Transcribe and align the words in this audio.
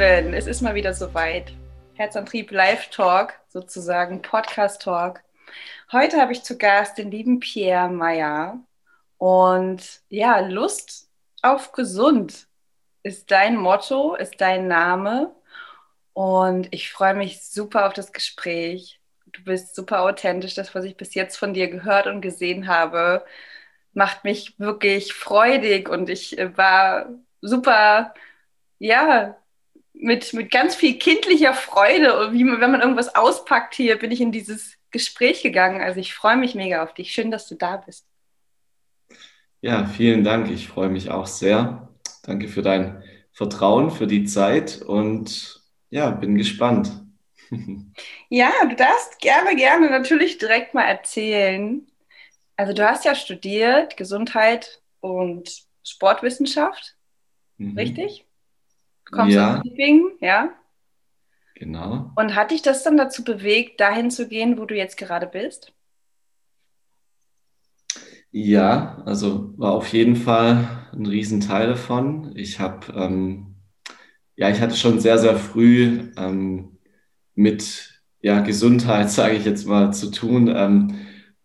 Lieben, 0.00 0.32
es 0.32 0.46
ist 0.46 0.62
mal 0.62 0.74
wieder 0.74 0.94
soweit. 0.94 1.52
Herzantrieb 1.92 2.50
Live 2.52 2.88
Talk, 2.88 3.34
sozusagen 3.48 4.22
Podcast 4.22 4.80
Talk. 4.80 5.20
Heute 5.92 6.18
habe 6.18 6.32
ich 6.32 6.42
zu 6.42 6.56
Gast 6.56 6.96
den 6.96 7.10
lieben 7.10 7.38
Pierre 7.38 7.90
Meyer. 7.90 8.60
Und 9.18 10.00
ja, 10.08 10.40
Lust 10.40 11.10
auf 11.42 11.72
gesund 11.72 12.48
ist 13.02 13.30
dein 13.30 13.58
Motto, 13.58 14.14
ist 14.14 14.40
dein 14.40 14.68
Name. 14.68 15.34
Und 16.14 16.68
ich 16.70 16.90
freue 16.90 17.14
mich 17.14 17.42
super 17.42 17.86
auf 17.86 17.92
das 17.92 18.14
Gespräch. 18.14 19.02
Du 19.26 19.44
bist 19.44 19.74
super 19.74 20.00
authentisch. 20.00 20.54
Das, 20.54 20.74
was 20.74 20.86
ich 20.86 20.96
bis 20.96 21.12
jetzt 21.12 21.36
von 21.36 21.52
dir 21.52 21.68
gehört 21.68 22.06
und 22.06 22.22
gesehen 22.22 22.68
habe, 22.68 23.22
macht 23.92 24.24
mich 24.24 24.58
wirklich 24.58 25.12
freudig. 25.12 25.90
Und 25.90 26.08
ich 26.08 26.38
äh, 26.38 26.56
war 26.56 27.10
super, 27.42 28.14
ja, 28.78 29.36
mit, 30.00 30.32
mit 30.32 30.50
ganz 30.50 30.74
viel 30.74 30.98
kindlicher 30.98 31.54
Freude. 31.54 32.18
Und 32.18 32.34
wie 32.34 32.44
man, 32.44 32.60
wenn 32.60 32.70
man 32.70 32.80
irgendwas 32.80 33.14
auspackt 33.14 33.74
hier, 33.74 33.98
bin 33.98 34.10
ich 34.10 34.20
in 34.20 34.32
dieses 34.32 34.76
Gespräch 34.90 35.42
gegangen. 35.42 35.80
Also 35.80 36.00
ich 36.00 36.14
freue 36.14 36.36
mich 36.36 36.54
mega 36.54 36.82
auf 36.82 36.94
dich. 36.94 37.12
Schön, 37.12 37.30
dass 37.30 37.46
du 37.46 37.54
da 37.54 37.76
bist. 37.76 38.06
Ja, 39.60 39.84
vielen 39.84 40.24
Dank. 40.24 40.50
Ich 40.50 40.68
freue 40.68 40.88
mich 40.88 41.10
auch 41.10 41.26
sehr. 41.26 41.88
Danke 42.22 42.48
für 42.48 42.62
dein 42.62 43.02
Vertrauen, 43.32 43.90
für 43.90 44.06
die 44.06 44.24
Zeit 44.24 44.82
und 44.82 45.62
ja, 45.90 46.10
bin 46.10 46.36
gespannt. 46.36 46.90
Ja, 48.32 48.52
du 48.62 48.76
darfst 48.76 49.18
gerne, 49.18 49.56
gerne 49.56 49.90
natürlich 49.90 50.38
direkt 50.38 50.72
mal 50.72 50.84
erzählen. 50.84 51.84
Also 52.56 52.72
du 52.72 52.88
hast 52.88 53.04
ja 53.04 53.16
studiert 53.16 53.96
Gesundheit 53.96 54.80
und 55.00 55.64
Sportwissenschaft, 55.82 56.94
mhm. 57.58 57.76
richtig? 57.76 58.24
Du 59.10 59.16
kommst 59.16 59.34
ja. 59.34 59.58
aus 59.58 59.64
Liebingen, 59.64 60.12
ja? 60.20 60.50
Genau. 61.56 62.12
Und 62.16 62.34
hat 62.34 62.52
dich 62.52 62.62
das 62.62 62.84
dann 62.84 62.96
dazu 62.96 63.24
bewegt, 63.24 63.80
dahin 63.80 64.10
zu 64.10 64.28
gehen, 64.28 64.56
wo 64.56 64.64
du 64.64 64.76
jetzt 64.76 64.96
gerade 64.96 65.26
bist? 65.26 65.72
Ja, 68.30 69.02
also 69.04 69.52
war 69.58 69.72
auf 69.72 69.92
jeden 69.92 70.14
Fall 70.14 70.88
ein 70.92 71.06
Riesenteil 71.06 71.66
davon. 71.66 72.32
Ich 72.36 72.60
habe, 72.60 72.92
ähm, 72.94 73.56
ja, 74.36 74.48
ich 74.48 74.60
hatte 74.60 74.76
schon 74.76 75.00
sehr, 75.00 75.18
sehr 75.18 75.36
früh 75.36 76.12
ähm, 76.16 76.78
mit 77.34 78.00
ja, 78.20 78.40
Gesundheit, 78.40 79.10
sage 79.10 79.34
ich 79.34 79.44
jetzt 79.44 79.66
mal, 79.66 79.92
zu 79.92 80.10
tun. 80.12 80.52
Ähm, 80.54 80.94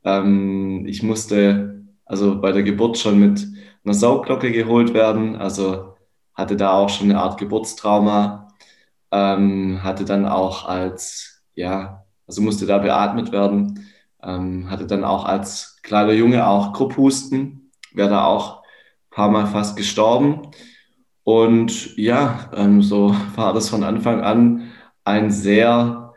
ähm, 0.04 0.86
ich 0.88 1.02
musste 1.02 1.84
also 2.06 2.40
bei 2.40 2.52
der 2.52 2.64
Geburt 2.64 3.00
schon 3.00 3.20
mit 3.20 3.48
einer 3.84 3.94
Saugglocke 3.94 4.52
geholt 4.52 4.94
werden, 4.94 5.36
also 5.36 5.95
hatte 6.36 6.56
da 6.56 6.74
auch 6.74 6.90
schon 6.90 7.10
eine 7.10 7.20
Art 7.20 7.38
Geburtstrauma, 7.40 8.50
ähm, 9.12 9.82
hatte 9.84 10.06
dann 10.06 10.26
auch 10.28 10.68
als, 10.68 11.44
ja, 11.56 12.06
also 12.28 12.42
musste 12.42 12.66
da 12.66 12.80
beatmet 12.80 13.32
werden, 13.32 13.88
ähm, 14.22 14.70
hatte 14.70 14.88
dann 14.88 15.04
auch 15.04 15.26
als 15.26 15.80
kleiner 15.84 16.14
Junge 16.14 16.48
auch 16.48 16.74
Krupphusten, 16.74 17.72
wäre 17.94 18.10
da 18.10 18.26
auch 18.26 18.64
ein 18.64 19.12
paar 19.12 19.30
Mal 19.30 19.48
fast 19.48 19.78
gestorben. 19.78 20.52
Und 21.24 21.96
ja, 21.98 22.52
ähm, 22.56 22.82
so 22.82 23.16
war 23.36 23.54
das 23.54 23.70
von 23.70 23.84
Anfang 23.84 24.22
an 24.22 24.72
ein 25.04 25.32
sehr 25.32 26.14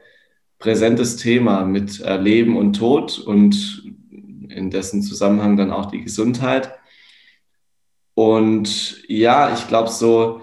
präsentes 0.59 1.17
Thema 1.17 1.65
mit 1.65 2.01
äh, 2.01 2.17
Leben 2.17 2.57
und 2.57 2.75
Tod 2.75 3.19
und 3.19 3.85
in 4.49 4.71
dessen 4.71 5.03
Zusammenhang 5.03 5.57
dann 5.57 5.71
auch 5.71 5.87
die 5.87 6.03
Gesundheit. 6.03 6.78
Und 8.19 9.01
ja, 9.07 9.53
ich 9.55 9.69
glaube, 9.69 9.91
so 9.91 10.41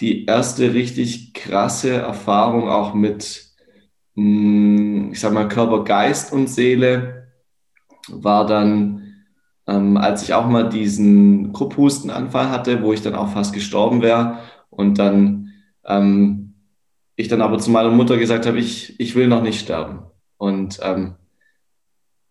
die 0.00 0.26
erste 0.26 0.74
richtig 0.74 1.32
krasse 1.32 1.92
Erfahrung 1.92 2.68
auch 2.68 2.94
mit, 2.94 3.44
hm, 4.16 5.12
ich 5.12 5.20
sag 5.20 5.32
mal, 5.32 5.46
Körper, 5.46 5.84
Geist 5.84 6.32
und 6.32 6.48
Seele 6.48 7.28
war 8.08 8.44
dann, 8.44 9.14
ähm, 9.68 9.96
als 9.96 10.24
ich 10.24 10.34
auch 10.34 10.48
mal 10.48 10.68
diesen 10.68 11.52
Krupphustenanfall 11.52 12.50
hatte, 12.50 12.82
wo 12.82 12.92
ich 12.92 13.02
dann 13.02 13.14
auch 13.14 13.28
fast 13.28 13.54
gestorben 13.54 14.02
wäre 14.02 14.40
und 14.68 14.98
dann 14.98 15.52
ähm, 15.84 16.54
ich 17.14 17.28
dann 17.28 17.40
aber 17.40 17.60
zu 17.60 17.70
meiner 17.70 17.90
Mutter 17.90 18.16
gesagt 18.16 18.46
habe, 18.46 18.58
ich, 18.58 18.98
ich 18.98 19.14
will 19.14 19.28
noch 19.28 19.42
nicht 19.42 19.60
sterben. 19.60 20.06
Und 20.38 20.80
ähm, 20.82 21.14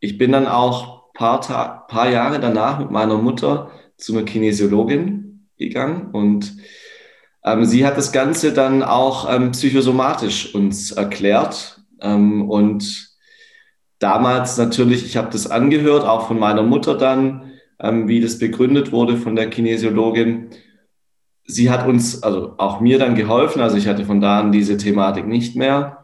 ich 0.02 0.18
bin 0.18 0.34
dann 0.34 0.48
auch 0.48 1.14
paar, 1.14 1.88
paar 1.88 2.10
Jahre 2.10 2.42
danach 2.42 2.80
mit 2.80 2.92
meiner 2.92 3.18
Mutter 3.18 3.72
zu 4.04 4.14
einer 4.14 4.26
Kinesiologin 4.26 5.48
gegangen 5.58 6.12
und 6.12 6.56
ähm, 7.46 7.66
sie 7.66 7.86
hat 7.86 7.98
das 7.98 8.12
Ganze 8.12 8.54
dann 8.54 8.84
auch 8.84 9.34
ähm, 9.34 9.52
psychosomatisch 9.52 10.56
uns 10.56 10.92
erklärt. 10.92 11.82
Ähm, 12.02 12.50
und 12.50 13.10
damals 14.00 14.58
natürlich, 14.58 15.06
ich 15.06 15.18
habe 15.18 15.30
das 15.30 15.50
angehört, 15.50 16.06
auch 16.06 16.28
von 16.28 16.40
meiner 16.40 16.64
Mutter 16.64 16.98
dann, 16.98 17.52
ähm, 17.80 18.08
wie 18.08 18.22
das 18.22 18.40
begründet 18.40 18.92
wurde 18.92 19.18
von 19.18 19.36
der 19.36 19.50
Kinesiologin 19.50 20.52
sie 21.46 21.70
hat 21.70 21.88
uns, 21.88 22.24
also 22.24 22.56
auch 22.58 22.80
mir 22.80 23.00
dann 23.00 23.16
geholfen. 23.16 23.62
Also 23.62 23.78
ich 23.78 23.88
hatte 23.88 24.06
von 24.06 24.22
da 24.22 24.40
an 24.40 24.52
diese 24.52 24.78
Thematik 24.78 25.28
nicht 25.28 25.56
mehr 25.56 26.04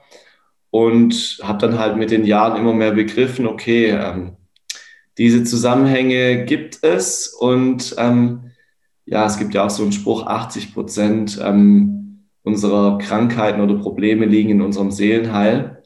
und 0.69 1.39
habe 1.43 1.59
dann 1.59 1.79
halt 1.79 1.97
mit 1.97 2.11
den 2.11 2.25
Jahren 2.25 2.59
immer 2.59 2.73
mehr 2.73 2.91
begriffen, 2.91 3.47
okay, 3.47 3.89
ähm, 3.89 4.37
diese 5.19 5.44
Zusammenhänge 5.44 6.46
gibt 6.46 6.80
es 6.81 7.28
und 7.28 7.94
ähm, 7.97 8.52
ja, 9.06 9.25
es 9.25 9.38
gibt 9.38 9.53
ja 9.53 9.66
auch 9.66 9.69
so 9.69 9.84
einen 9.84 9.91
Spruch, 9.91 10.25
80 10.25 10.74
Prozent 10.74 11.40
ähm, 11.44 12.25
unserer 12.44 12.97
Krankheiten 12.97 13.59
oder 13.59 13.75
Probleme 13.75 14.25
liegen 14.25 14.50
in 14.50 14.62
unserem 14.62 14.91
Seelenheil 14.91 15.84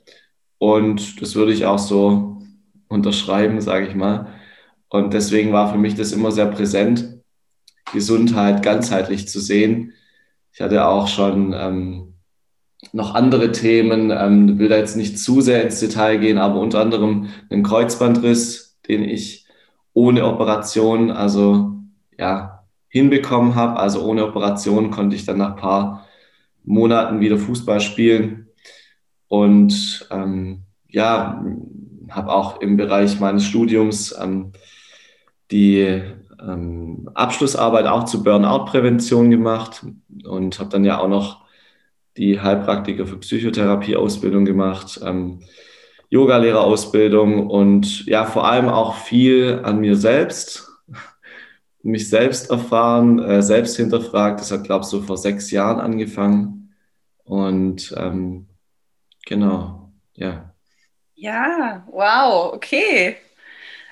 und 0.60 1.20
das 1.20 1.36
würde 1.36 1.52
ich 1.52 1.66
auch 1.66 1.80
so 1.80 2.42
unterschreiben, 2.88 3.60
sage 3.60 3.88
ich 3.88 3.96
mal. 3.96 4.28
Und 4.88 5.14
deswegen 5.14 5.52
war 5.52 5.72
für 5.72 5.80
mich 5.80 5.96
das 5.96 6.12
immer 6.12 6.32
sehr 6.32 6.46
präsent 6.46 7.22
Gesundheit 7.92 8.62
ganzheitlich 8.62 9.28
zu 9.28 9.40
sehen. 9.40 9.94
Ich 10.54 10.62
hatte 10.62 10.86
auch 10.86 11.08
schon 11.08 11.54
ähm, 11.58 12.14
noch 12.92 13.16
andere 13.16 13.52
Themen, 13.52 14.12
ähm, 14.12 14.60
will 14.60 14.70
da 14.70 14.78
jetzt 14.78 14.96
nicht 14.96 15.18
zu 15.18 15.42
sehr 15.42 15.64
ins 15.64 15.80
Detail 15.80 16.18
gehen, 16.18 16.38
aber 16.38 16.60
unter 16.60 16.80
anderem 16.80 17.30
einen 17.50 17.64
Kreuzbandriss, 17.64 18.73
den 18.88 19.04
ich 19.04 19.46
ohne 19.94 20.26
Operation, 20.26 21.12
also 21.12 21.74
ja, 22.18 22.64
hinbekommen 22.90 23.56
habe. 23.56 23.80
Also 23.80 24.04
ohne 24.04 24.26
Operation 24.26 24.92
konnte 24.92 25.16
ich 25.16 25.26
dann 25.26 25.40
nach 25.40 25.52
ein 25.52 25.62
paar 25.62 26.08
Monaten 26.64 27.20
wieder 27.20 27.38
Fußball 27.38 27.82
spielen 27.82 28.48
und 29.28 30.08
ähm, 30.12 30.64
ja, 30.88 31.44
habe 32.10 32.32
auch 32.32 32.62
im 32.62 32.78
Bereich 32.78 33.20
meines 33.20 33.46
Studiums 33.46 34.16
ähm, 34.22 34.52
die 35.52 36.02
ähm, 36.40 37.10
Abschlussarbeit 37.14 37.88
auch 37.88 38.06
zur 38.06 38.24
Burnout-Prävention 38.24 39.32
gemacht 39.32 39.86
und 40.24 40.60
habe 40.60 40.70
dann 40.70 40.86
ja 40.86 41.00
auch 41.00 41.08
noch 41.08 41.44
die 42.18 42.40
Heilpraktiker 42.40 43.08
für 43.08 43.18
Psychotherapie-Ausbildung 43.18 44.46
gemacht, 44.46 45.00
ähm, 45.04 45.40
Yogalehrerausbildung 46.14 47.50
und 47.50 48.06
ja, 48.06 48.26
vor 48.26 48.46
allem 48.46 48.70
auch 48.70 48.98
viel 48.98 49.62
an 49.64 49.80
mir 49.80 49.96
selbst, 49.96 50.70
mich 51.82 52.08
selbst 52.08 52.52
erfahren, 52.52 53.18
äh, 53.18 53.42
selbst 53.42 53.78
hinterfragt. 53.78 54.40
Das 54.40 54.52
hat, 54.52 54.64
glaube 54.64 54.84
ich, 54.84 54.90
so 54.90 55.02
vor 55.02 55.18
sechs 55.18 55.50
Jahren 55.50 55.80
angefangen. 55.80 56.76
Und 57.24 57.96
ähm, 57.98 58.48
genau, 59.26 59.92
ja. 60.14 60.54
Ja, 61.16 61.84
wow, 61.90 62.54
okay. 62.54 63.16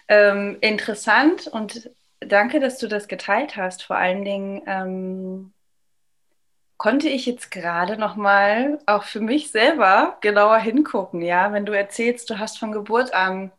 Ähm, 0.07 0.57
interessant 0.61 1.47
und 1.47 1.89
danke, 2.19 2.59
dass 2.59 2.77
du 2.77 2.87
das 2.87 3.07
geteilt 3.07 3.55
hast. 3.55 3.81
Vor 3.81 3.95
allen 3.95 4.23
Dingen 4.23 4.61
ähm, 4.67 5.53
konnte 6.81 7.09
ich 7.09 7.27
jetzt 7.27 7.51
gerade 7.51 7.95
noch 7.95 8.15
mal 8.15 8.79
auch 8.87 9.03
für 9.03 9.19
mich 9.19 9.51
selber 9.51 10.17
genauer 10.19 10.57
hingucken. 10.57 11.21
Ja, 11.21 11.53
wenn 11.53 11.63
du 11.63 11.77
erzählst, 11.77 12.27
du 12.31 12.39
hast 12.39 12.57
von 12.57 12.71
Geburt 12.71 13.13
an 13.13 13.51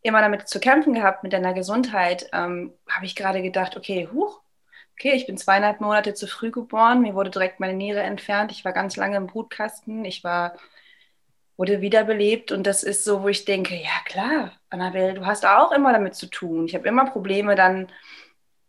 immer 0.00 0.20
damit 0.20 0.46
zu 0.46 0.60
kämpfen 0.60 0.94
gehabt 0.94 1.24
mit 1.24 1.32
deiner 1.32 1.54
Gesundheit, 1.54 2.30
ähm, 2.32 2.72
habe 2.88 3.04
ich 3.04 3.16
gerade 3.16 3.42
gedacht, 3.42 3.76
okay, 3.76 4.08
huch, 4.12 4.40
okay, 4.92 5.10
ich 5.14 5.26
bin 5.26 5.36
zweieinhalb 5.36 5.80
Monate 5.80 6.14
zu 6.14 6.28
früh 6.28 6.52
geboren, 6.52 7.02
mir 7.02 7.16
wurde 7.16 7.30
direkt 7.30 7.58
meine 7.58 7.74
Niere 7.74 8.02
entfernt, 8.02 8.52
ich 8.52 8.64
war 8.64 8.72
ganz 8.72 8.94
lange 8.94 9.16
im 9.16 9.26
Brutkasten, 9.26 10.04
ich 10.04 10.22
war 10.22 10.54
wurde 11.56 11.80
wiederbelebt 11.80 12.52
und 12.52 12.64
das 12.64 12.84
ist 12.84 13.02
so, 13.04 13.24
wo 13.24 13.28
ich 13.28 13.44
denke, 13.44 13.74
ja 13.74 13.90
klar, 14.04 14.52
Annabelle, 14.70 15.14
du 15.14 15.26
hast 15.26 15.44
auch 15.44 15.72
immer 15.72 15.92
damit 15.92 16.14
zu 16.14 16.26
tun. 16.26 16.66
Ich 16.66 16.76
habe 16.76 16.86
immer 16.86 17.06
Probleme 17.06 17.56
dann 17.56 17.88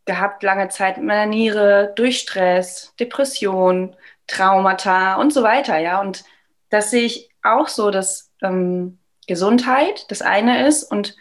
gehabt, 0.06 0.44
lange 0.44 0.70
Zeit 0.70 0.98
mit 0.98 1.06
meiner 1.08 1.26
Niere, 1.28 1.94
durch 1.96 2.20
Stress, 2.20 2.94
Depression, 3.00 3.96
Traumata 4.28 5.16
und 5.16 5.34
so 5.34 5.44
weiter, 5.44 5.78
ja. 5.78 6.02
Und 6.02 6.24
das 6.70 6.92
sehe 6.92 7.04
ich 7.06 7.30
auch 7.44 7.68
so, 7.68 7.92
dass 7.92 8.32
ähm, 8.42 9.00
Gesundheit 9.28 10.10
das 10.12 10.22
eine 10.22 10.68
ist 10.68 10.84
und 10.84 11.16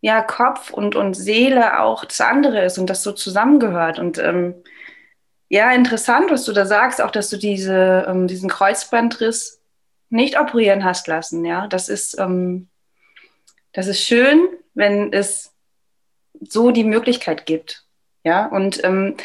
ja, 0.00 0.22
Kopf 0.22 0.70
und, 0.70 0.96
und 0.96 1.14
Seele 1.14 1.80
auch 1.80 2.04
das 2.04 2.20
andere 2.20 2.64
ist 2.64 2.78
und 2.78 2.88
das 2.88 3.02
so 3.02 3.12
zusammengehört. 3.12 3.98
Und 3.98 4.18
ähm, 4.18 4.54
Ja, 5.48 5.72
interessant, 5.72 6.30
was 6.30 6.44
du 6.44 6.52
da 6.52 6.64
sagst, 6.64 7.00
auch 7.00 7.10
dass 7.10 7.28
du 7.30 7.36
diese, 7.36 8.06
ähm, 8.08 8.28
diesen 8.28 8.48
Kreuzbandriss 8.48 9.60
nicht 10.08 10.38
operieren 10.38 10.84
hast 10.84 11.08
lassen. 11.08 11.44
Ja, 11.44 11.66
das 11.66 11.88
ist, 11.88 12.18
ähm, 12.18 12.68
das 13.72 13.86
ist 13.88 14.00
schön, 14.02 14.48
wenn 14.74 15.12
es 15.12 15.54
so 16.40 16.70
die 16.70 16.84
Möglichkeit 16.84 17.46
gibt. 17.46 17.84
Ja, 18.24 18.46
und 18.46 18.82
ähm, 18.84 19.16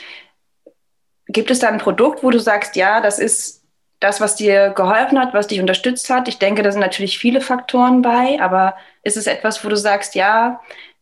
gibt 1.27 1.51
es 1.51 1.59
da 1.59 1.67
ein 1.69 1.79
Produkt, 1.79 2.23
wo 2.23 2.29
du 2.29 2.39
sagst, 2.39 2.75
ja, 2.75 3.01
das 3.01 3.19
ist 3.19 3.63
das, 3.99 4.21
was 4.21 4.35
dir 4.35 4.69
geholfen 4.69 5.19
hat, 5.19 5.33
was 5.33 5.47
dich 5.47 5.59
unterstützt 5.59 6.09
hat? 6.09 6.27
Ich 6.27 6.37
denke, 6.37 6.63
da 6.63 6.71
sind 6.71 6.81
natürlich 6.81 7.17
viele 7.17 7.41
Faktoren 7.41 8.01
bei, 8.01 8.39
aber 8.41 8.75
ist 9.03 9.17
es 9.17 9.27
etwas, 9.27 9.63
wo 9.63 9.69
du 9.69 9.77
sagst, 9.77 10.15
ja, 10.15 10.61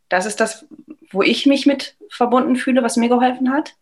das 0.09 0.25
ist 0.25 0.39
das, 0.39 0.65
wo 1.11 1.21
ich 1.21 1.45
mich 1.45 1.65
mit 1.65 1.95
verbunden 2.09 2.55
fühle, 2.55 2.83
was 2.83 2.97
mir 2.97 3.09
geholfen 3.09 3.51
hat? 3.51 3.73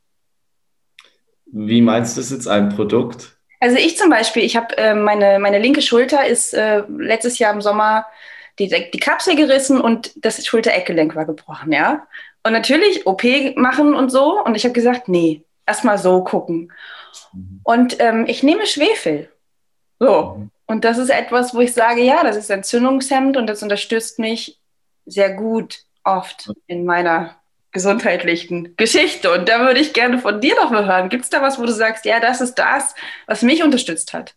Wie 1.46 1.82
meinst 1.82 2.16
du 2.16 2.22
das 2.22 2.32
jetzt, 2.32 2.48
ein 2.48 2.70
Produkt? 2.70 3.36
Also 3.60 3.78
ich 3.78 3.98
zum 3.98 4.10
Beispiel, 4.10 4.44
ich 4.44 4.56
habe 4.56 4.76
äh, 4.78 4.96
meine, 4.96 5.38
meine 5.40 5.60
linke 5.60 5.82
Schulter 5.82 6.26
ist 6.26 6.54
äh, 6.54 6.84
letztes 6.98 7.38
Jahr 7.38 7.54
im 7.54 7.62
Sommer 7.62 8.06
die, 8.58 8.68
die 8.68 9.00
Kapsel 9.00 9.36
gerissen 9.36 9.80
und 9.80 10.12
das 10.16 10.46
Schulter-Eckgelenk 10.46 11.16
war 11.16 11.26
gebrochen, 11.26 11.72
ja. 11.72 12.08
Und 12.44 12.54
natürlich 12.54 13.06
OP 13.06 13.24
machen 13.56 13.94
und 13.94 14.10
so. 14.10 14.44
Und 14.44 14.56
ich 14.56 14.64
habe 14.64 14.74
gesagt, 14.74 15.08
nee, 15.08 15.44
erstmal 15.66 15.98
so 15.98 16.24
gucken. 16.24 16.72
Mhm. 17.34 17.62
Und 17.64 18.00
ähm, 18.00 18.26
ich 18.28 18.44
nehme 18.44 18.66
Schwefel. 18.66 19.30
So. 20.00 20.36
Mhm. 20.38 20.52
Und 20.66 20.86
das 20.86 20.98
ist 20.98 21.10
etwas, 21.10 21.54
wo 21.54 21.60
ich 21.60 21.74
sage, 21.74 22.02
ja, 22.02 22.24
das 22.24 22.38
ist 22.38 22.50
Entzündungshemd 22.50 23.36
und 23.36 23.48
das 23.48 23.62
unterstützt 23.62 24.20
mich 24.20 24.60
sehr 25.06 25.34
gut 25.34 25.80
oft 26.04 26.50
in 26.68 26.86
meiner 26.86 27.36
gesundheitlichen 27.72 28.76
Geschichte. 28.78 29.32
Und 29.32 29.50
da 29.50 29.60
würde 29.62 29.80
ich 29.80 29.94
gerne 29.94 30.20
von 30.20 30.42
dir 30.42 30.56
noch 30.56 30.72
mal 30.72 30.86
hören. 30.86 31.10
Gibt 31.10 31.24
es 31.24 31.30
da 31.30 31.42
was, 31.42 31.60
wo 31.60 31.66
du 31.66 31.74
sagst, 31.74 32.06
ja, 32.06 32.20
das 32.20 32.42
ist 32.42 32.56
das, 32.56 32.96
was 33.28 33.42
mich 33.42 33.64
unterstützt 33.64 34.14
hat? 34.14 34.36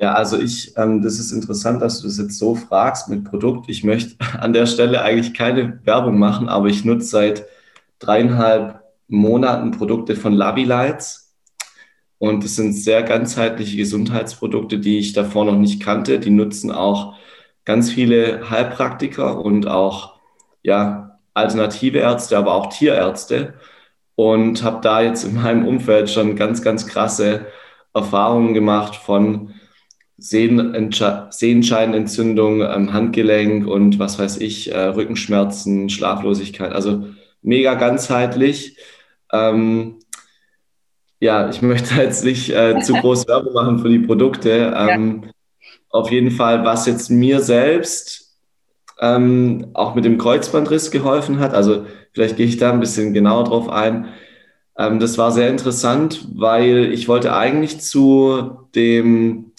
Ja, 0.00 0.14
also 0.14 0.38
ich, 0.40 0.76
ähm, 0.78 1.02
das 1.02 1.18
ist 1.18 1.30
interessant, 1.30 1.82
dass 1.82 2.00
du 2.00 2.08
das 2.08 2.16
jetzt 2.18 2.38
so 2.38 2.54
fragst 2.54 3.08
mit 3.08 3.24
Produkt. 3.24 3.68
Ich 3.68 3.84
möchte 3.84 4.16
an 4.40 4.52
der 4.54 4.66
Stelle 4.66 5.02
eigentlich 5.02 5.34
keine 5.34 5.80
Werbung 5.84 6.18
machen, 6.18 6.48
aber 6.48 6.68
ich 6.68 6.84
nutze 6.84 7.06
seit 7.08 7.46
dreieinhalb 7.98 8.80
Monaten 9.08 9.72
Produkte 9.72 10.16
von 10.16 10.32
Lavilights. 10.32 11.34
Und 12.18 12.44
das 12.44 12.56
sind 12.56 12.72
sehr 12.74 13.02
ganzheitliche 13.02 13.76
Gesundheitsprodukte, 13.76 14.78
die 14.78 14.98
ich 14.98 15.12
davor 15.12 15.44
noch 15.44 15.56
nicht 15.56 15.82
kannte. 15.82 16.18
Die 16.18 16.30
nutzen 16.30 16.70
auch 16.70 17.14
ganz 17.64 17.90
viele 17.92 18.50
Heilpraktiker 18.50 19.38
und 19.44 19.66
auch 19.66 20.18
ja, 20.62 21.18
alternative 21.34 21.98
Ärzte, 21.98 22.38
aber 22.38 22.54
auch 22.54 22.68
Tierärzte. 22.68 23.54
Und 24.14 24.62
habe 24.62 24.80
da 24.82 25.02
jetzt 25.02 25.24
in 25.24 25.34
meinem 25.34 25.66
Umfeld 25.66 26.10
schon 26.10 26.36
ganz, 26.36 26.62
ganz 26.62 26.86
krasse 26.86 27.46
Erfahrungen 27.94 28.54
gemacht 28.54 28.96
von 28.96 29.54
Sehenscheinentzündung 30.20 32.62
am 32.62 32.92
Handgelenk 32.92 33.66
und 33.66 33.98
was 33.98 34.18
weiß 34.18 34.38
ich, 34.38 34.72
äh, 34.72 34.78
Rückenschmerzen, 34.78 35.88
Schlaflosigkeit. 35.88 36.72
Also 36.72 37.06
mega 37.42 37.74
ganzheitlich. 37.74 38.76
Ähm, 39.32 39.96
ja, 41.20 41.48
ich 41.48 41.62
möchte 41.62 41.94
jetzt 41.94 42.24
nicht 42.24 42.50
äh, 42.50 42.80
zu 42.80 42.92
groß 42.94 43.28
Werbung 43.28 43.54
machen 43.54 43.78
für 43.78 43.88
die 43.88 44.00
Produkte. 44.00 44.74
Ähm, 44.76 45.22
ja. 45.24 45.30
Auf 45.90 46.10
jeden 46.10 46.30
Fall, 46.30 46.64
was 46.64 46.86
jetzt 46.86 47.10
mir 47.10 47.40
selbst 47.40 48.30
ähm, 49.00 49.70
auch 49.72 49.94
mit 49.94 50.04
dem 50.04 50.18
Kreuzbandriss 50.18 50.90
geholfen 50.90 51.40
hat. 51.40 51.54
Also 51.54 51.86
vielleicht 52.12 52.36
gehe 52.36 52.46
ich 52.46 52.58
da 52.58 52.72
ein 52.72 52.80
bisschen 52.80 53.12
genauer 53.12 53.44
drauf 53.44 53.68
ein. 53.68 54.08
Ähm, 54.78 55.00
das 55.00 55.18
war 55.18 55.32
sehr 55.32 55.48
interessant, 55.48 56.28
weil 56.34 56.92
ich 56.92 57.08
wollte 57.08 57.34
eigentlich 57.34 57.80
zu 57.80 58.68
dem 58.74 59.49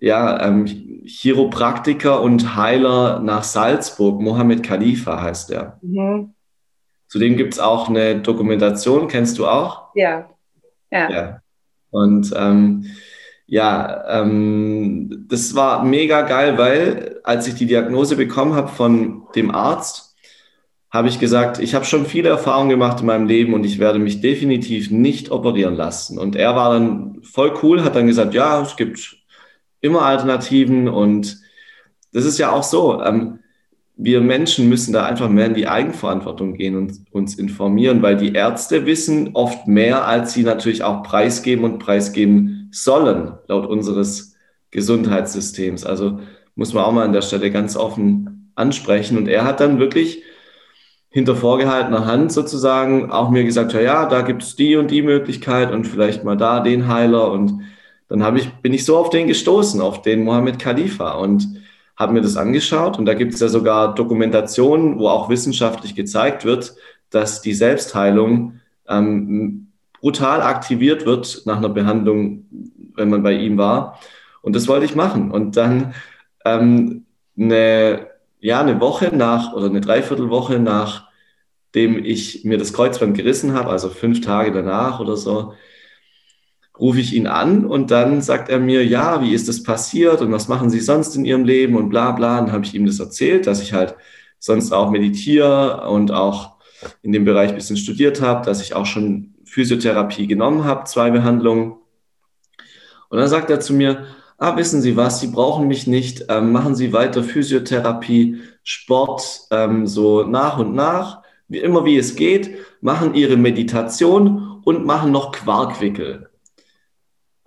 ja, 0.00 0.46
ähm, 0.46 0.66
Chiropraktiker 1.04 2.20
und 2.20 2.56
Heiler 2.56 3.20
nach 3.20 3.42
Salzburg, 3.42 4.20
Mohammed 4.20 4.62
Khalifa 4.62 5.22
heißt 5.22 5.50
er. 5.50 5.78
Mhm. 5.82 6.34
Zudem 7.08 7.36
gibt 7.36 7.54
es 7.54 7.60
auch 7.60 7.88
eine 7.88 8.20
Dokumentation, 8.20 9.08
kennst 9.08 9.38
du 9.38 9.46
auch? 9.46 9.88
Ja. 9.94 10.28
Ja. 10.90 11.10
ja. 11.10 11.40
Und 11.90 12.32
ähm, 12.36 12.84
ja, 13.46 14.20
ähm, 14.20 15.26
das 15.28 15.54
war 15.54 15.84
mega 15.84 16.22
geil, 16.22 16.58
weil 16.58 17.20
als 17.24 17.48
ich 17.48 17.54
die 17.54 17.66
Diagnose 17.66 18.16
bekommen 18.16 18.54
habe 18.54 18.68
von 18.68 19.22
dem 19.34 19.50
Arzt, 19.50 20.16
habe 20.90 21.08
ich 21.08 21.18
gesagt, 21.18 21.58
ich 21.58 21.74
habe 21.74 21.84
schon 21.84 22.06
viele 22.06 22.28
Erfahrungen 22.28 22.70
gemacht 22.70 23.00
in 23.00 23.06
meinem 23.06 23.26
Leben 23.26 23.54
und 23.54 23.64
ich 23.64 23.78
werde 23.78 23.98
mich 23.98 24.20
definitiv 24.20 24.90
nicht 24.90 25.30
operieren 25.30 25.76
lassen. 25.76 26.18
Und 26.18 26.36
er 26.36 26.56
war 26.56 26.72
dann 26.72 27.20
voll 27.22 27.52
cool, 27.62 27.84
hat 27.84 27.94
dann 27.94 28.06
gesagt, 28.06 28.34
ja, 28.34 28.60
es 28.62 28.76
gibt 28.76 29.16
immer 29.80 30.02
Alternativen 30.02 30.88
und 30.88 31.38
das 32.12 32.24
ist 32.24 32.38
ja 32.38 32.52
auch 32.52 32.62
so. 32.62 33.02
Ähm, 33.02 33.40
wir 33.96 34.20
Menschen 34.20 34.68
müssen 34.68 34.92
da 34.92 35.04
einfach 35.04 35.28
mehr 35.28 35.46
in 35.46 35.54
die 35.54 35.66
Eigenverantwortung 35.66 36.54
gehen 36.54 36.76
und 36.76 37.00
uns 37.10 37.34
informieren, 37.34 38.00
weil 38.00 38.16
die 38.16 38.32
Ärzte 38.32 38.86
wissen 38.86 39.30
oft 39.34 39.66
mehr, 39.66 40.06
als 40.06 40.32
sie 40.32 40.44
natürlich 40.44 40.84
auch 40.84 41.02
preisgeben 41.02 41.64
und 41.64 41.80
preisgeben 41.80 42.68
sollen, 42.70 43.32
laut 43.48 43.66
unseres 43.66 44.36
Gesundheitssystems. 44.70 45.84
Also 45.84 46.20
muss 46.54 46.74
man 46.74 46.84
auch 46.84 46.92
mal 46.92 47.04
an 47.04 47.12
der 47.12 47.22
Stelle 47.22 47.50
ganz 47.50 47.76
offen 47.76 48.52
ansprechen. 48.54 49.18
Und 49.18 49.26
er 49.26 49.44
hat 49.44 49.60
dann 49.60 49.80
wirklich 49.80 50.22
hinter 51.08 51.34
vorgehaltener 51.34 52.06
Hand 52.06 52.32
sozusagen 52.32 53.10
auch 53.10 53.30
mir 53.30 53.44
gesagt, 53.44 53.72
ja, 53.72 53.80
ja, 53.80 54.06
da 54.06 54.22
gibt 54.22 54.42
es 54.42 54.54
die 54.54 54.76
und 54.76 54.90
die 54.90 55.02
Möglichkeit 55.02 55.72
und 55.72 55.86
vielleicht 55.86 56.22
mal 56.22 56.36
da 56.36 56.60
den 56.60 56.86
Heiler. 56.86 57.32
Und 57.32 57.62
dann 58.08 58.22
habe 58.22 58.38
ich, 58.38 58.50
bin 58.54 58.72
ich 58.72 58.84
so 58.84 58.96
auf 58.96 59.10
den 59.10 59.26
gestoßen, 59.26 59.80
auf 59.80 60.02
den 60.02 60.24
Mohammed 60.24 60.58
Khalifa. 60.58 61.12
Und 61.12 61.46
habe 61.98 62.12
mir 62.12 62.22
das 62.22 62.36
angeschaut 62.36 62.96
und 62.98 63.06
da 63.06 63.14
gibt 63.14 63.34
es 63.34 63.40
ja 63.40 63.48
sogar 63.48 63.94
Dokumentationen, 63.94 64.98
wo 65.00 65.08
auch 65.08 65.28
wissenschaftlich 65.28 65.96
gezeigt 65.96 66.44
wird, 66.44 66.76
dass 67.10 67.42
die 67.42 67.54
Selbstheilung 67.54 68.60
ähm, 68.86 69.72
brutal 70.00 70.40
aktiviert 70.40 71.06
wird 71.06 71.42
nach 71.44 71.56
einer 71.56 71.68
Behandlung, 71.68 72.46
wenn 72.94 73.10
man 73.10 73.24
bei 73.24 73.32
ihm 73.32 73.58
war. 73.58 73.98
Und 74.42 74.54
das 74.54 74.68
wollte 74.68 74.84
ich 74.84 74.94
machen. 74.94 75.32
Und 75.32 75.56
dann 75.56 75.92
ähm, 76.44 77.04
eine, 77.36 78.06
ja, 78.38 78.60
eine 78.60 78.80
Woche 78.80 79.10
nach 79.14 79.52
oder 79.52 79.66
eine 79.66 79.80
Dreiviertelwoche 79.80 80.60
nachdem 80.60 82.04
ich 82.04 82.44
mir 82.44 82.58
das 82.58 82.72
Kreuzband 82.72 83.16
gerissen 83.16 83.54
habe, 83.54 83.70
also 83.70 83.88
fünf 83.88 84.20
Tage 84.20 84.52
danach 84.52 85.00
oder 85.00 85.16
so, 85.16 85.54
rufe 86.80 87.00
ich 87.00 87.14
ihn 87.14 87.26
an 87.26 87.64
und 87.64 87.90
dann 87.90 88.20
sagt 88.20 88.48
er 88.48 88.58
mir, 88.58 88.86
ja, 88.86 89.20
wie 89.22 89.34
ist 89.34 89.48
das 89.48 89.62
passiert 89.62 90.20
und 90.20 90.32
was 90.32 90.48
machen 90.48 90.70
Sie 90.70 90.80
sonst 90.80 91.16
in 91.16 91.24
Ihrem 91.24 91.44
Leben 91.44 91.76
und 91.76 91.88
bla 91.88 92.12
bla. 92.12 92.40
Dann 92.40 92.52
habe 92.52 92.64
ich 92.64 92.74
ihm 92.74 92.86
das 92.86 93.00
erzählt, 93.00 93.46
dass 93.46 93.60
ich 93.60 93.72
halt 93.72 93.96
sonst 94.38 94.72
auch 94.72 94.90
meditiere 94.90 95.88
und 95.88 96.12
auch 96.12 96.58
in 97.02 97.12
dem 97.12 97.24
Bereich 97.24 97.50
ein 97.50 97.56
bisschen 97.56 97.76
studiert 97.76 98.20
habe, 98.20 98.44
dass 98.44 98.62
ich 98.62 98.74
auch 98.74 98.86
schon 98.86 99.34
Physiotherapie 99.44 100.26
genommen 100.26 100.64
habe, 100.64 100.84
zwei 100.84 101.10
Behandlungen. 101.10 101.74
Und 103.08 103.18
dann 103.18 103.28
sagt 103.28 103.50
er 103.50 103.60
zu 103.60 103.72
mir, 103.72 104.06
ah, 104.36 104.56
wissen 104.56 104.80
Sie 104.80 104.96
was, 104.96 105.20
Sie 105.20 105.28
brauchen 105.28 105.66
mich 105.66 105.86
nicht, 105.86 106.26
ähm, 106.28 106.52
machen 106.52 106.74
Sie 106.74 106.92
weiter 106.92 107.24
Physiotherapie, 107.24 108.40
Sport, 108.62 109.48
ähm, 109.50 109.86
so 109.86 110.22
nach 110.22 110.58
und 110.58 110.74
nach, 110.74 111.22
wie 111.48 111.58
immer 111.58 111.84
wie 111.84 111.96
es 111.96 112.14
geht, 112.14 112.50
machen 112.80 113.14
Ihre 113.14 113.36
Meditation 113.36 114.60
und 114.64 114.84
machen 114.84 115.10
noch 115.10 115.32
Quarkwickel. 115.32 116.28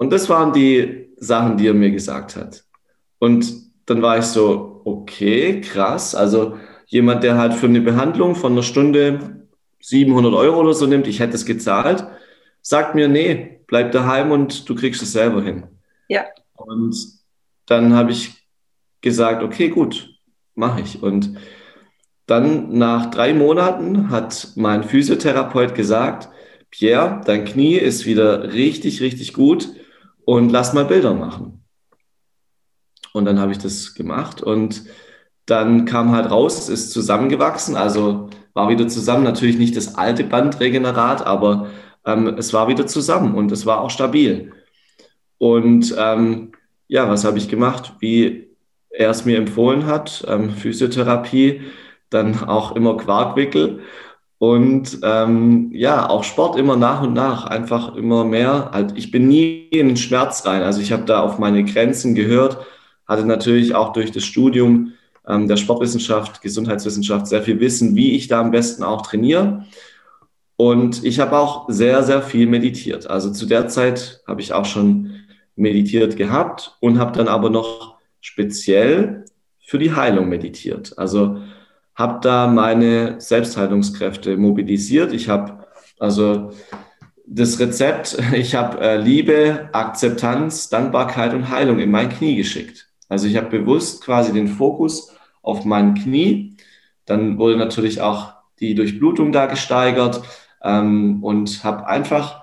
Und 0.02 0.10
das 0.10 0.30
waren 0.30 0.52
die 0.52 1.10
Sachen, 1.18 1.58
die 1.58 1.68
er 1.68 1.76
mir 1.76 1.92
gesagt 1.92 2.36
hat. 2.36 2.64
Und 3.20 3.54
dann 3.86 4.02
war 4.02 4.18
ich 4.18 4.26
so, 4.26 4.82
okay, 4.84 5.62
krass. 5.62 6.16
Also 6.16 6.58
jemand, 6.88 7.24
der 7.24 7.38
halt 7.38 7.54
für 7.54 7.68
eine 7.68 7.82
Behandlung 7.82 8.34
von 8.34 8.54
einer 8.54 8.64
Stunde 8.64 9.46
700 9.80 10.34
Euro 10.34 10.62
oder 10.62 10.74
so 10.74 10.88
nimmt, 10.88 11.06
ich 11.06 11.20
hätte 11.20 11.36
es 11.36 11.46
gezahlt, 11.46 12.04
sagt 12.64 12.96
mir, 12.96 13.08
nee, 13.10 13.60
bleib 13.68 13.92
daheim 13.92 14.32
und 14.32 14.68
du 14.68 14.74
kriegst 14.74 15.04
es 15.04 15.12
selber 15.12 15.44
hin. 15.44 15.66
Ja. 16.08 16.26
Und 16.56 16.96
dann 17.68 17.94
habe 17.94 18.12
ich 18.12 18.32
gesagt, 19.02 19.44
okay, 19.44 19.70
gut, 19.70 20.16
mache 20.56 20.82
ich. 20.82 21.04
Und 21.04 21.38
dann 22.26 22.76
nach 22.76 23.12
drei 23.12 23.36
Monaten 23.36 24.10
hat 24.10 24.54
mein 24.56 24.84
Physiotherapeut 24.84 25.76
gesagt, 25.76 26.28
Pierre, 26.72 27.22
dein 27.24 27.46
Knie 27.46 27.76
ist 27.76 28.08
wieder 28.08 28.52
richtig, 28.52 29.02
richtig 29.02 29.34
gut 29.34 29.76
und 30.26 30.52
lass 30.52 30.74
mal 30.74 30.86
Bilder 30.86 31.14
machen. 31.14 31.64
Und 33.14 33.26
dann 33.26 33.40
habe 33.40 33.52
ich 33.52 33.58
das 33.58 33.94
gemacht 33.94 34.42
und 34.42 34.86
dann 35.46 35.86
kam 35.86 36.12
halt 36.12 36.30
raus, 36.32 36.58
es 36.58 36.70
ist 36.70 36.92
zusammengewachsen, 36.92 37.76
also 37.76 38.30
war 38.54 38.70
wieder 38.70 38.88
zusammen, 38.88 39.24
natürlich 39.24 39.58
nicht 39.58 39.76
das 39.76 39.96
alte 39.96 40.24
Bandregenerat, 40.24 41.26
aber 41.26 41.70
ähm, 42.06 42.36
es 42.38 42.54
war 42.54 42.68
wieder 42.68 42.88
zusammen 42.88 43.36
und 43.36 43.52
es 43.52 43.66
war 43.66 43.82
auch 43.82 43.90
stabil. 43.90 44.54
Und 45.38 45.94
ähm, 45.98 46.52
ja, 46.88 47.10
was 47.10 47.26
habe 47.26 47.38
ich 47.38 47.50
gemacht? 47.50 47.94
Wie 48.00 48.50
er 48.90 49.10
es 49.10 49.26
mir 49.26 49.38
empfohlen 49.38 49.86
hat, 49.86 50.24
ähm, 50.28 50.52
Physiotherapie, 50.52 51.62
dann 52.10 52.44
auch 52.44 52.76
immer 52.76 52.98
Quarkwickel 52.98 53.82
Und 54.42 55.02
ähm, 55.04 55.70
ja, 55.72 56.10
auch 56.10 56.24
Sport 56.24 56.58
immer 56.58 56.76
nach 56.76 57.04
und 57.04 57.14
nach, 57.14 57.46
einfach 57.46 57.96
immer 57.96 58.26
mehr. 58.26 58.72
Halt, 58.74 58.94
ich 58.96 59.12
bin 59.12 59.28
nie 59.28 59.68
in 59.70 59.90
den 59.90 59.98
Schmerz 59.98 60.48
rein. 60.48 60.64
Also 60.64 60.82
ich 60.82 60.92
habe 60.92 61.06
da 61.06 61.20
auf 61.20 61.38
meine 61.38 61.64
Grenzen 61.64 62.16
gehört, 62.16 62.58
hatte 63.06 63.24
natürlich 63.24 63.76
auch 63.76 63.94
durch 63.94 64.12
das 64.12 64.24
Studium 64.24 64.94
ähm, 65.28 65.48
der 65.48 65.58
Sportwissenschaft, 65.58 66.42
Gesundheitswissenschaft 66.42 67.28
sehr 67.28 67.44
viel 67.44 67.60
Wissen, 67.60 67.96
wie 67.96 68.16
ich 68.16 68.30
da 68.30 68.42
am 68.42 68.50
besten 68.50 68.82
auch 68.82 69.04
trainiere. 69.04 69.68
Und 70.56 71.04
ich 71.04 71.20
habe 71.20 71.38
auch 71.38 71.70
sehr, 71.70 72.02
sehr 72.02 72.24
viel 72.24 72.48
meditiert. 72.48 73.08
Also 73.08 73.32
zu 73.32 73.46
der 73.46 73.68
Zeit 73.68 74.24
habe 74.26 74.42
ich 74.42 74.54
auch 74.54 74.66
schon 74.66 75.12
meditiert 75.56 76.18
gehabt 76.18 76.78
und 76.80 76.98
habe 76.98 77.12
dann 77.12 77.28
aber 77.28 77.52
noch 77.52 77.98
speziell 78.22 79.24
für 79.60 79.78
die 79.78 79.94
Heilung 79.94 80.30
meditiert. 80.30 80.98
Also 80.98 81.38
habe 82.02 82.20
da 82.22 82.48
meine 82.48 83.22
Selbstheilungskräfte 83.22 84.36
mobilisiert. 84.36 85.14
Ich 85.14 85.30
habe 85.30 85.68
also 86.00 86.52
das 87.28 87.60
Rezept, 87.60 88.18
ich 88.34 88.56
habe 88.56 88.82
äh, 88.82 88.98
Liebe, 88.98 89.70
Akzeptanz, 89.72 90.68
Dankbarkeit 90.70 91.34
und 91.34 91.50
Heilung 91.50 91.80
in 91.80 91.92
mein 91.92 92.10
Knie 92.10 92.36
geschickt. 92.36 92.90
Also 93.08 93.28
ich 93.28 93.38
habe 93.38 93.50
bewusst 93.50 94.04
quasi 94.04 94.34
den 94.34 94.48
Fokus 94.48 95.14
auf 95.44 95.64
mein 95.64 95.94
Knie. 95.94 96.58
Dann 97.06 97.38
wurde 97.38 97.56
natürlich 97.56 98.02
auch 98.02 98.34
die 98.60 98.74
Durchblutung 98.74 99.32
da 99.32 99.46
gesteigert 99.46 100.24
ähm, 100.64 101.24
und 101.24 101.64
habe 101.64 101.86
einfach 101.86 102.42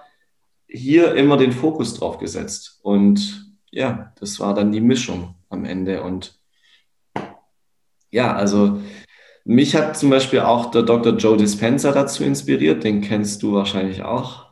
hier 0.68 1.14
immer 1.14 1.36
den 1.36 1.52
Fokus 1.52 1.94
drauf 1.94 2.18
gesetzt. 2.18 2.78
Und 2.82 3.56
ja, 3.70 4.12
das 4.20 4.38
war 4.38 4.54
dann 4.54 4.70
die 4.70 4.80
Mischung 4.80 5.34
am 5.48 5.64
Ende. 5.64 6.02
Und 6.02 6.38
ja, 8.10 8.34
also 8.34 8.80
mich 9.48 9.74
hat 9.74 9.96
zum 9.96 10.10
Beispiel 10.10 10.40
auch 10.40 10.70
der 10.70 10.82
Dr. 10.82 11.14
Joe 11.16 11.38
Dispenza 11.38 11.90
dazu 11.92 12.22
inspiriert. 12.22 12.84
Den 12.84 13.00
kennst 13.00 13.42
du 13.42 13.54
wahrscheinlich 13.54 14.02
auch. 14.02 14.44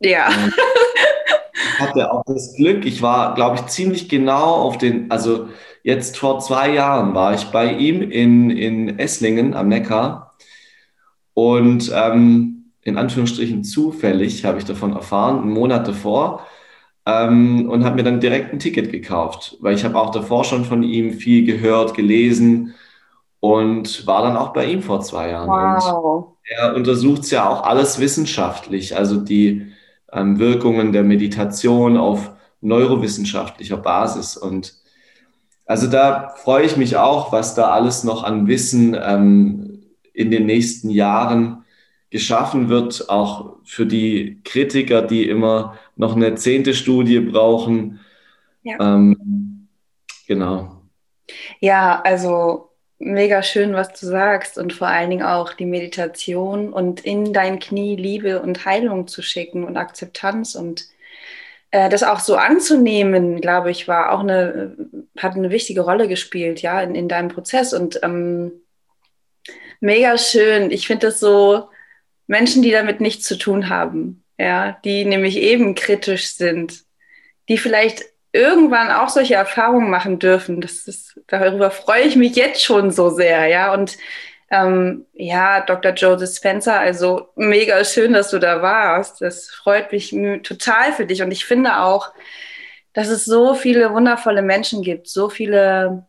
Ja. 0.00 0.30
Ähm, 0.30 0.52
hatte 1.78 2.10
auch 2.10 2.22
das 2.26 2.56
Glück, 2.56 2.86
ich 2.86 3.02
war, 3.02 3.34
glaube 3.34 3.56
ich, 3.56 3.66
ziemlich 3.66 4.08
genau 4.08 4.54
auf 4.54 4.78
den, 4.78 5.10
also 5.10 5.48
jetzt 5.82 6.16
vor 6.16 6.40
zwei 6.40 6.72
Jahren 6.72 7.14
war 7.14 7.34
ich 7.34 7.44
bei 7.44 7.72
ihm 7.72 8.00
in, 8.00 8.50
in 8.50 8.98
Esslingen 8.98 9.52
am 9.52 9.68
Neckar 9.68 10.34
und 11.34 11.92
ähm, 11.94 12.72
in 12.82 12.96
Anführungsstrichen 12.96 13.64
zufällig 13.64 14.46
habe 14.46 14.58
ich 14.58 14.64
davon 14.64 14.94
erfahren, 14.94 15.42
einen 15.42 15.52
Monat 15.52 15.86
davor 15.86 16.46
ähm, 17.06 17.68
und 17.68 17.84
habe 17.84 17.96
mir 17.96 18.02
dann 18.02 18.18
direkt 18.18 18.52
ein 18.52 18.58
Ticket 18.58 18.90
gekauft, 18.90 19.58
weil 19.60 19.74
ich 19.74 19.84
habe 19.84 19.98
auch 19.98 20.10
davor 20.10 20.44
schon 20.44 20.64
von 20.64 20.82
ihm 20.82 21.12
viel 21.12 21.44
gehört, 21.44 21.94
gelesen 21.94 22.74
und 23.40 24.06
war 24.06 24.22
dann 24.22 24.36
auch 24.36 24.52
bei 24.52 24.66
ihm 24.66 24.82
vor 24.82 25.00
zwei 25.00 25.30
Jahren. 25.30 25.48
Wow. 25.48 26.04
Und 26.16 26.36
er 26.44 26.74
untersucht 26.74 27.22
es 27.22 27.30
ja 27.30 27.48
auch 27.48 27.64
alles 27.64 28.00
wissenschaftlich, 28.00 28.96
also 28.96 29.20
die 29.20 29.72
ähm, 30.12 30.38
Wirkungen 30.38 30.92
der 30.92 31.04
Meditation 31.04 31.96
auf 31.96 32.32
neurowissenschaftlicher 32.60 33.76
Basis. 33.76 34.36
Und 34.36 34.74
also 35.66 35.86
da 35.86 36.30
freue 36.36 36.64
ich 36.64 36.76
mich 36.76 36.96
auch, 36.96 37.32
was 37.32 37.54
da 37.54 37.70
alles 37.70 38.04
noch 38.04 38.24
an 38.24 38.48
Wissen 38.48 38.96
ähm, 39.00 39.84
in 40.12 40.30
den 40.30 40.46
nächsten 40.46 40.90
Jahren 40.90 41.64
geschaffen 42.10 42.68
wird, 42.68 43.10
auch 43.10 43.56
für 43.64 43.86
die 43.86 44.40
Kritiker, 44.44 45.02
die 45.02 45.28
immer 45.28 45.74
noch 45.94 46.16
eine 46.16 46.34
zehnte 46.34 46.74
Studie 46.74 47.20
brauchen. 47.20 48.00
Ja. 48.62 48.78
Ähm, 48.80 49.68
genau. 50.26 50.82
Ja, 51.60 52.00
also 52.02 52.67
mega 52.98 53.42
schön, 53.42 53.74
was 53.74 53.92
du 53.92 54.06
sagst 54.06 54.58
und 54.58 54.72
vor 54.72 54.88
allen 54.88 55.10
Dingen 55.10 55.22
auch 55.22 55.52
die 55.52 55.66
Meditation 55.66 56.72
und 56.72 57.00
in 57.00 57.32
dein 57.32 57.58
Knie 57.60 57.96
Liebe 57.96 58.42
und 58.42 58.64
Heilung 58.64 59.06
zu 59.06 59.22
schicken 59.22 59.64
und 59.64 59.76
Akzeptanz 59.76 60.54
und 60.54 60.86
äh, 61.70 61.88
das 61.88 62.02
auch 62.02 62.20
so 62.20 62.36
anzunehmen, 62.36 63.40
glaube 63.40 63.70
ich, 63.70 63.88
war 63.88 64.12
auch 64.12 64.20
eine, 64.20 64.76
hat 65.16 65.34
eine 65.36 65.50
wichtige 65.50 65.82
Rolle 65.82 66.08
gespielt, 66.08 66.62
ja, 66.62 66.80
in, 66.82 66.94
in 66.94 67.08
deinem 67.08 67.28
Prozess 67.28 67.72
und 67.72 68.00
ähm, 68.02 68.52
mega 69.80 70.18
schön. 70.18 70.70
Ich 70.70 70.86
finde 70.86 71.08
das 71.08 71.20
so, 71.20 71.68
Menschen, 72.26 72.62
die 72.62 72.70
damit 72.70 73.00
nichts 73.00 73.26
zu 73.26 73.38
tun 73.38 73.68
haben, 73.68 74.24
ja, 74.38 74.78
die 74.84 75.04
nämlich 75.04 75.36
eben 75.38 75.74
kritisch 75.74 76.34
sind, 76.34 76.84
die 77.48 77.58
vielleicht 77.58 78.04
irgendwann 78.38 78.90
auch 78.90 79.08
solche 79.08 79.34
Erfahrungen 79.34 79.90
machen 79.90 80.18
dürfen. 80.18 80.60
Das 80.60 80.86
ist, 80.86 81.20
darüber 81.26 81.70
freue 81.70 82.02
ich 82.02 82.16
mich 82.16 82.36
jetzt 82.36 82.62
schon 82.62 82.90
so 82.92 83.10
sehr, 83.10 83.46
ja. 83.48 83.74
Und 83.74 83.98
ähm, 84.50 85.06
ja, 85.14 85.60
Dr. 85.62 85.92
Joseph 85.92 86.36
Spencer, 86.36 86.78
also 86.78 87.28
mega 87.36 87.84
schön, 87.84 88.12
dass 88.14 88.30
du 88.30 88.38
da 88.38 88.62
warst. 88.62 89.20
Das 89.20 89.50
freut 89.50 89.92
mich 89.92 90.10
total 90.44 90.92
für 90.92 91.06
dich. 91.06 91.22
Und 91.22 91.32
ich 91.32 91.44
finde 91.44 91.80
auch, 91.80 92.12
dass 92.92 93.08
es 93.08 93.24
so 93.24 93.54
viele 93.54 93.92
wundervolle 93.92 94.42
Menschen 94.42 94.82
gibt, 94.82 95.08
so 95.08 95.28
viele 95.28 96.06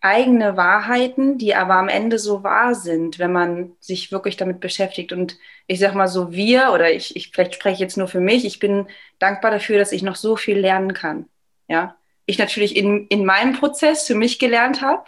eigene 0.00 0.56
Wahrheiten, 0.56 1.38
die 1.38 1.54
aber 1.54 1.74
am 1.74 1.88
Ende 1.88 2.18
so 2.18 2.44
wahr 2.44 2.74
sind, 2.74 3.18
wenn 3.18 3.32
man 3.32 3.72
sich 3.80 4.12
wirklich 4.12 4.36
damit 4.36 4.60
beschäftigt. 4.60 5.12
Und 5.12 5.36
ich 5.66 5.80
sag 5.80 5.94
mal 5.94 6.08
so, 6.08 6.32
wir 6.32 6.72
oder 6.72 6.90
ich, 6.92 7.16
ich 7.16 7.30
vielleicht 7.32 7.54
spreche 7.56 7.82
jetzt 7.82 7.96
nur 7.96 8.08
für 8.08 8.20
mich, 8.20 8.44
ich 8.44 8.58
bin 8.58 8.86
dankbar 9.18 9.50
dafür, 9.50 9.78
dass 9.78 9.92
ich 9.92 10.02
noch 10.02 10.16
so 10.16 10.36
viel 10.36 10.58
lernen 10.58 10.94
kann 10.94 11.28
ja, 11.68 11.96
ich 12.26 12.38
natürlich 12.38 12.76
in, 12.76 13.06
in 13.08 13.24
meinem 13.24 13.54
Prozess 13.54 14.06
für 14.06 14.14
mich 14.14 14.38
gelernt 14.38 14.82
habe, 14.82 15.04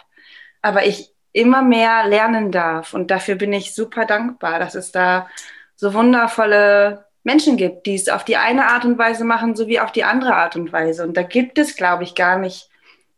aber 0.61 0.85
ich 0.85 1.11
immer 1.33 1.61
mehr 1.61 2.07
lernen 2.07 2.51
darf. 2.51 2.93
Und 2.93 3.11
dafür 3.11 3.35
bin 3.35 3.53
ich 3.53 3.73
super 3.75 4.05
dankbar, 4.05 4.59
dass 4.59 4.75
es 4.75 4.91
da 4.91 5.27
so 5.75 5.93
wundervolle 5.93 7.05
Menschen 7.23 7.57
gibt, 7.57 7.85
die 7.85 7.95
es 7.95 8.09
auf 8.09 8.25
die 8.25 8.37
eine 8.37 8.69
Art 8.69 8.85
und 8.85 8.97
Weise 8.97 9.23
machen, 9.23 9.55
sowie 9.55 9.79
auf 9.79 9.91
die 9.91 10.03
andere 10.03 10.35
Art 10.35 10.55
und 10.55 10.71
Weise. 10.73 11.03
Und 11.03 11.15
da 11.15 11.23
gibt 11.23 11.57
es, 11.57 11.75
glaube 11.75 12.03
ich, 12.03 12.15
gar 12.15 12.37
nicht 12.37 12.69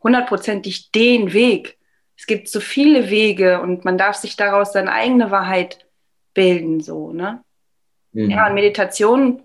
hundertprozentig 0.02 0.92
den 0.92 1.34
Weg. 1.34 1.78
Es 2.18 2.28
gibt 2.28 2.50
so 2.50 2.60
viele 2.60 3.10
Wege 3.10 3.62
und 3.62 3.86
man 3.86 3.98
darf 3.98 4.16
sich 4.16 4.36
daraus 4.36 4.74
seine 4.74 4.92
eigene 4.92 5.32
Wahrheit 5.32 5.86
bilden, 6.34 6.82
so, 6.82 7.12
ne? 7.12 7.44
Mhm. 8.12 8.30
Ja, 8.30 8.48
und 8.48 8.54
Meditation 8.54 9.42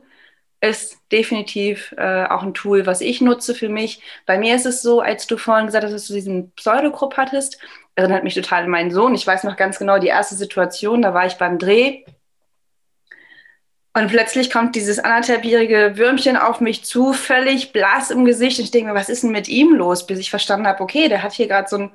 ist 0.60 0.98
definitiv 1.12 1.94
äh, 1.96 2.24
auch 2.24 2.42
ein 2.42 2.54
Tool, 2.54 2.86
was 2.86 3.00
ich 3.00 3.20
nutze 3.20 3.54
für 3.54 3.68
mich. 3.68 4.02
Bei 4.26 4.38
mir 4.38 4.56
ist 4.56 4.66
es 4.66 4.82
so, 4.82 5.00
als 5.00 5.26
du 5.26 5.36
vorhin 5.36 5.66
gesagt 5.66 5.84
hast, 5.84 5.92
dass 5.92 6.06
du 6.08 6.14
diesen 6.14 6.50
Pseudogrupp 6.52 7.16
hattest, 7.16 7.58
erinnert 7.94 8.24
mich 8.24 8.34
total 8.34 8.64
an 8.64 8.70
meinen 8.70 8.90
Sohn. 8.90 9.14
Ich 9.14 9.26
weiß 9.26 9.44
noch 9.44 9.56
ganz 9.56 9.78
genau 9.78 9.98
die 9.98 10.08
erste 10.08 10.34
Situation, 10.34 11.02
da 11.02 11.14
war 11.14 11.26
ich 11.26 11.34
beim 11.34 11.58
Dreh 11.58 12.04
und 13.98 14.08
plötzlich 14.08 14.50
kommt 14.50 14.76
dieses 14.76 15.00
anderthalbjährige 15.00 15.94
Würmchen 15.96 16.36
auf 16.36 16.60
mich 16.60 16.84
zu, 16.84 17.12
völlig 17.12 17.72
blass 17.72 18.12
im 18.12 18.24
Gesicht. 18.24 18.58
Und 18.58 18.64
ich 18.66 18.70
denke 18.70 18.90
mir, 18.90 18.94
was 18.94 19.08
ist 19.08 19.24
denn 19.24 19.32
mit 19.32 19.48
ihm 19.48 19.74
los? 19.74 20.06
Bis 20.06 20.20
ich 20.20 20.30
verstanden 20.30 20.68
habe, 20.68 20.82
okay, 20.82 21.08
der 21.08 21.22
hat 21.22 21.32
hier 21.32 21.48
gerade 21.48 21.68
so 21.68 21.76
einen 21.76 21.90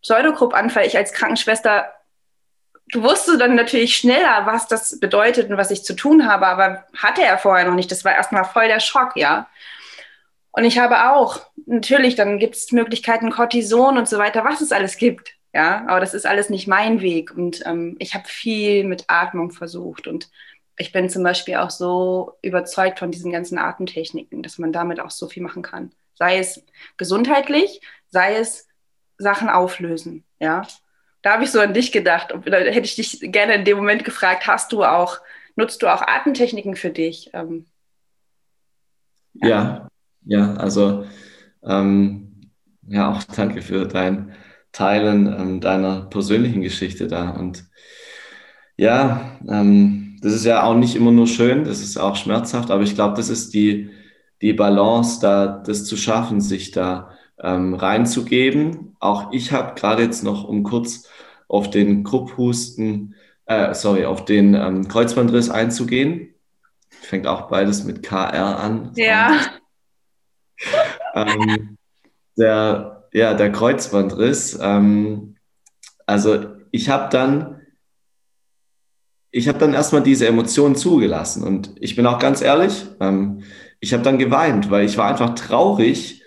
Pseudogrupp-Anfall. 0.00 0.86
Ich 0.86 0.96
als 0.96 1.12
Krankenschwester 1.12 1.92
du 2.92 3.02
wusstest 3.02 3.40
dann 3.40 3.54
natürlich 3.54 3.96
schneller, 3.96 4.46
was 4.46 4.66
das 4.66 4.98
bedeutet 5.00 5.50
und 5.50 5.56
was 5.56 5.70
ich 5.70 5.84
zu 5.84 5.94
tun 5.94 6.26
habe, 6.26 6.46
aber 6.46 6.84
hatte 6.96 7.22
er 7.22 7.38
vorher 7.38 7.66
noch 7.66 7.74
nicht. 7.74 7.90
Das 7.90 8.04
war 8.04 8.14
erstmal 8.14 8.44
voll 8.44 8.68
der 8.68 8.80
Schock, 8.80 9.16
ja. 9.16 9.48
Und 10.50 10.64
ich 10.64 10.78
habe 10.78 11.10
auch, 11.10 11.40
natürlich, 11.66 12.14
dann 12.14 12.38
gibt 12.38 12.56
es 12.56 12.72
Möglichkeiten, 12.72 13.30
Cortison 13.30 13.98
und 13.98 14.08
so 14.08 14.18
weiter, 14.18 14.44
was 14.44 14.60
es 14.60 14.72
alles 14.72 14.96
gibt. 14.96 15.34
Ja, 15.54 15.84
aber 15.86 16.00
das 16.00 16.14
ist 16.14 16.26
alles 16.26 16.50
nicht 16.50 16.66
mein 16.66 17.00
Weg. 17.00 17.36
Und 17.36 17.64
ähm, 17.66 17.96
ich 17.98 18.14
habe 18.14 18.28
viel 18.28 18.84
mit 18.84 19.04
Atmung 19.08 19.50
versucht. 19.50 20.06
Und 20.06 20.30
ich 20.76 20.92
bin 20.92 21.08
zum 21.08 21.22
Beispiel 21.22 21.56
auch 21.56 21.70
so 21.70 22.38
überzeugt 22.42 22.98
von 22.98 23.10
diesen 23.10 23.32
ganzen 23.32 23.58
Atemtechniken, 23.58 24.42
dass 24.42 24.58
man 24.58 24.72
damit 24.72 25.00
auch 25.00 25.10
so 25.10 25.28
viel 25.28 25.42
machen 25.42 25.62
kann. 25.62 25.92
Sei 26.14 26.38
es 26.38 26.64
gesundheitlich, 26.96 27.80
sei 28.08 28.36
es 28.36 28.66
Sachen 29.16 29.48
auflösen. 29.48 30.24
Ja, 30.40 30.66
da 31.22 31.32
habe 31.32 31.44
ich 31.44 31.50
so 31.50 31.60
an 31.60 31.74
dich 31.74 31.92
gedacht. 31.92 32.32
Da 32.46 32.56
hätte 32.56 32.86
ich 32.86 32.96
dich 32.96 33.32
gerne 33.32 33.54
in 33.54 33.64
dem 33.64 33.76
Moment 33.76 34.04
gefragt, 34.04 34.46
hast 34.46 34.72
du 34.72 34.84
auch, 34.84 35.18
nutzt 35.56 35.82
du 35.82 35.92
auch 35.92 36.02
Atemtechniken 36.02 36.76
für 36.76 36.90
dich? 36.90 37.30
Ähm, 37.32 37.66
ja. 39.34 39.48
ja. 39.48 39.88
ja, 40.24 40.54
also 40.54 41.06
ähm, 41.64 42.50
ja, 42.86 43.10
auch 43.10 43.22
danke 43.24 43.62
für 43.62 43.86
dein 43.86 44.34
Teilen 44.72 45.26
ähm, 45.26 45.60
deiner 45.60 46.02
persönlichen 46.02 46.62
Geschichte 46.62 47.08
da. 47.08 47.30
Und 47.30 47.64
ja, 48.76 49.38
ähm, 49.48 50.18
das 50.22 50.32
ist 50.32 50.44
ja 50.44 50.62
auch 50.62 50.74
nicht 50.74 50.96
immer 50.96 51.10
nur 51.10 51.26
schön, 51.26 51.64
das 51.64 51.80
ist 51.80 51.96
auch 51.96 52.16
schmerzhaft, 52.16 52.70
aber 52.70 52.82
ich 52.82 52.94
glaube, 52.94 53.16
das 53.16 53.28
ist 53.28 53.54
die, 53.54 53.90
die 54.40 54.52
Balance, 54.52 55.20
da 55.20 55.46
das 55.46 55.84
zu 55.84 55.96
schaffen, 55.96 56.40
sich 56.40 56.70
da 56.70 57.17
ähm, 57.42 57.74
reinzugeben. 57.74 58.96
Auch 59.00 59.32
ich 59.32 59.52
habe 59.52 59.74
gerade 59.74 60.02
jetzt 60.02 60.24
noch, 60.24 60.44
um 60.44 60.62
kurz 60.62 61.08
auf 61.48 61.70
den 61.70 62.04
Krupphusten, 62.04 63.14
äh, 63.46 63.74
sorry, 63.74 64.04
auf 64.04 64.24
den 64.24 64.54
ähm, 64.54 64.88
Kreuzbandriss 64.88 65.50
einzugehen. 65.50 66.34
Fängt 66.88 67.26
auch 67.26 67.48
beides 67.48 67.84
mit 67.84 68.02
KR 68.02 68.58
an. 68.58 68.92
Ja. 68.96 69.40
ähm, 71.14 71.76
der, 72.36 73.08
ja, 73.12 73.34
der 73.34 73.52
Kreuzbandriss. 73.52 74.58
Ähm, 74.60 75.36
also 76.06 76.46
ich 76.70 76.88
habe 76.88 77.08
dann 77.10 77.58
ich 79.30 79.48
habe 79.48 79.58
dann 79.58 79.74
erstmal 79.74 80.02
diese 80.02 80.26
Emotionen 80.26 80.76
zugelassen. 80.76 81.42
Und 81.42 81.72
ich 81.80 81.96
bin 81.96 82.06
auch 82.06 82.18
ganz 82.18 82.40
ehrlich, 82.40 82.86
ähm, 83.00 83.42
ich 83.80 83.92
habe 83.92 84.02
dann 84.02 84.18
geweint, 84.18 84.70
weil 84.70 84.84
ich 84.84 84.96
war 84.96 85.08
einfach 85.08 85.34
traurig. 85.34 86.17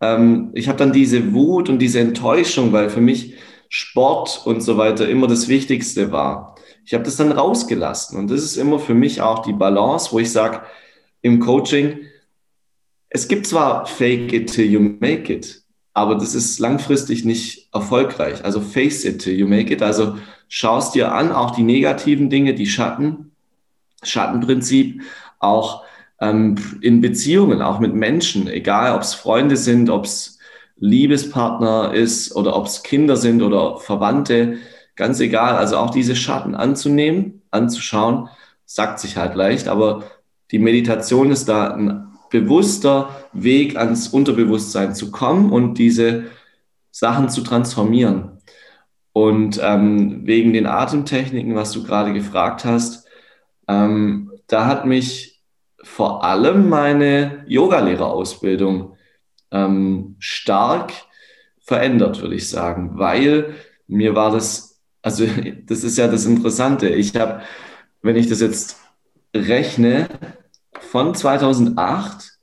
Ähm, 0.00 0.50
ich 0.54 0.68
habe 0.68 0.78
dann 0.78 0.92
diese 0.92 1.32
Wut 1.32 1.68
und 1.68 1.78
diese 1.78 2.00
Enttäuschung, 2.00 2.72
weil 2.72 2.90
für 2.90 3.00
mich 3.00 3.34
Sport 3.68 4.42
und 4.44 4.62
so 4.62 4.78
weiter 4.78 5.08
immer 5.08 5.26
das 5.26 5.48
Wichtigste 5.48 6.10
war. 6.12 6.54
Ich 6.84 6.94
habe 6.94 7.04
das 7.04 7.16
dann 7.16 7.32
rausgelassen. 7.32 8.18
Und 8.18 8.30
das 8.30 8.42
ist 8.42 8.56
immer 8.56 8.78
für 8.78 8.94
mich 8.94 9.20
auch 9.20 9.40
die 9.40 9.52
Balance, 9.52 10.10
wo 10.12 10.18
ich 10.18 10.32
sage, 10.32 10.62
im 11.20 11.40
Coaching, 11.40 11.98
es 13.10 13.28
gibt 13.28 13.46
zwar 13.46 13.86
Fake 13.86 14.32
it 14.32 14.52
till 14.52 14.66
you 14.66 14.80
make 14.80 15.32
it, 15.32 15.62
aber 15.94 16.14
das 16.14 16.34
ist 16.34 16.58
langfristig 16.58 17.24
nicht 17.24 17.68
erfolgreich. 17.72 18.44
Also 18.44 18.60
face 18.60 19.04
it 19.04 19.20
till 19.20 19.34
you 19.34 19.46
make 19.46 19.72
it. 19.72 19.82
Also 19.82 20.16
schaust 20.48 20.94
dir 20.94 21.12
an, 21.12 21.32
auch 21.32 21.50
die 21.50 21.62
negativen 21.62 22.30
Dinge, 22.30 22.54
die 22.54 22.66
Schatten, 22.66 23.32
Schattenprinzip, 24.02 25.02
auch 25.40 25.84
ähm, 26.20 26.56
in 26.80 27.00
Beziehungen, 27.00 27.62
auch 27.62 27.80
mit 27.80 27.94
Menschen, 27.94 28.48
egal 28.48 28.94
ob 28.94 29.02
es 29.02 29.14
Freunde 29.14 29.56
sind, 29.56 29.90
ob 29.90 30.04
es 30.04 30.38
Liebespartner 30.76 31.92
ist 31.92 32.34
oder 32.34 32.56
ob 32.56 32.66
es 32.66 32.82
Kinder 32.82 33.16
sind 33.16 33.42
oder 33.42 33.78
Verwandte, 33.78 34.58
ganz 34.96 35.20
egal. 35.20 35.56
Also 35.56 35.76
auch 35.76 35.90
diese 35.90 36.16
Schatten 36.16 36.54
anzunehmen, 36.54 37.42
anzuschauen, 37.50 38.28
sagt 38.64 39.00
sich 39.00 39.16
halt 39.16 39.34
leicht, 39.34 39.68
aber 39.68 40.04
die 40.50 40.58
Meditation 40.58 41.30
ist 41.30 41.48
da 41.48 41.74
ein 41.74 42.08
bewusster 42.30 43.10
Weg 43.32 43.76
ans 43.76 44.08
Unterbewusstsein 44.08 44.94
zu 44.94 45.10
kommen 45.10 45.50
und 45.50 45.78
diese 45.78 46.24
Sachen 46.90 47.28
zu 47.28 47.42
transformieren. 47.42 48.38
Und 49.12 49.58
ähm, 49.62 50.26
wegen 50.26 50.52
den 50.52 50.66
Atemtechniken, 50.66 51.54
was 51.54 51.72
du 51.72 51.82
gerade 51.82 52.12
gefragt 52.12 52.64
hast, 52.64 53.06
ähm, 53.66 54.30
da 54.46 54.66
hat 54.66 54.86
mich 54.86 55.27
vor 55.82 56.24
allem 56.24 56.68
meine 56.68 57.44
Yogalehrerausbildung 57.46 58.96
ähm, 59.50 60.16
stark 60.18 60.92
verändert, 61.60 62.20
würde 62.20 62.34
ich 62.34 62.48
sagen, 62.48 62.92
weil 62.94 63.54
mir 63.86 64.14
war 64.14 64.30
das, 64.30 64.80
also 65.02 65.24
das 65.66 65.84
ist 65.84 65.98
ja 65.98 66.08
das 66.08 66.26
Interessante. 66.26 66.88
Ich 66.88 67.14
habe, 67.16 67.42
wenn 68.02 68.16
ich 68.16 68.28
das 68.28 68.40
jetzt 68.40 68.80
rechne, 69.34 70.08
von 70.80 71.14
2008 71.14 72.38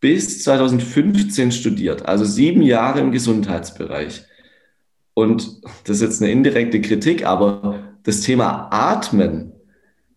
bis 0.00 0.42
2015 0.42 1.52
studiert, 1.52 2.06
also 2.06 2.24
sieben 2.24 2.62
Jahre 2.62 3.00
im 3.00 3.12
Gesundheitsbereich. 3.12 4.24
Und 5.14 5.60
das 5.84 5.96
ist 5.96 6.02
jetzt 6.02 6.22
eine 6.22 6.30
indirekte 6.30 6.80
Kritik, 6.80 7.26
aber 7.26 7.82
das 8.04 8.20
Thema 8.20 8.68
Atmen, 8.70 9.52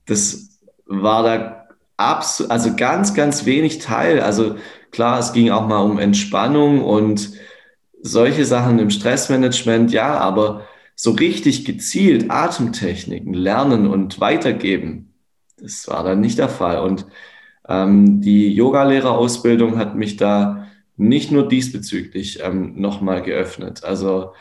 das 0.06 0.60
war 0.86 1.24
da 1.24 1.61
absolut, 2.10 2.52
also 2.52 2.76
ganz, 2.76 3.14
ganz 3.14 3.46
wenig 3.46 3.80
Teil. 3.80 4.22
Also 4.22 4.56
klar, 4.92 5.20
es 5.20 5.34
ging 5.34 5.50
auch 5.52 5.68
mal 5.68 5.80
um 5.80 6.00
Entspannung 6.00 6.84
und 6.84 7.32
solche 8.02 8.46
Sachen 8.46 8.80
im 8.80 8.90
Stressmanagement, 8.90 9.92
ja, 9.92 10.18
aber 10.18 10.68
so 10.96 11.12
richtig 11.12 11.66
gezielt 11.66 12.30
Atemtechniken 12.30 13.34
lernen 13.34 13.88
und 13.88 14.20
weitergeben, 14.20 15.14
das 15.58 15.88
war 15.88 16.04
dann 16.04 16.22
nicht 16.22 16.38
der 16.40 16.50
Fall. 16.50 16.80
Und 16.80 17.06
ähm, 17.68 18.22
die 18.22 18.54
Yogalehrerausbildung 18.54 19.78
hat 19.78 19.96
mich 19.96 20.18
da 20.18 20.68
nicht 20.98 21.32
nur 21.32 21.48
diesbezüglich 21.48 22.40
ähm, 22.44 22.80
nochmal 22.80 23.22
geöffnet. 23.22 23.84
Also 23.84 24.34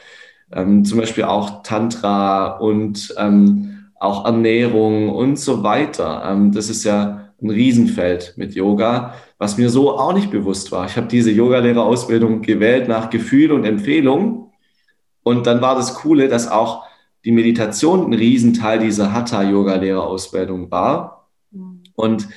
ähm, 0.53 0.85
zum 0.85 0.99
Beispiel 0.99 1.25
auch 1.25 1.62
Tantra 1.62 2.59
und 2.59 3.14
ähm, 3.18 3.90
auch 3.99 4.25
Ernährung 4.25 5.11
und 5.11 5.38
so 5.38 5.62
weiter. 5.62 6.23
Ähm, 6.27 6.53
das 6.53 6.68
ist 6.68 6.85
ja 6.85 7.19
ein 7.42 7.50
Riesenfeld 7.50 8.35
mit 8.37 8.55
Yoga, 8.55 9.14
was 9.38 9.57
mir 9.57 9.70
so 9.70 9.98
auch 9.98 10.12
nicht 10.12 10.31
bewusst 10.31 10.72
war. 10.72 10.87
Ich 10.87 10.96
habe 10.96 11.07
diese 11.07 11.31
Yogalehrerausbildung 11.31 12.42
gewählt 12.42 12.88
nach 12.88 13.11
Gefühl 13.11 13.53
und 13.53 13.64
Empfehlung. 13.64 14.53
Und 15.22 15.46
dann 15.46 15.61
war 15.61 15.74
das 15.74 15.94
Coole, 15.94 16.29
dass 16.29 16.48
auch 16.48 16.85
die 17.24 17.33
Meditation 17.33 18.07
ein 18.07 18.14
Riesenteil 18.14 18.79
dieser 18.79 19.12
Hatha-Yoga-Lehrerausbildung 19.12 20.70
war. 20.70 21.29
Mhm. 21.50 21.83
Und 21.94 22.29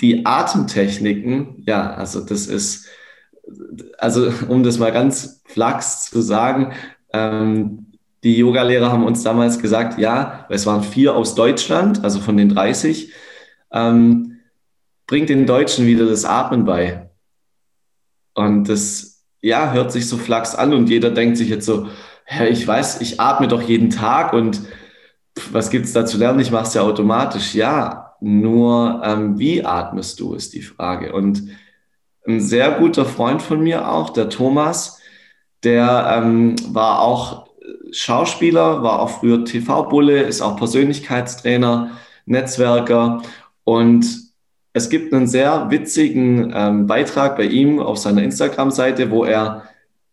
die 0.00 0.26
Atemtechniken, 0.26 1.62
ja, 1.66 1.94
also 1.94 2.20
das 2.20 2.46
ist, 2.46 2.86
also 3.98 4.30
um 4.48 4.62
das 4.62 4.78
mal 4.78 4.92
ganz 4.92 5.42
flachs 5.46 6.10
zu 6.10 6.20
sagen, 6.20 6.72
ähm, 7.12 7.86
die 8.22 8.38
Yogalehrer 8.38 8.90
haben 8.90 9.04
uns 9.04 9.22
damals 9.22 9.58
gesagt, 9.58 9.98
ja, 9.98 10.46
es 10.48 10.64
waren 10.64 10.82
vier 10.82 11.14
aus 11.14 11.34
Deutschland, 11.34 12.02
also 12.02 12.20
von 12.20 12.36
den 12.38 12.48
30, 12.48 13.12
ähm, 13.74 14.40
bringt 15.06 15.28
den 15.28 15.46
Deutschen 15.46 15.86
wieder 15.86 16.06
das 16.06 16.24
Atmen 16.24 16.64
bei. 16.64 17.10
Und 18.32 18.68
das, 18.68 19.24
ja, 19.42 19.72
hört 19.72 19.92
sich 19.92 20.08
so 20.08 20.16
flachs 20.16 20.54
an 20.54 20.72
und 20.72 20.88
jeder 20.88 21.10
denkt 21.10 21.36
sich 21.36 21.48
jetzt 21.48 21.66
so, 21.66 21.88
ja, 22.30 22.46
ich 22.46 22.66
weiß, 22.66 23.02
ich 23.02 23.20
atme 23.20 23.48
doch 23.48 23.60
jeden 23.60 23.90
Tag 23.90 24.32
und 24.32 24.62
was 25.50 25.68
gibt 25.70 25.84
es 25.84 25.92
da 25.92 26.06
zu 26.06 26.16
lernen? 26.16 26.40
Ich 26.40 26.50
mache 26.50 26.64
es 26.64 26.74
ja 26.74 26.82
automatisch. 26.82 27.54
Ja, 27.54 28.14
nur 28.20 29.02
ähm, 29.04 29.38
wie 29.38 29.64
atmest 29.64 30.20
du, 30.20 30.34
ist 30.34 30.54
die 30.54 30.62
Frage. 30.62 31.12
Und 31.12 31.42
ein 32.26 32.40
sehr 32.40 32.70
guter 32.72 33.04
Freund 33.04 33.42
von 33.42 33.60
mir 33.60 33.90
auch, 33.90 34.10
der 34.10 34.30
Thomas, 34.30 35.00
der 35.64 36.14
ähm, 36.16 36.56
war 36.68 37.00
auch 37.00 37.48
Schauspieler, 37.90 38.82
war 38.82 39.00
auch 39.00 39.20
früher 39.20 39.44
TV-Bulle, 39.44 40.22
ist 40.22 40.40
auch 40.40 40.56
Persönlichkeitstrainer, 40.56 41.90
Netzwerker 42.26 43.22
und 43.64 44.24
es 44.72 44.88
gibt 44.88 45.12
einen 45.14 45.26
sehr 45.26 45.70
witzigen 45.70 46.52
ähm, 46.54 46.86
Beitrag 46.86 47.36
bei 47.36 47.44
ihm 47.44 47.78
auf 47.78 47.96
seiner 47.98 48.22
Instagram-Seite, 48.22 49.10
wo 49.10 49.24
er 49.24 49.64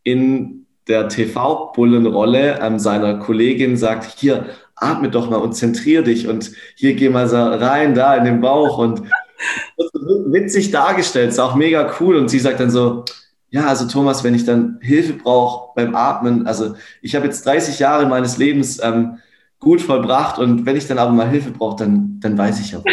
in 0.03 0.67
der 0.87 1.09
TV-Bullenrolle 1.09 2.59
ähm, 2.61 2.79
seiner 2.79 3.17
Kollegin 3.17 3.75
sagt, 3.75 4.19
hier, 4.19 4.45
atme 4.75 5.09
doch 5.09 5.29
mal 5.29 5.37
und 5.37 5.53
zentrier 5.53 6.03
dich 6.03 6.27
und 6.27 6.51
hier 6.75 6.95
geh 6.95 7.09
mal 7.09 7.27
so 7.27 7.37
rein, 7.37 7.95
da 7.95 8.15
in 8.15 8.25
den 8.25 8.41
Bauch 8.41 8.77
und 8.77 9.01
witzig 10.27 10.71
dargestellt, 10.71 11.29
ist 11.29 11.39
auch 11.39 11.55
mega 11.55 11.93
cool 11.99 12.15
und 12.15 12.29
sie 12.29 12.39
sagt 12.39 12.59
dann 12.59 12.71
so, 12.71 13.05
ja, 13.49 13.65
also 13.65 13.87
Thomas, 13.87 14.23
wenn 14.23 14.33
ich 14.33 14.45
dann 14.45 14.79
Hilfe 14.81 15.13
brauche 15.13 15.73
beim 15.75 15.95
Atmen, 15.95 16.47
also 16.47 16.75
ich 17.01 17.15
habe 17.15 17.25
jetzt 17.25 17.45
30 17.45 17.79
Jahre 17.79 18.05
meines 18.05 18.37
Lebens 18.37 18.79
ähm, 18.81 19.17
gut 19.59 19.81
vollbracht 19.81 20.39
und 20.39 20.65
wenn 20.65 20.77
ich 20.77 20.87
dann 20.87 20.97
aber 20.97 21.11
mal 21.11 21.29
Hilfe 21.29 21.51
brauche, 21.51 21.77
dann, 21.77 22.19
dann 22.19 22.37
weiß 22.37 22.59
ich 22.59 22.71
ja. 22.71 22.81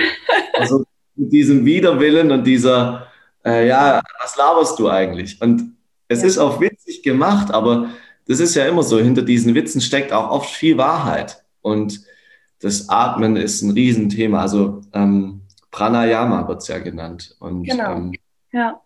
Also 0.60 0.84
mit 1.16 1.32
diesem 1.32 1.64
Widerwillen 1.64 2.30
und 2.30 2.44
dieser, 2.44 3.06
äh, 3.44 3.66
ja, 3.66 4.00
was 4.22 4.36
laberst 4.36 4.78
du 4.78 4.88
eigentlich? 4.88 5.40
Und 5.40 5.76
es 6.08 6.22
ja. 6.22 6.26
ist 6.26 6.38
auch 6.38 6.60
witzig 6.60 7.02
gemacht, 7.02 7.52
aber 7.52 7.90
das 8.26 8.40
ist 8.40 8.54
ja 8.54 8.66
immer 8.66 8.82
so, 8.82 8.98
hinter 8.98 9.22
diesen 9.22 9.54
Witzen 9.54 9.80
steckt 9.80 10.12
auch 10.12 10.30
oft 10.30 10.50
viel 10.50 10.78
Wahrheit. 10.78 11.42
Und 11.62 12.02
das 12.60 12.88
Atmen 12.88 13.36
ist 13.36 13.62
ein 13.62 13.70
Riesenthema. 13.70 14.40
Also 14.40 14.82
ähm, 14.92 15.42
Pranayama 15.70 16.46
wird 16.48 16.62
es 16.62 16.68
ja 16.68 16.78
genannt. 16.78 17.36
Und, 17.40 17.64
genau. 17.64 17.92
Ähm, 17.92 18.12
ja. 18.52 18.80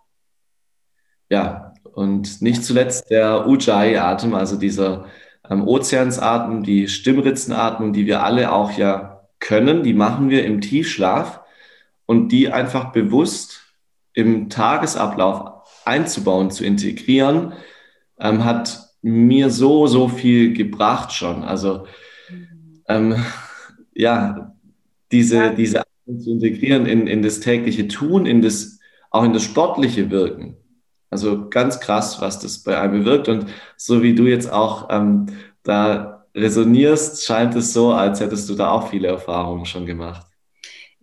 Ja, 1.29 1.75
und 1.95 2.43
nicht 2.43 2.65
zuletzt 2.65 3.11
der 3.11 3.47
Ujjayi-Atem, 3.49 4.35
also 4.35 4.57
dieser 4.57 5.07
ähm, 5.49 5.67
Ozeansatmen, 5.67 6.63
die 6.63 6.89
Stimmritzenatmung, 6.89 7.93
die 7.93 8.07
wir 8.07 8.23
alle 8.23 8.53
auch 8.53 8.73
ja 8.73 9.23
können, 9.39 9.83
die 9.83 9.95
machen 9.95 10.31
wir 10.31 10.45
im 10.45 10.61
Tiefschlaf 10.61 11.42
und 12.07 12.29
die 12.29 12.51
einfach 12.51 12.93
bewusst 12.93 13.63
im 14.13 14.51
Tagesablauf 14.51 15.63
einzubauen, 15.85 16.51
zu 16.51 16.65
integrieren, 16.65 17.55
ähm, 18.19 18.45
hat 18.45 18.89
mir 19.03 19.51
so, 19.51 19.87
so 19.87 20.09
viel 20.09 20.53
gebracht 20.53 21.13
schon. 21.13 21.43
Also 21.43 21.87
ähm, 22.89 23.17
ja, 23.95 24.55
diese, 25.11 25.37
ja. 25.37 25.49
diese 25.51 25.83
zu 26.07 26.31
integrieren 26.31 26.87
in, 26.87 27.07
in 27.07 27.23
das 27.23 27.41
tägliche 27.41 27.89
Tun, 27.89 28.27
in 28.27 28.43
das, 28.43 28.79
auch 29.11 29.25
in 29.25 29.33
das 29.33 29.43
sportliche 29.43 30.11
Wirken. 30.11 30.57
Also 31.11 31.49
ganz 31.49 31.81
krass, 31.81 32.21
was 32.21 32.39
das 32.39 32.63
bei 32.63 32.79
einem 32.79 33.05
bewirkt. 33.05 33.29
Und 33.29 33.47
so 33.77 34.03
wie 34.03 34.15
du 34.15 34.25
jetzt 34.25 34.51
auch 34.51 34.89
ähm, 34.91 35.27
da 35.63 36.25
resonierst, 36.35 37.25
scheint 37.25 37.55
es 37.55 37.73
so, 37.73 37.93
als 37.93 38.21
hättest 38.21 38.49
du 38.49 38.55
da 38.55 38.71
auch 38.71 38.89
viele 38.89 39.09
Erfahrungen 39.09 39.67
schon 39.67 39.85
gemacht. 39.85 40.27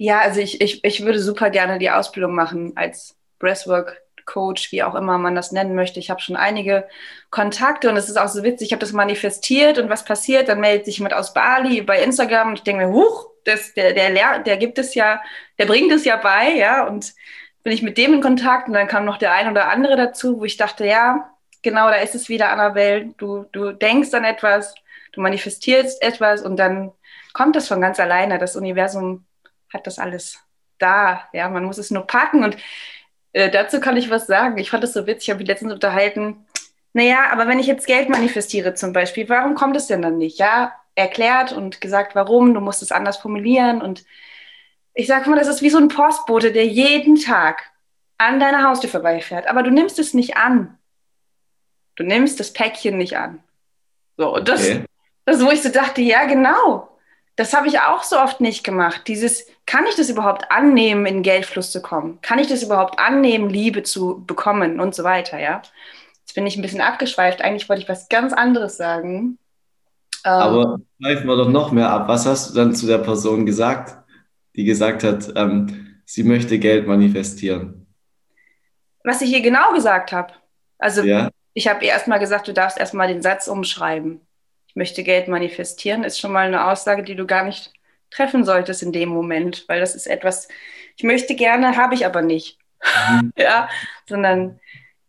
Ja, 0.01 0.21
also 0.21 0.39
ich, 0.39 0.61
ich, 0.61 0.81
ich 0.85 1.03
würde 1.03 1.19
super 1.19 1.49
gerne 1.49 1.77
die 1.77 1.91
Ausbildung 1.91 2.33
machen 2.33 2.71
als 2.75 3.17
Breathwork 3.37 4.01
Coach, 4.25 4.71
wie 4.71 4.81
auch 4.81 4.95
immer 4.95 5.17
man 5.17 5.35
das 5.35 5.51
nennen 5.51 5.75
möchte. 5.75 5.99
Ich 5.99 6.09
habe 6.09 6.21
schon 6.21 6.37
einige 6.37 6.87
Kontakte 7.31 7.89
und 7.89 7.97
es 7.97 8.07
ist 8.07 8.17
auch 8.17 8.29
so 8.29 8.41
witzig, 8.43 8.67
ich 8.67 8.71
habe 8.71 8.79
das 8.79 8.93
manifestiert 8.93 9.77
und 9.77 9.89
was 9.89 10.05
passiert, 10.05 10.47
dann 10.47 10.61
meldet 10.61 10.85
sich 10.85 10.99
jemand 10.99 11.15
aus 11.15 11.33
Bali 11.33 11.81
bei 11.81 12.01
Instagram 12.01 12.49
und 12.49 12.59
ich 12.59 12.63
denke 12.63 12.85
mir, 12.85 12.93
huch, 12.93 13.27
das, 13.43 13.73
der, 13.73 13.93
der, 13.93 14.39
der 14.39 14.55
gibt 14.55 14.77
es 14.79 14.95
ja, 14.95 15.21
der 15.57 15.65
bringt 15.65 15.91
es 15.91 16.05
ja 16.05 16.15
bei, 16.15 16.53
ja, 16.53 16.87
und 16.87 17.13
bin 17.63 17.73
ich 17.73 17.81
mit 17.81 17.97
dem 17.97 18.13
in 18.13 18.21
Kontakt 18.21 18.69
und 18.69 18.75
dann 18.75 18.87
kam 18.87 19.03
noch 19.03 19.17
der 19.17 19.33
ein 19.33 19.51
oder 19.51 19.69
andere 19.69 19.97
dazu, 19.97 20.39
wo 20.39 20.45
ich 20.45 20.55
dachte, 20.55 20.85
ja, 20.85 21.29
genau, 21.61 21.89
da 21.89 21.95
ist 21.95 22.15
es 22.15 22.29
wieder, 22.29 22.51
Annabelle. 22.51 23.13
Du, 23.17 23.47
du 23.51 23.73
denkst 23.73 24.13
an 24.13 24.23
etwas, 24.23 24.75
du 25.11 25.19
manifestierst 25.19 26.01
etwas 26.01 26.41
und 26.41 26.55
dann 26.55 26.93
kommt 27.33 27.57
das 27.57 27.67
von 27.67 27.81
ganz 27.81 27.99
alleine. 27.99 28.39
Das 28.39 28.55
Universum 28.55 29.25
hat 29.73 29.87
das 29.87 29.99
alles 29.99 30.39
da. 30.77 31.27
Ja, 31.33 31.49
man 31.49 31.65
muss 31.65 31.77
es 31.77 31.91
nur 31.91 32.07
packen. 32.07 32.43
Und 32.43 32.57
äh, 33.33 33.49
dazu 33.49 33.79
kann 33.79 33.97
ich 33.97 34.09
was 34.09 34.27
sagen. 34.27 34.57
Ich 34.57 34.69
fand 34.71 34.83
das 34.83 34.93
so 34.93 35.05
witzig. 35.05 35.23
Ich 35.23 35.29
habe 35.29 35.39
mich 35.39 35.47
letztens 35.47 35.73
unterhalten. 35.73 36.45
Naja, 36.93 37.31
aber 37.31 37.47
wenn 37.47 37.59
ich 37.59 37.67
jetzt 37.67 37.87
Geld 37.87 38.09
manifestiere 38.09 38.73
zum 38.73 38.93
Beispiel, 38.93 39.29
warum 39.29 39.55
kommt 39.55 39.75
es 39.75 39.87
denn 39.87 40.01
dann 40.01 40.17
nicht? 40.17 40.39
Ja, 40.39 40.73
erklärt 40.95 41.51
und 41.51 41.81
gesagt, 41.81 42.15
warum. 42.15 42.53
Du 42.53 42.61
musst 42.61 42.81
es 42.81 42.91
anders 42.91 43.17
formulieren. 43.17 43.81
Und 43.81 44.05
ich 44.93 45.07
sage 45.07 45.29
mal, 45.29 45.37
das 45.37 45.47
ist 45.47 45.61
wie 45.61 45.69
so 45.69 45.77
ein 45.77 45.87
Postbote, 45.87 46.51
der 46.51 46.65
jeden 46.65 47.15
Tag 47.15 47.63
an 48.17 48.39
deiner 48.39 48.67
Haustür 48.67 48.89
vorbeifährt. 48.89 49.47
Aber 49.47 49.63
du 49.63 49.71
nimmst 49.71 49.99
es 49.99 50.13
nicht 50.13 50.37
an. 50.37 50.77
Du 51.95 52.03
nimmst 52.03 52.39
das 52.39 52.53
Päckchen 52.53 52.97
nicht 52.97 53.17
an. 53.17 53.43
So, 54.17 54.35
und 54.35 54.49
das, 54.49 54.61
okay. 54.61 54.85
das 55.25 55.43
wo 55.43 55.51
ich 55.51 55.61
so 55.61 55.69
dachte, 55.69 56.01
ja, 56.01 56.25
genau. 56.25 56.89
Das 57.35 57.53
habe 57.53 57.67
ich 57.67 57.79
auch 57.79 58.03
so 58.03 58.19
oft 58.19 58.41
nicht 58.41 58.63
gemacht. 58.63 59.03
Dieses, 59.07 59.45
kann 59.69 59.85
ich 59.85 59.95
das 59.95 60.09
überhaupt 60.09 60.49
annehmen, 60.49 61.05
in 61.05 61.21
Geldfluss 61.21 61.71
zu 61.71 61.79
kommen? 61.79 62.17
Kann 62.23 62.39
ich 62.39 62.47
das 62.47 62.63
überhaupt 62.63 62.97
annehmen, 62.97 63.51
Liebe 63.51 63.83
zu 63.83 64.25
bekommen 64.25 64.79
und 64.79 64.95
so 64.95 65.03
weiter, 65.03 65.39
ja? 65.39 65.61
Jetzt 66.21 66.33
bin 66.33 66.47
ich 66.47 66.57
ein 66.57 66.63
bisschen 66.63 66.81
abgeschweift. 66.81 67.43
Eigentlich 67.43 67.69
wollte 67.69 67.83
ich 67.83 67.87
was 67.87 68.09
ganz 68.09 68.33
anderes 68.33 68.77
sagen. 68.77 69.37
Ähm, 70.25 70.31
Aber 70.31 70.79
schweifen 70.99 71.27
wir 71.27 71.37
doch 71.37 71.49
noch 71.49 71.71
mehr 71.71 71.91
ab. 71.91 72.07
Was 72.07 72.25
hast 72.25 72.49
du 72.49 72.55
dann 72.55 72.73
zu 72.73 72.87
der 72.87 72.97
Person 72.97 73.45
gesagt, 73.45 73.95
die 74.55 74.63
gesagt 74.63 75.03
hat, 75.03 75.31
ähm, 75.35 76.01
sie 76.03 76.23
möchte 76.23 76.57
Geld 76.57 76.87
manifestieren? 76.87 77.85
Was 79.03 79.21
ich 79.21 79.31
ihr 79.31 79.41
genau 79.41 79.73
gesagt 79.73 80.13
habe. 80.13 80.33
Also 80.79 81.03
ja. 81.03 81.29
ich 81.53 81.67
habe 81.67 81.85
ihr 81.85 81.91
erstmal 81.91 82.17
gesagt, 82.17 82.47
du 82.47 82.53
darfst 82.53 82.79
erstmal 82.79 83.07
den 83.07 83.21
Satz 83.21 83.47
umschreiben 83.47 84.21
ich 84.69 84.75
möchte 84.75 85.03
Geld 85.03 85.27
manifestieren, 85.27 86.03
ist 86.03 86.19
schon 86.19 86.31
mal 86.31 86.45
eine 86.45 86.67
Aussage, 86.67 87.03
die 87.03 87.15
du 87.15 87.25
gar 87.25 87.43
nicht 87.43 87.73
treffen 88.11 88.43
solltest 88.43 88.83
in 88.83 88.91
dem 88.91 89.09
Moment, 89.09 89.65
weil 89.67 89.79
das 89.79 89.95
ist 89.95 90.07
etwas, 90.07 90.47
ich 90.95 91.03
möchte 91.03 91.35
gerne, 91.35 91.77
habe 91.77 91.95
ich 91.95 92.05
aber 92.05 92.21
nicht. 92.21 92.57
Mhm. 93.09 93.33
ja, 93.37 93.69
sondern 94.07 94.59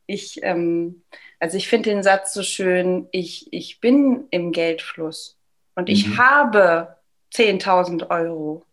ich, 0.07 0.41
ähm, 0.43 1.03
also 1.39 1.57
ich 1.57 1.69
finde 1.69 1.91
den 1.91 2.03
Satz 2.03 2.33
so 2.33 2.43
schön, 2.43 3.09
ich, 3.13 3.53
ich 3.53 3.81
bin 3.81 4.27
im 4.31 4.53
Geldfluss 4.53 5.39
und 5.75 5.89
ich 5.89 6.09
mhm. 6.09 6.19
habe 6.19 6.97
10.000 7.33 8.11
Euro. 8.11 8.65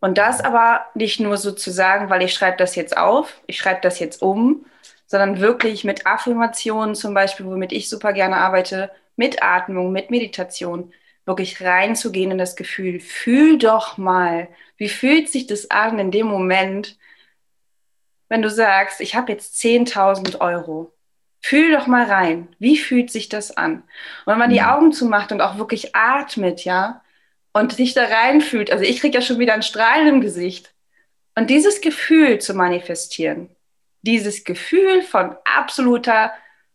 Und 0.00 0.16
das 0.16 0.40
aber 0.40 0.86
nicht 0.94 1.20
nur 1.20 1.36
sozusagen, 1.36 2.08
weil 2.08 2.22
ich 2.22 2.32
schreibe 2.32 2.56
das 2.56 2.74
jetzt 2.74 2.96
auf, 2.96 3.40
ich 3.46 3.58
schreibe 3.58 3.80
das 3.82 3.98
jetzt 3.98 4.22
um, 4.22 4.64
sondern 5.06 5.40
wirklich 5.40 5.84
mit 5.84 6.06
Affirmationen 6.06 6.94
zum 6.94 7.12
Beispiel, 7.12 7.44
womit 7.44 7.72
ich 7.72 7.88
super 7.88 8.12
gerne 8.12 8.38
arbeite, 8.38 8.90
mit 9.16 9.42
Atmung, 9.42 9.92
mit 9.92 10.10
Meditation, 10.10 10.92
wirklich 11.30 11.62
reinzugehen 11.62 12.32
in 12.32 12.38
das 12.38 12.56
Gefühl. 12.56 13.00
Fühl 13.00 13.58
doch 13.58 13.96
mal, 13.96 14.48
wie 14.76 14.88
fühlt 14.88 15.30
sich 15.30 15.46
das 15.46 15.70
an 15.70 15.98
in 15.98 16.10
dem 16.10 16.26
Moment, 16.26 16.98
wenn 18.28 18.42
du 18.42 18.50
sagst, 18.50 19.00
ich 19.00 19.14
habe 19.14 19.32
jetzt 19.32 19.58
10.000 19.62 20.40
Euro. 20.40 20.92
Fühl 21.40 21.72
doch 21.72 21.86
mal 21.86 22.04
rein, 22.04 22.48
wie 22.58 22.76
fühlt 22.76 23.10
sich 23.10 23.30
das 23.30 23.56
an? 23.56 23.76
Und 23.76 24.26
wenn 24.26 24.38
man 24.38 24.50
die 24.50 24.60
mhm. 24.60 24.66
Augen 24.66 24.92
zumacht 24.92 25.32
und 25.32 25.40
auch 25.40 25.56
wirklich 25.56 25.96
atmet, 25.96 26.64
ja, 26.64 27.02
und 27.52 27.72
sich 27.72 27.94
da 27.94 28.04
reinfühlt, 28.04 28.70
also 28.70 28.84
ich 28.84 29.00
kriege 29.00 29.18
ja 29.18 29.22
schon 29.22 29.38
wieder 29.38 29.54
ein 29.54 29.62
Strahlen 29.62 30.06
im 30.06 30.20
Gesicht. 30.20 30.74
Und 31.34 31.48
dieses 31.48 31.80
Gefühl 31.80 32.40
zu 32.40 32.52
manifestieren, 32.52 33.48
dieses 34.02 34.44
Gefühl 34.44 35.02
von 35.02 35.34
absoluter 35.44 36.32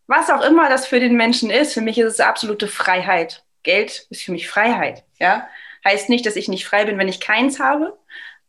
was 0.07 0.29
auch 0.29 0.41
immer 0.41 0.69
das 0.69 0.85
für 0.87 0.99
den 0.99 1.15
Menschen 1.15 1.49
ist, 1.49 1.73
für 1.73 1.81
mich 1.81 1.97
ist 1.97 2.13
es 2.13 2.19
absolute 2.19 2.67
Freiheit. 2.67 3.43
Geld 3.65 4.07
ist 4.09 4.23
für 4.23 4.31
mich 4.31 4.47
Freiheit, 4.47 5.03
ja. 5.19 5.47
Heißt 5.83 6.09
nicht, 6.09 6.25
dass 6.25 6.37
ich 6.37 6.47
nicht 6.47 6.65
frei 6.65 6.85
bin, 6.85 6.97
wenn 6.97 7.09
ich 7.09 7.19
keins 7.19 7.59
habe, 7.59 7.97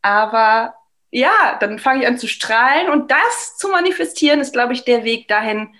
aber 0.01 0.75
ja, 1.11 1.57
dann 1.59 1.79
fange 1.79 2.01
ich 2.01 2.07
an 2.07 2.17
zu 2.17 2.27
strahlen 2.27 2.89
und 2.89 3.11
das 3.11 3.57
zu 3.57 3.69
manifestieren 3.69 4.39
ist, 4.39 4.53
glaube 4.53 4.73
ich, 4.73 4.85
der 4.85 5.03
Weg 5.03 5.27
dahin, 5.27 5.75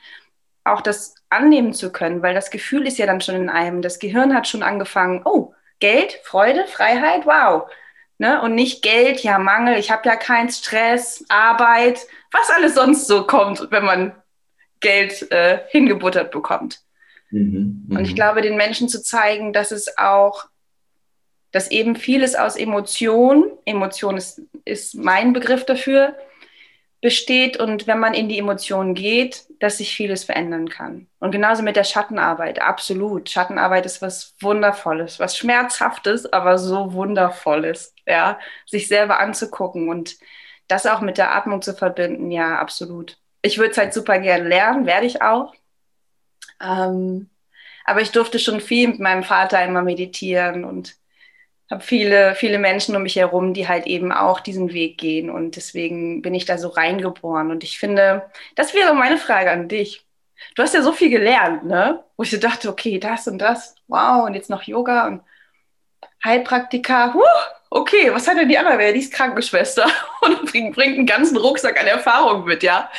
auch 0.64 0.82
das 0.82 1.16
annehmen 1.30 1.74
zu 1.74 1.92
können, 1.92 2.22
weil 2.22 2.34
das 2.34 2.52
Gefühl 2.52 2.86
ist 2.88 2.98
ja 2.98 3.06
dann 3.06 3.22
schon 3.22 3.36
in 3.36 3.50
einem. 3.50 3.82
Das 3.82 4.00
Gehirn 4.00 4.34
hat 4.34 4.48
schon 4.48 4.64
angefangen, 4.64 5.22
oh, 5.26 5.54
Geld, 5.80 6.20
Freude, 6.24 6.66
Freiheit, 6.68 7.26
wow. 7.26 7.70
Ne? 8.18 8.42
Und 8.42 8.56
nicht 8.56 8.82
Geld, 8.82 9.22
ja, 9.22 9.38
Mangel, 9.38 9.78
ich 9.78 9.92
habe 9.92 10.08
ja 10.10 10.16
keinen 10.16 10.50
Stress, 10.50 11.24
Arbeit, 11.30 12.08
was 12.32 12.50
alles 12.50 12.76
sonst 12.76 13.08
so 13.08 13.28
kommt, 13.28 13.68
wenn 13.70 13.86
man 13.86 14.16
Geld 14.80 15.32
äh, 15.32 15.60
hingebuttert 15.70 16.32
bekommt. 16.32 16.82
Mhm, 17.32 17.88
und 17.90 18.02
ich 18.02 18.12
mhm. 18.12 18.16
glaube, 18.16 18.42
den 18.42 18.58
Menschen 18.58 18.90
zu 18.90 19.02
zeigen, 19.02 19.54
dass 19.54 19.72
es 19.72 19.98
auch, 19.98 20.46
dass 21.52 21.72
eben 21.72 21.96
vieles 21.96 22.36
aus 22.36 22.56
Emotionen, 22.56 23.46
Emotion 23.66 24.18
ist, 24.18 24.42
ist 24.66 24.96
mein 24.96 25.34
Begriff 25.34 25.66
dafür, 25.66 26.16
besteht 27.00 27.58
und 27.58 27.86
wenn 27.86 28.00
man 28.00 28.14
in 28.14 28.28
die 28.28 28.40
Emotionen 28.40 28.96
geht, 28.96 29.46
dass 29.60 29.78
sich 29.78 29.96
vieles 29.96 30.24
verändern 30.24 30.68
kann. 30.68 31.08
Und 31.20 31.32
genauso 31.32 31.62
mit 31.62 31.76
der 31.76 31.84
Schattenarbeit, 31.84 32.60
absolut. 32.60 33.30
Schattenarbeit 33.30 33.86
ist 33.86 34.02
was 34.02 34.36
Wundervolles, 34.42 35.20
was 35.20 35.38
Schmerzhaftes, 35.38 36.32
aber 36.34 36.58
so 36.58 36.94
Wundervolles, 36.94 37.94
ja, 38.08 38.40
sich 38.66 38.88
selber 38.88 39.20
anzugucken 39.20 39.90
und 39.90 40.16
das 40.68 40.86
auch 40.86 41.02
mit 41.02 41.18
der 41.18 41.36
Atmung 41.36 41.62
zu 41.62 41.74
verbinden, 41.74 42.32
ja, 42.32 42.58
absolut 42.58 43.18
ich 43.42 43.58
würde 43.58 43.72
es 43.72 43.78
halt 43.78 43.94
super 43.94 44.20
gerne 44.20 44.48
lernen, 44.48 44.86
werde 44.86 45.06
ich 45.06 45.22
auch. 45.22 45.54
Ähm, 46.62 47.30
aber 47.86 48.02
ich 48.02 48.12
durfte 48.12 48.40
schon 48.40 48.60
viel 48.62 48.90
mit 48.90 49.00
meinem 49.00 49.24
Vater 49.24 49.64
immer 49.64 49.82
meditieren 49.82 50.66
und 50.66 50.96
habe 51.70 51.84
viele, 51.84 52.36
viele 52.36 52.60
Menschen 52.60 52.96
um 52.96 53.04
mich 53.04 53.16
herum, 53.16 53.54
die 53.54 53.68
halt 53.68 53.88
eben 53.88 54.12
auch 54.12 54.40
diesen 54.40 54.74
Weg 54.74 54.98
gehen. 54.98 55.30
Und 55.30 55.56
deswegen 55.56 56.22
bin 56.22 56.34
ich 56.34 56.46
da 56.46 56.58
so 56.58 56.70
reingeboren. 56.70 57.52
Und 57.52 57.64
ich 57.64 57.78
finde, 57.80 58.30
das 58.56 58.74
wäre 58.74 58.94
meine 58.94 59.18
Frage 59.18 59.52
an 59.52 59.68
dich. 59.68 60.06
Du 60.56 60.64
hast 60.64 60.74
ja 60.74 60.82
so 60.82 60.94
viel 60.94 61.10
gelernt, 61.10 61.66
ne? 61.66 62.04
Wo 62.16 62.24
ich 62.24 62.32
so 62.32 62.38
dachte, 62.38 62.70
okay, 62.70 63.00
das 63.00 63.28
und 63.28 63.40
das, 63.40 63.76
wow, 63.88 64.26
und 64.26 64.36
jetzt 64.36 64.50
noch 64.50 64.64
Yoga 64.64 65.08
und 65.08 65.22
Heilpraktika, 66.24 67.14
huh, 67.14 67.24
okay, 67.70 68.14
was 68.14 68.28
hat 68.28 68.38
denn 68.38 68.50
die 68.50 68.58
andere? 68.58 68.94
Die 68.94 69.00
ist 69.00 69.14
Krankenschwester 69.14 69.88
und 70.22 70.52
bringt, 70.52 70.76
bringt 70.76 70.98
einen 70.98 71.06
ganzen 71.08 71.38
Rucksack 71.38 71.80
an 71.80 71.88
Erfahrung 71.88 72.46
mit, 72.46 72.64
ja. 72.64 72.90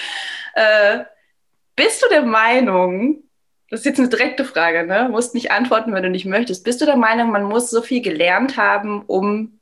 Äh, 0.55 1.05
bist 1.77 2.03
du 2.03 2.09
der 2.09 2.23
Meinung, 2.23 3.23
das 3.71 3.81
ist 3.81 3.87
jetzt 3.87 3.99
eine 3.99 4.09
direkte 4.09 4.45
Frage, 4.45 4.87
ne? 4.87 5.05
Du 5.07 5.13
musst 5.13 5.35
nicht 5.35 5.51
antworten, 5.51 5.93
wenn 5.93 6.03
du 6.03 6.11
nicht 6.11 6.25
möchtest. 6.25 6.65
Bist 6.65 6.81
du 6.81 6.87
der 6.87 6.97
Meinung, 6.97 7.31
man 7.31 7.45
muss 7.45 7.71
so 7.71 7.83
viel 7.83 8.01
gelernt 8.01 8.57
haben, 8.57 9.03
um 9.03 9.61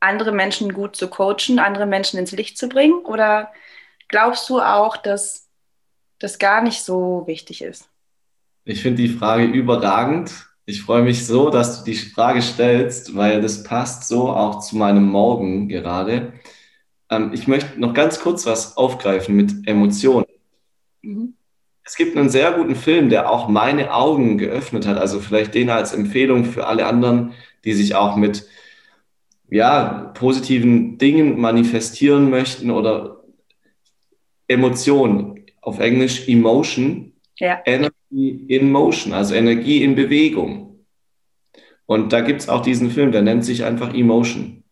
andere 0.00 0.32
Menschen 0.32 0.72
gut 0.74 0.94
zu 0.94 1.08
coachen, 1.08 1.58
andere 1.58 1.86
Menschen 1.86 2.18
ins 2.18 2.32
Licht 2.32 2.58
zu 2.58 2.68
bringen? 2.68 3.00
Oder 3.04 3.50
glaubst 4.08 4.48
du 4.50 4.60
auch, 4.60 4.98
dass 4.98 5.48
das 6.18 6.38
gar 6.38 6.62
nicht 6.62 6.82
so 6.82 7.24
wichtig 7.26 7.62
ist? 7.62 7.88
Ich 8.64 8.82
finde 8.82 9.02
die 9.02 9.08
Frage 9.08 9.44
überragend. 9.44 10.46
Ich 10.66 10.82
freue 10.82 11.02
mich 11.02 11.26
so, 11.26 11.50
dass 11.50 11.78
du 11.78 11.90
die 11.90 11.96
Frage 11.96 12.42
stellst, 12.42 13.14
weil 13.14 13.40
das 13.40 13.62
passt 13.62 14.08
so 14.08 14.28
auch 14.28 14.60
zu 14.60 14.76
meinem 14.76 15.06
Morgen 15.06 15.68
gerade. 15.68 16.34
Ähm, 17.10 17.32
ich 17.32 17.46
möchte 17.46 17.78
noch 17.80 17.94
ganz 17.94 18.20
kurz 18.20 18.46
was 18.46 18.76
aufgreifen 18.76 19.34
mit 19.34 19.66
Emotionen. 19.66 20.26
Mhm. 21.02 21.34
Es 21.84 21.96
gibt 21.96 22.16
einen 22.16 22.30
sehr 22.30 22.52
guten 22.52 22.76
Film, 22.76 23.10
der 23.10 23.30
auch 23.30 23.48
meine 23.48 23.92
Augen 23.92 24.38
geöffnet 24.38 24.86
hat. 24.86 24.96
Also 24.96 25.20
vielleicht 25.20 25.54
den 25.54 25.68
als 25.68 25.92
Empfehlung 25.92 26.46
für 26.46 26.66
alle 26.66 26.86
anderen, 26.86 27.34
die 27.64 27.74
sich 27.74 27.94
auch 27.94 28.16
mit 28.16 28.48
ja, 29.50 30.10
positiven 30.14 30.96
Dingen 30.98 31.38
manifestieren 31.38 32.30
möchten 32.30 32.70
oder 32.70 33.22
Emotionen, 34.48 35.46
auf 35.60 35.78
Englisch 35.78 36.28
Emotion, 36.28 37.12
ja. 37.38 37.60
Energy 37.64 38.46
in 38.48 38.70
Motion, 38.70 39.12
also 39.12 39.34
Energie 39.34 39.82
in 39.82 39.94
Bewegung. 39.94 40.86
Und 41.86 42.12
da 42.12 42.20
gibt 42.20 42.40
es 42.40 42.48
auch 42.48 42.62
diesen 42.62 42.90
Film, 42.90 43.12
der 43.12 43.22
nennt 43.22 43.44
sich 43.44 43.64
einfach 43.64 43.92
Emotion. 43.94 44.64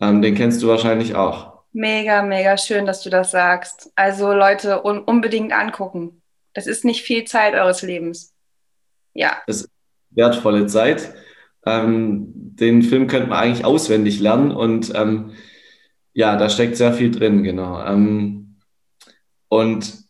Ähm, 0.00 0.22
den 0.22 0.34
kennst 0.34 0.62
du 0.62 0.68
wahrscheinlich 0.68 1.14
auch. 1.14 1.53
Mega, 1.76 2.22
mega 2.22 2.56
schön, 2.56 2.86
dass 2.86 3.02
du 3.02 3.10
das 3.10 3.32
sagst. 3.32 3.90
Also 3.96 4.32
Leute, 4.32 4.84
un 4.84 5.00
unbedingt 5.00 5.52
angucken. 5.52 6.22
Das 6.52 6.68
ist 6.68 6.84
nicht 6.84 7.02
viel 7.02 7.24
Zeit 7.24 7.54
eures 7.54 7.82
Lebens. 7.82 8.32
Ja. 9.12 9.42
Das 9.48 9.62
ist 9.62 9.70
wertvolle 10.10 10.66
Zeit. 10.68 11.12
Ähm, 11.66 12.28
den 12.32 12.82
Film 12.82 13.08
könnte 13.08 13.28
man 13.28 13.38
eigentlich 13.38 13.64
auswendig 13.64 14.20
lernen 14.20 14.52
und 14.52 14.92
ähm, 14.94 15.32
ja, 16.12 16.36
da 16.36 16.48
steckt 16.48 16.76
sehr 16.76 16.92
viel 16.92 17.10
drin, 17.10 17.42
genau. 17.42 17.84
Ähm, 17.84 18.60
und 19.48 20.04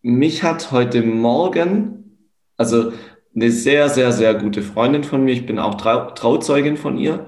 mich 0.00 0.42
hat 0.42 0.72
heute 0.72 1.02
Morgen, 1.02 2.30
also 2.56 2.94
eine 3.34 3.50
sehr, 3.50 3.90
sehr, 3.90 4.12
sehr 4.12 4.32
gute 4.32 4.62
Freundin 4.62 5.04
von 5.04 5.22
mir, 5.24 5.32
ich 5.32 5.44
bin 5.44 5.58
auch 5.58 5.74
Trau 5.74 6.12
Trauzeugin 6.12 6.78
von 6.78 6.96
ihr 6.96 7.26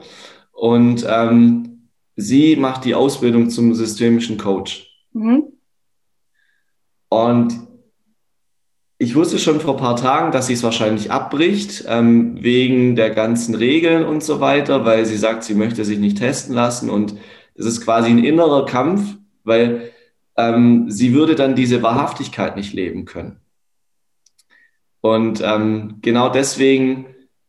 und 0.53 1.05
ähm, 1.07 1.78
sie 2.19 2.57
macht 2.57 2.85
die 2.85 2.97
Ausbildung 2.97 3.49
zum 3.49 3.75
systemischen 3.75 4.39
Coach. 4.39 4.91
Mhm. 5.13 5.45
Und 7.09 7.55
ich 8.99 9.15
wusste 9.15 9.39
schon 9.39 9.61
vor 9.61 9.75
ein 9.75 9.81
paar 9.81 9.95
Tagen, 9.95 10.33
dass 10.33 10.49
sie 10.49 10.55
es 10.55 10.65
wahrscheinlich 10.65 11.13
abbricht, 11.13 11.85
ähm, 11.87 12.43
wegen 12.43 12.97
der 12.97 13.11
ganzen 13.11 13.55
Regeln 13.55 14.05
und 14.05 14.25
so 14.25 14.41
weiter, 14.41 14.85
weil 14.85 15.07
sie 15.07 15.17
sagt, 15.17 15.45
sie 15.45 15.55
möchte 15.55 15.85
sich 15.85 16.01
nicht 16.01 16.19
testen 16.19 16.57
lassen. 16.57 16.91
Und 16.91 17.15
es 17.55 17.65
ist 17.65 17.83
quasi 17.83 18.11
ein 18.11 18.25
innerer 18.25 18.67
Kampf, 18.67 19.17
weil 19.45 19.93
ähm, 20.37 20.91
sie 20.91 21.15
würde 21.15 21.37
dann 21.37 21.55
diese 21.55 21.85
Wahrhaftigkeit 21.85 22.57
nicht 22.57 22.73
leben 22.73 23.05
können. 23.05 23.41
Und 25.01 25.41
ähm, 25.41 25.99
genau 26.03 26.31
deswegen 26.31 27.07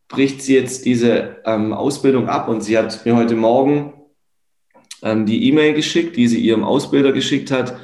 bricht 0.07 0.43
sie 0.43 0.53
jetzt 0.53 0.85
diese 0.85 1.37
ähm, 1.45 1.73
Ausbildung 1.73 2.29
ab 2.29 2.47
und 2.47 2.61
sie 2.61 2.77
hat 2.77 3.03
mir 3.03 3.15
heute 3.15 3.35
Morgen 3.35 3.93
ähm, 5.01 5.25
die 5.25 5.47
E-Mail 5.47 5.73
geschickt, 5.73 6.15
die 6.15 6.27
sie 6.27 6.39
ihrem 6.39 6.63
Ausbilder 6.63 7.11
geschickt 7.11 7.51
hat. 7.51 7.77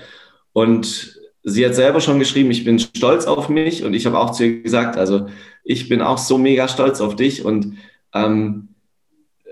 Und 0.53 1.19
sie 1.43 1.65
hat 1.65 1.75
selber 1.75 2.01
schon 2.01 2.19
geschrieben, 2.19 2.51
ich 2.51 2.63
bin 2.63 2.79
stolz 2.79 3.25
auf 3.25 3.49
mich. 3.49 3.83
Und 3.83 3.93
ich 3.93 4.05
habe 4.05 4.19
auch 4.19 4.31
zu 4.31 4.45
ihr 4.45 4.61
gesagt, 4.61 4.97
also 4.97 5.27
ich 5.63 5.89
bin 5.89 6.01
auch 6.01 6.17
so 6.17 6.37
mega 6.37 6.67
stolz 6.67 7.01
auf 7.01 7.15
dich. 7.15 7.45
Und 7.45 7.77
ähm, 8.13 8.69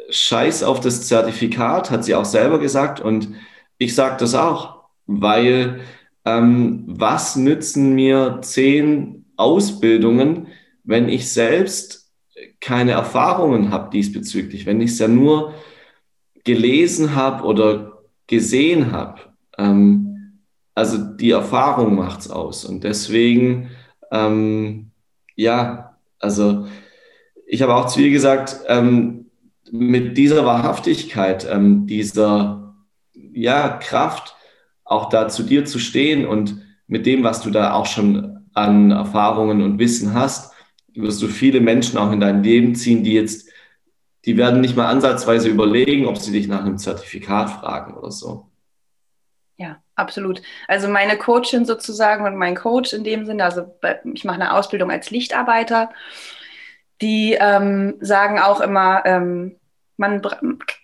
scheiß 0.10 0.64
auf 0.64 0.80
das 0.80 1.08
Zertifikat, 1.08 1.92
hat 1.92 2.04
sie 2.04 2.16
auch 2.16 2.26
selber 2.26 2.60
gesagt. 2.60 3.00
Und 3.00 3.30
ich 3.78 3.96
sage 3.96 4.18
das 4.20 4.36
auch, 4.36 4.84
weil 5.06 5.82
ähm, 6.26 6.84
was 6.88 7.36
nützen 7.36 7.94
mir 7.94 8.40
zehn 8.42 9.26
Ausbildungen, 9.36 10.48
wenn 10.84 11.10
ich 11.10 11.32
selbst 11.32 12.12
keine 12.60 12.92
Erfahrungen 12.92 13.72
habe 13.72 13.90
diesbezüglich, 13.90 14.66
wenn 14.66 14.82
ich 14.82 14.92
es 14.92 15.00
ja 15.00 15.08
nur 15.08 15.54
gelesen 16.44 17.16
habe 17.16 17.44
oder 17.44 18.00
gesehen 18.28 18.92
habe. 18.92 19.22
Ähm, 19.58 20.40
also 20.76 20.98
die 20.98 21.32
Erfahrung 21.32 21.96
macht 21.96 22.22
es 22.22 22.30
aus. 22.30 22.66
Und 22.66 22.84
deswegen, 22.84 23.70
ähm, 24.12 24.92
ja, 25.36 25.98
also 26.20 26.66
ich 27.46 27.62
habe 27.62 27.76
auch 27.76 27.88
zu 27.88 28.02
ihr 28.02 28.10
gesagt, 28.10 28.62
ähm, 28.68 29.26
mit 29.72 30.18
dieser 30.18 30.46
Wahrhaftigkeit, 30.46 31.48
ähm, 31.50 31.88
dieser 31.88 32.76
ja, 33.34 33.70
Kraft, 33.70 34.36
auch 34.84 35.10
da 35.10 35.28
zu 35.30 35.44
dir 35.44 35.66
zu 35.66 35.80
stehen 35.80 36.26
und 36.26 36.62
mit 36.88 37.06
dem, 37.06 37.24
was 37.24 37.42
du 37.42 37.50
da 37.50 37.74
auch 37.74 37.86
schon 37.86 38.40
an 38.54 38.92
Erfahrungen 38.92 39.62
und 39.62 39.80
Wissen 39.80 40.14
hast, 40.14 40.54
wirst 40.94 41.22
du 41.22 41.28
viele 41.28 41.60
Menschen 41.60 41.98
auch 41.98 42.12
in 42.12 42.20
dein 42.20 42.44
Leben 42.44 42.76
ziehen, 42.76 43.04
die 43.04 43.14
jetzt 43.14 43.50
die 44.26 44.38
werden 44.38 44.62
nicht 44.62 44.76
mal 44.76 44.88
ansatzweise 44.88 45.50
überlegen, 45.50 46.08
ob 46.08 46.18
sie 46.18 46.32
dich 46.32 46.48
nach 46.48 46.62
einem 46.62 46.78
Zertifikat 46.78 47.50
fragen 47.50 47.96
oder 47.96 48.12
so. 48.12 48.50
Ja, 49.58 49.82
absolut. 49.96 50.42
Also 50.68 50.88
meine 50.88 51.18
Coachin 51.18 51.66
sozusagen 51.66 52.26
und 52.26 52.36
mein 52.36 52.56
Coach 52.56 52.94
in 52.94 53.04
dem 53.04 53.26
Sinne, 53.26 53.44
also 53.44 53.78
ich 54.14 54.24
mache 54.24 54.36
eine 54.36 54.54
Ausbildung 54.54 54.92
als 54.92 55.12
Lichtarbeiter, 55.12 55.92
die 57.02 57.38
ähm, 57.40 57.96
sagen 58.00 58.40
auch 58.40 58.62
immer, 58.62 59.06
ähm, 59.06 59.60
man, 59.98 60.22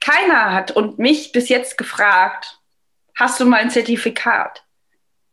keiner 0.02 0.54
hat 0.54 0.71
und 0.71 0.99
mich 0.99 1.32
bis 1.32 1.49
jetzt 1.49 1.78
gefragt, 1.78 2.60
hast 3.15 3.39
du 3.39 3.45
mal 3.45 3.58
ein 3.58 3.71
Zertifikat? 3.71 4.63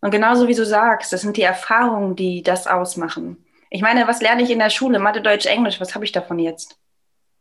Und 0.00 0.10
genauso 0.10 0.48
wie 0.48 0.54
du 0.54 0.64
sagst, 0.64 1.12
das 1.12 1.22
sind 1.22 1.36
die 1.36 1.42
Erfahrungen, 1.42 2.16
die 2.16 2.42
das 2.42 2.66
ausmachen. 2.66 3.44
Ich 3.70 3.82
meine, 3.82 4.06
was 4.06 4.22
lerne 4.22 4.42
ich 4.42 4.50
in 4.50 4.60
der 4.60 4.70
Schule? 4.70 4.98
Mathe, 4.98 5.20
Deutsch, 5.20 5.46
Englisch, 5.46 5.80
was 5.80 5.94
habe 5.94 6.04
ich 6.04 6.12
davon 6.12 6.38
jetzt? 6.38 6.78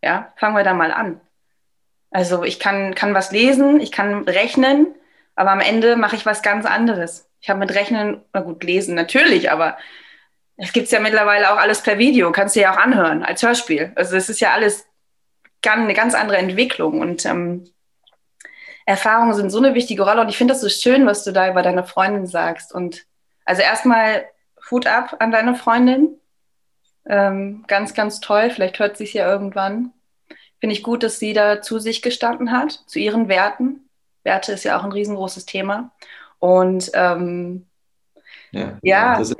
Ja, 0.06 0.32
fangen 0.36 0.56
wir 0.56 0.63
da 0.63 0.76
mal 0.76 0.91
an. 0.91 1.20
Also 2.12 2.44
ich 2.44 2.60
kann, 2.60 2.94
kann 2.94 3.15
was 3.15 3.32
lesen, 3.32 3.82
ich 3.82 3.91
kann 3.91 4.24
rechnen, 4.24 4.94
aber 5.36 5.52
am 5.52 5.62
Ende 5.62 5.96
mache 5.96 6.15
ich 6.15 6.28
was 6.28 6.44
ganz 6.44 6.68
anderes. 6.68 7.28
Ich 7.41 7.50
habe 7.50 7.60
mit 7.60 7.74
Rechnen, 7.74 8.22
na 8.32 8.41
gut, 8.41 8.63
lesen 8.63 8.94
natürlich, 8.94 9.52
aber 9.52 9.80
es 10.58 10.74
gibt 10.74 10.91
ja 10.91 11.00
mittlerweile 11.00 11.52
auch 11.52 11.58
alles 11.58 11.82
per 11.82 11.98
Video, 11.98 12.32
kannst 12.32 12.56
du 12.56 12.60
ja 12.60 12.72
auch 12.72 12.78
anhören 12.78 13.24
als 13.24 13.41
Hörspiel. 13.41 13.94
Also 13.96 14.15
es 14.15 14.30
ist 14.30 14.39
ja 14.41 14.54
alles 14.54 14.86
eine 15.65 15.96
ganz 15.96 16.13
andere 16.13 16.38
Entwicklung 16.38 17.02
und 17.02 17.26
ähm, 17.26 17.65
Erfahrungen 18.86 19.34
sind 19.34 19.50
so 19.50 19.58
eine 19.58 19.74
wichtige 19.74 20.04
Rolle 20.04 20.22
und 20.22 20.30
ich 20.30 20.38
finde 20.38 20.54
das 20.54 20.62
so 20.62 20.70
schön, 20.70 21.08
was 21.08 21.24
du 21.24 21.32
da 21.32 21.50
über 21.50 21.63
deine 21.63 21.84
Freundin 21.84 22.28
sagst. 22.28 22.72
Und 22.72 23.08
also 23.44 23.63
erstmal 23.63 24.26
Hut 24.70 24.86
ab 24.86 25.15
an 25.18 25.32
deine 25.32 25.56
Freundin. 25.56 26.20
Ähm, 27.08 27.65
ganz, 27.68 27.96
ganz 27.96 28.20
toll. 28.20 28.52
Vielleicht 28.52 28.78
hört 28.78 28.98
sie 28.98 29.06
es 29.06 29.13
ja 29.13 29.28
irgendwann. 29.28 29.91
Finde 30.65 30.78
ich 30.78 30.82
gut, 30.82 31.04
dass 31.04 31.19
sie 31.19 31.34
da 31.34 31.62
zu 31.62 31.78
sich 31.78 32.01
gestanden 32.01 32.49
hat, 32.49 32.82
zu 32.88 32.97
ihren 32.97 33.28
Werten. 33.28 33.82
Werte 34.23 34.54
ist 34.54 34.63
ja 34.63 34.80
auch 34.80 34.84
ein 34.84 34.91
riesengroßes 34.91 35.45
Thema. 35.45 35.91
Und 36.39 36.89
ähm, 36.95 37.67
ja, 38.49 38.80
ja. 38.82 39.19
Ist, 39.19 39.36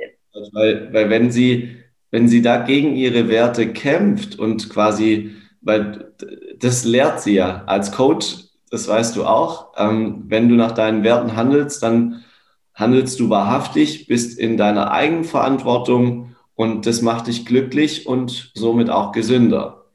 weil, 0.52 0.92
weil 0.92 1.10
wenn 1.10 1.32
sie, 1.32 1.78
wenn 2.12 2.28
sie 2.28 2.42
da 2.42 2.58
gegen 2.58 2.94
ihre 2.94 3.28
Werte 3.28 3.72
kämpft 3.72 4.38
und 4.38 4.70
quasi, 4.70 5.34
weil 5.62 6.14
das 6.60 6.84
lehrt 6.84 7.20
sie 7.20 7.34
ja 7.34 7.64
als 7.66 7.90
Coach, 7.90 8.44
das 8.70 8.86
weißt 8.86 9.16
du 9.16 9.24
auch, 9.24 9.72
ähm, 9.76 10.26
wenn 10.28 10.48
du 10.48 10.54
nach 10.54 10.70
deinen 10.70 11.02
Werten 11.02 11.34
handelst, 11.34 11.82
dann 11.82 12.24
handelst 12.72 13.18
du 13.18 13.30
wahrhaftig, 13.30 14.06
bist 14.06 14.38
in 14.38 14.56
deiner 14.56 14.92
Eigenverantwortung 14.92 16.36
und 16.54 16.86
das 16.86 17.02
macht 17.02 17.26
dich 17.26 17.44
glücklich 17.44 18.06
und 18.06 18.52
somit 18.54 18.90
auch 18.90 19.10
gesünder. 19.10 19.86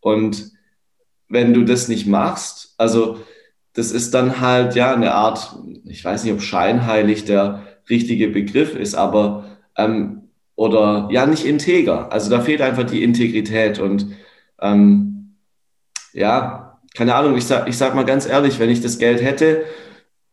Und 0.00 0.58
wenn 1.30 1.54
du 1.54 1.64
das 1.64 1.88
nicht 1.88 2.06
machst, 2.06 2.74
also 2.76 3.18
das 3.72 3.92
ist 3.92 4.12
dann 4.12 4.40
halt 4.40 4.74
ja 4.74 4.92
eine 4.92 5.14
Art, 5.14 5.56
ich 5.84 6.04
weiß 6.04 6.24
nicht, 6.24 6.32
ob 6.32 6.42
scheinheilig 6.42 7.24
der 7.24 7.62
richtige 7.88 8.28
Begriff 8.28 8.74
ist, 8.74 8.94
aber 8.94 9.58
ähm, 9.76 10.28
oder 10.56 11.08
ja 11.10 11.24
nicht 11.24 11.46
integer. 11.46 12.12
Also 12.12 12.30
da 12.30 12.40
fehlt 12.40 12.60
einfach 12.60 12.84
die 12.84 13.02
Integrität 13.02 13.78
und 13.78 14.08
ähm, 14.60 15.36
ja, 16.12 16.80
keine 16.94 17.14
Ahnung, 17.14 17.36
ich 17.36 17.44
sag, 17.44 17.68
ich 17.68 17.78
sag 17.78 17.94
mal 17.94 18.04
ganz 18.04 18.26
ehrlich, 18.26 18.58
wenn 18.58 18.68
ich 18.68 18.80
das 18.80 18.98
Geld 18.98 19.22
hätte, 19.22 19.64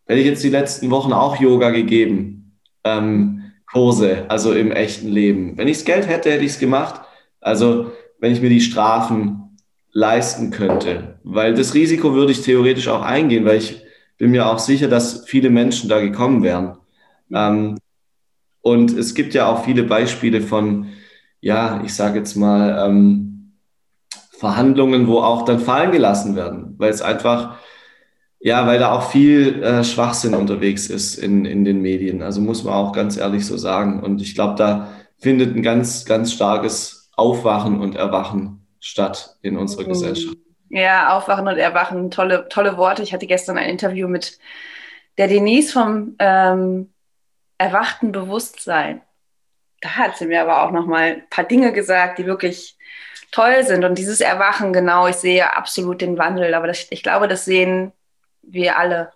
hätte 0.07 0.19
ich 0.19 0.25
jetzt 0.25 0.43
die 0.43 0.49
letzten 0.49 0.89
Wochen 0.89 1.13
auch 1.13 1.39
Yoga 1.39 1.69
gegeben, 1.69 2.59
ähm, 2.83 3.53
Kurse, 3.71 4.25
also 4.29 4.53
im 4.53 4.71
echten 4.71 5.09
Leben. 5.09 5.57
Wenn 5.57 5.67
ich 5.67 5.77
das 5.77 5.85
Geld 5.85 6.07
hätte, 6.07 6.31
hätte 6.31 6.43
ich 6.43 6.53
es 6.53 6.59
gemacht. 6.59 7.01
Also 7.39 7.91
wenn 8.19 8.33
ich 8.33 8.41
mir 8.41 8.49
die 8.49 8.61
Strafen 8.61 9.46
leisten 9.91 10.51
könnte. 10.51 11.19
Weil 11.23 11.53
das 11.53 11.73
Risiko 11.73 12.13
würde 12.13 12.31
ich 12.31 12.41
theoretisch 12.41 12.87
auch 12.87 13.01
eingehen, 13.01 13.45
weil 13.45 13.57
ich 13.57 13.81
bin 14.17 14.31
mir 14.31 14.47
auch 14.47 14.59
sicher, 14.59 14.87
dass 14.87 15.25
viele 15.25 15.49
Menschen 15.49 15.89
da 15.89 15.99
gekommen 15.99 16.43
wären. 16.43 16.77
Ähm, 17.31 17.77
und 18.61 18.91
es 18.97 19.13
gibt 19.13 19.33
ja 19.33 19.47
auch 19.47 19.63
viele 19.63 19.83
Beispiele 19.83 20.41
von, 20.41 20.87
ja, 21.39 21.81
ich 21.85 21.93
sage 21.93 22.19
jetzt 22.19 22.35
mal, 22.35 22.85
ähm, 22.85 23.53
Verhandlungen, 24.31 25.07
wo 25.07 25.19
auch 25.19 25.45
dann 25.45 25.59
fallen 25.59 25.91
gelassen 25.91 26.35
werden, 26.35 26.75
weil 26.77 26.91
es 26.91 27.01
einfach, 27.01 27.57
ja, 28.39 28.67
weil 28.67 28.79
da 28.79 28.91
auch 28.91 29.09
viel 29.09 29.63
äh, 29.63 29.83
Schwachsinn 29.83 30.35
unterwegs 30.35 30.89
ist 30.89 31.15
in, 31.15 31.45
in 31.45 31.65
den 31.65 31.81
Medien. 31.81 32.21
Also 32.21 32.39
muss 32.41 32.63
man 32.63 32.73
auch 32.73 32.91
ganz 32.91 33.17
ehrlich 33.17 33.45
so 33.45 33.57
sagen. 33.57 34.03
Und 34.03 34.21
ich 34.21 34.35
glaube, 34.35 34.55
da 34.55 34.89
findet 35.17 35.55
ein 35.55 35.63
ganz, 35.63 36.05
ganz 36.05 36.33
starkes 36.33 37.09
Aufwachen 37.15 37.79
und 37.79 37.95
Erwachen 37.95 38.56
statt 38.79 39.37
in 39.41 39.57
unserer 39.57 39.83
mhm. 39.83 39.89
Gesellschaft. 39.89 40.37
Ja, 40.69 41.15
Aufwachen 41.15 41.47
und 41.47 41.57
Erwachen, 41.57 42.11
tolle, 42.11 42.47
tolle 42.49 42.77
Worte. 42.77 43.01
Ich 43.01 43.13
hatte 43.13 43.27
gestern 43.27 43.57
ein 43.57 43.69
Interview 43.69 44.07
mit 44.07 44.37
der 45.17 45.27
Denise 45.27 45.71
vom 45.71 46.15
ähm, 46.19 46.93
erwachten 47.57 48.11
Bewusstsein. 48.11 49.01
Da 49.81 49.95
hat 49.95 50.17
sie 50.17 50.25
mir 50.25 50.41
aber 50.41 50.63
auch 50.63 50.71
noch 50.71 50.85
mal 50.85 51.03
ein 51.03 51.29
paar 51.29 51.45
Dinge 51.45 51.71
gesagt, 51.71 52.19
die 52.19 52.25
wirklich 52.25 52.77
toll 53.31 53.63
sind. 53.63 53.83
Und 53.85 53.97
dieses 53.97 54.21
Erwachen, 54.21 54.73
genau, 54.73 55.07
ich 55.07 55.15
sehe 55.15 55.55
absolut 55.55 56.01
den 56.01 56.17
Wandel. 56.17 56.53
Aber 56.53 56.67
das, 56.67 56.87
ich 56.89 57.03
glaube, 57.03 57.27
das 57.27 57.45
sehen 57.45 57.93
wir 58.41 58.77
alle. 58.77 59.13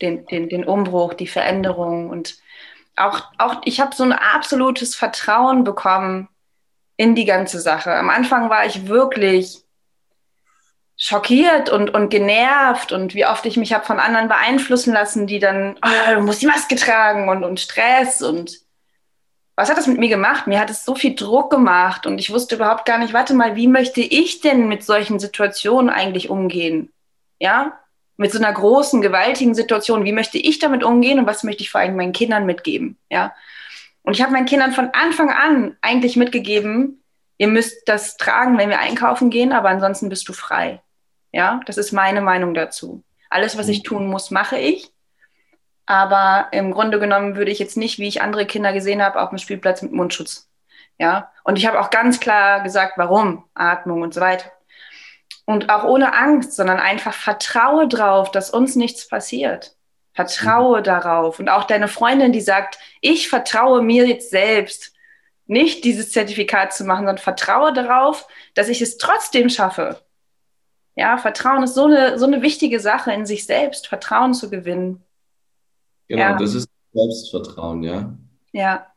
Den, 0.00 0.26
den, 0.26 0.48
den 0.48 0.64
Umbruch, 0.64 1.14
die 1.14 1.26
Veränderung. 1.26 2.10
Und 2.10 2.38
auch, 2.94 3.22
auch 3.38 3.60
ich 3.64 3.80
habe 3.80 3.94
so 3.94 4.04
ein 4.04 4.12
absolutes 4.12 4.94
Vertrauen 4.94 5.64
bekommen 5.64 6.28
in 6.98 7.14
die 7.14 7.24
ganze 7.24 7.60
Sache. 7.60 7.94
Am 7.94 8.10
Anfang 8.10 8.50
war 8.50 8.66
ich 8.66 8.88
wirklich 8.88 9.62
schockiert 10.96 11.70
und, 11.70 11.94
und 11.94 12.10
genervt 12.10 12.90
und 12.90 13.14
wie 13.14 13.24
oft 13.24 13.46
ich 13.46 13.56
mich 13.56 13.72
habe 13.72 13.86
von 13.86 14.00
anderen 14.00 14.28
beeinflussen 14.28 14.92
lassen, 14.92 15.28
die 15.28 15.38
dann, 15.38 15.76
oh, 15.80 16.14
du 16.14 16.20
musst 16.22 16.42
die 16.42 16.46
Maske 16.46 16.74
tragen 16.74 17.28
und, 17.28 17.44
und 17.44 17.60
Stress 17.60 18.20
und 18.20 18.58
was 19.54 19.70
hat 19.70 19.78
das 19.78 19.86
mit 19.86 19.98
mir 19.98 20.08
gemacht? 20.08 20.48
Mir 20.48 20.58
hat 20.58 20.70
es 20.70 20.84
so 20.84 20.96
viel 20.96 21.14
Druck 21.14 21.50
gemacht 21.50 22.04
und 22.04 22.18
ich 22.18 22.32
wusste 22.32 22.56
überhaupt 22.56 22.84
gar 22.84 22.98
nicht, 22.98 23.12
warte 23.12 23.32
mal, 23.34 23.54
wie 23.54 23.68
möchte 23.68 24.00
ich 24.00 24.40
denn 24.40 24.68
mit 24.68 24.84
solchen 24.84 25.20
Situationen 25.20 25.88
eigentlich 25.88 26.30
umgehen? 26.30 26.92
Ja, 27.38 27.78
mit 28.16 28.32
so 28.32 28.38
einer 28.38 28.52
großen, 28.52 29.00
gewaltigen 29.00 29.54
Situation, 29.54 30.04
wie 30.04 30.12
möchte 30.12 30.38
ich 30.38 30.58
damit 30.58 30.82
umgehen 30.82 31.20
und 31.20 31.26
was 31.26 31.44
möchte 31.44 31.62
ich 31.62 31.70
vor 31.70 31.80
allem 31.80 31.94
meinen 31.94 32.12
Kindern 32.12 32.44
mitgeben? 32.44 32.98
Ja, 33.08 33.32
und 34.08 34.14
ich 34.14 34.22
habe 34.22 34.32
meinen 34.32 34.46
Kindern 34.46 34.72
von 34.72 34.88
Anfang 34.94 35.30
an 35.30 35.76
eigentlich 35.82 36.16
mitgegeben, 36.16 37.04
ihr 37.36 37.48
müsst 37.48 37.86
das 37.90 38.16
tragen, 38.16 38.56
wenn 38.56 38.70
wir 38.70 38.78
einkaufen 38.78 39.28
gehen, 39.28 39.52
aber 39.52 39.68
ansonsten 39.68 40.08
bist 40.08 40.26
du 40.30 40.32
frei. 40.32 40.80
Ja, 41.30 41.60
das 41.66 41.76
ist 41.76 41.92
meine 41.92 42.22
Meinung 42.22 42.54
dazu. 42.54 43.04
Alles, 43.28 43.58
was 43.58 43.68
ich 43.68 43.82
tun 43.82 44.06
muss, 44.06 44.30
mache 44.30 44.56
ich. 44.56 44.90
aber 45.88 46.48
im 46.52 46.70
Grunde 46.72 47.00
genommen 47.00 47.36
würde 47.36 47.50
ich 47.50 47.58
jetzt 47.58 47.78
nicht, 47.78 47.98
wie 47.98 48.08
ich 48.08 48.20
andere 48.20 48.44
Kinder 48.46 48.74
gesehen 48.74 49.02
habe, 49.02 49.20
auf 49.22 49.30
dem 49.30 49.38
Spielplatz 49.38 49.80
mit 49.80 49.92
Mundschutz. 49.92 50.50
Ja, 50.98 51.32
und 51.44 51.56
ich 51.56 51.66
habe 51.66 51.80
auch 51.80 51.88
ganz 51.90 52.20
klar 52.20 52.62
gesagt, 52.62 52.98
warum, 52.98 53.44
Atmung 53.54 54.02
und 54.02 54.12
so 54.12 54.20
weiter. 54.20 54.52
Und 55.46 55.70
auch 55.70 55.84
ohne 55.84 56.12
Angst, 56.14 56.54
sondern 56.54 56.78
einfach 56.78 57.14
vertraue 57.14 57.88
drauf, 57.88 58.30
dass 58.30 58.50
uns 58.50 58.76
nichts 58.76 59.08
passiert. 59.08 59.76
Vertraue 60.18 60.80
mhm. 60.80 60.84
darauf. 60.84 61.38
Und 61.38 61.48
auch 61.48 61.62
deine 61.62 61.86
Freundin, 61.86 62.32
die 62.32 62.40
sagt, 62.40 62.80
ich 63.00 63.28
vertraue 63.28 63.82
mir 63.82 64.04
jetzt 64.04 64.30
selbst, 64.30 64.92
nicht 65.46 65.84
dieses 65.84 66.10
Zertifikat 66.10 66.72
zu 66.72 66.84
machen, 66.84 67.02
sondern 67.02 67.18
vertraue 67.18 67.72
darauf, 67.72 68.26
dass 68.54 68.68
ich 68.68 68.82
es 68.82 68.98
trotzdem 68.98 69.48
schaffe. 69.48 70.02
Ja, 70.96 71.18
Vertrauen 71.18 71.62
ist 71.62 71.74
so 71.74 71.84
eine, 71.84 72.18
so 72.18 72.26
eine 72.26 72.42
wichtige 72.42 72.80
Sache 72.80 73.12
in 73.12 73.26
sich 73.26 73.46
selbst, 73.46 73.86
Vertrauen 73.86 74.34
zu 74.34 74.50
gewinnen. 74.50 75.04
Genau, 76.08 76.20
ja. 76.20 76.36
das 76.36 76.54
ist 76.54 76.68
Selbstvertrauen, 76.92 77.84
ja. 77.84 78.12
Ja. 78.50 78.88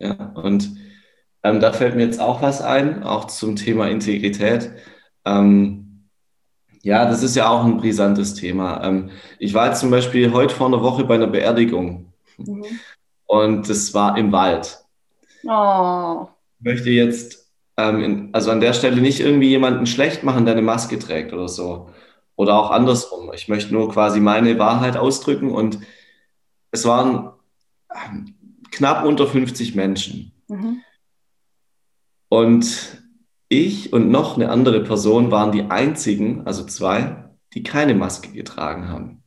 Ja, 0.00 0.32
und 0.34 0.68
ähm, 1.44 1.60
da 1.60 1.72
fällt 1.72 1.94
mir 1.94 2.04
jetzt 2.04 2.20
auch 2.20 2.42
was 2.42 2.62
ein, 2.62 3.04
auch 3.04 3.26
zum 3.26 3.54
Thema 3.54 3.88
Integrität. 3.88 4.72
Ähm, 5.24 5.85
ja, 6.86 7.04
das 7.04 7.24
ist 7.24 7.34
ja 7.34 7.48
auch 7.48 7.64
ein 7.64 7.78
brisantes 7.78 8.34
Thema. 8.34 8.80
Ähm, 8.84 9.10
ich 9.40 9.52
war 9.54 9.66
jetzt 9.66 9.80
zum 9.80 9.90
Beispiel 9.90 10.32
heute 10.32 10.54
vor 10.54 10.68
einer 10.68 10.82
Woche 10.82 11.02
bei 11.02 11.16
einer 11.16 11.26
Beerdigung 11.26 12.12
mhm. 12.36 12.64
und 13.24 13.68
das 13.68 13.92
war 13.92 14.16
im 14.16 14.30
Wald. 14.30 14.78
Oh. 15.42 16.28
Ich 16.60 16.64
möchte 16.64 16.90
jetzt, 16.90 17.50
ähm, 17.76 18.28
also 18.32 18.52
an 18.52 18.60
der 18.60 18.72
Stelle 18.72 19.00
nicht 19.00 19.18
irgendwie 19.18 19.48
jemanden 19.48 19.86
schlecht 19.86 20.22
machen, 20.22 20.44
der 20.44 20.54
eine 20.54 20.62
Maske 20.62 20.96
trägt 21.00 21.32
oder 21.32 21.48
so. 21.48 21.90
Oder 22.36 22.56
auch 22.56 22.70
andersrum. 22.70 23.32
Ich 23.34 23.48
möchte 23.48 23.74
nur 23.74 23.90
quasi 23.90 24.20
meine 24.20 24.56
Wahrheit 24.60 24.96
ausdrücken 24.96 25.50
und 25.50 25.80
es 26.70 26.84
waren 26.84 27.32
ähm, 27.92 28.36
knapp 28.70 29.04
unter 29.04 29.26
50 29.26 29.74
Menschen. 29.74 30.30
Mhm. 30.46 30.82
Und 32.28 33.02
ich 33.48 33.92
und 33.92 34.10
noch 34.10 34.36
eine 34.36 34.50
andere 34.50 34.82
Person 34.82 35.30
waren 35.30 35.52
die 35.52 35.64
einzigen, 35.70 36.42
also 36.46 36.64
zwei, 36.64 37.30
die 37.54 37.62
keine 37.62 37.94
Maske 37.94 38.32
getragen 38.32 38.88
haben. 38.88 39.22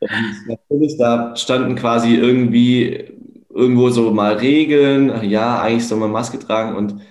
Und 0.00 0.10
natürlich, 0.46 0.96
da 0.98 1.34
standen 1.36 1.74
quasi 1.74 2.14
irgendwie 2.14 3.18
irgendwo 3.50 3.90
so 3.90 4.10
mal 4.12 4.34
Regeln, 4.34 5.28
ja, 5.28 5.60
eigentlich 5.60 5.88
soll 5.88 5.98
man 5.98 6.12
Maske 6.12 6.38
tragen. 6.38 6.76
Und 6.76 7.02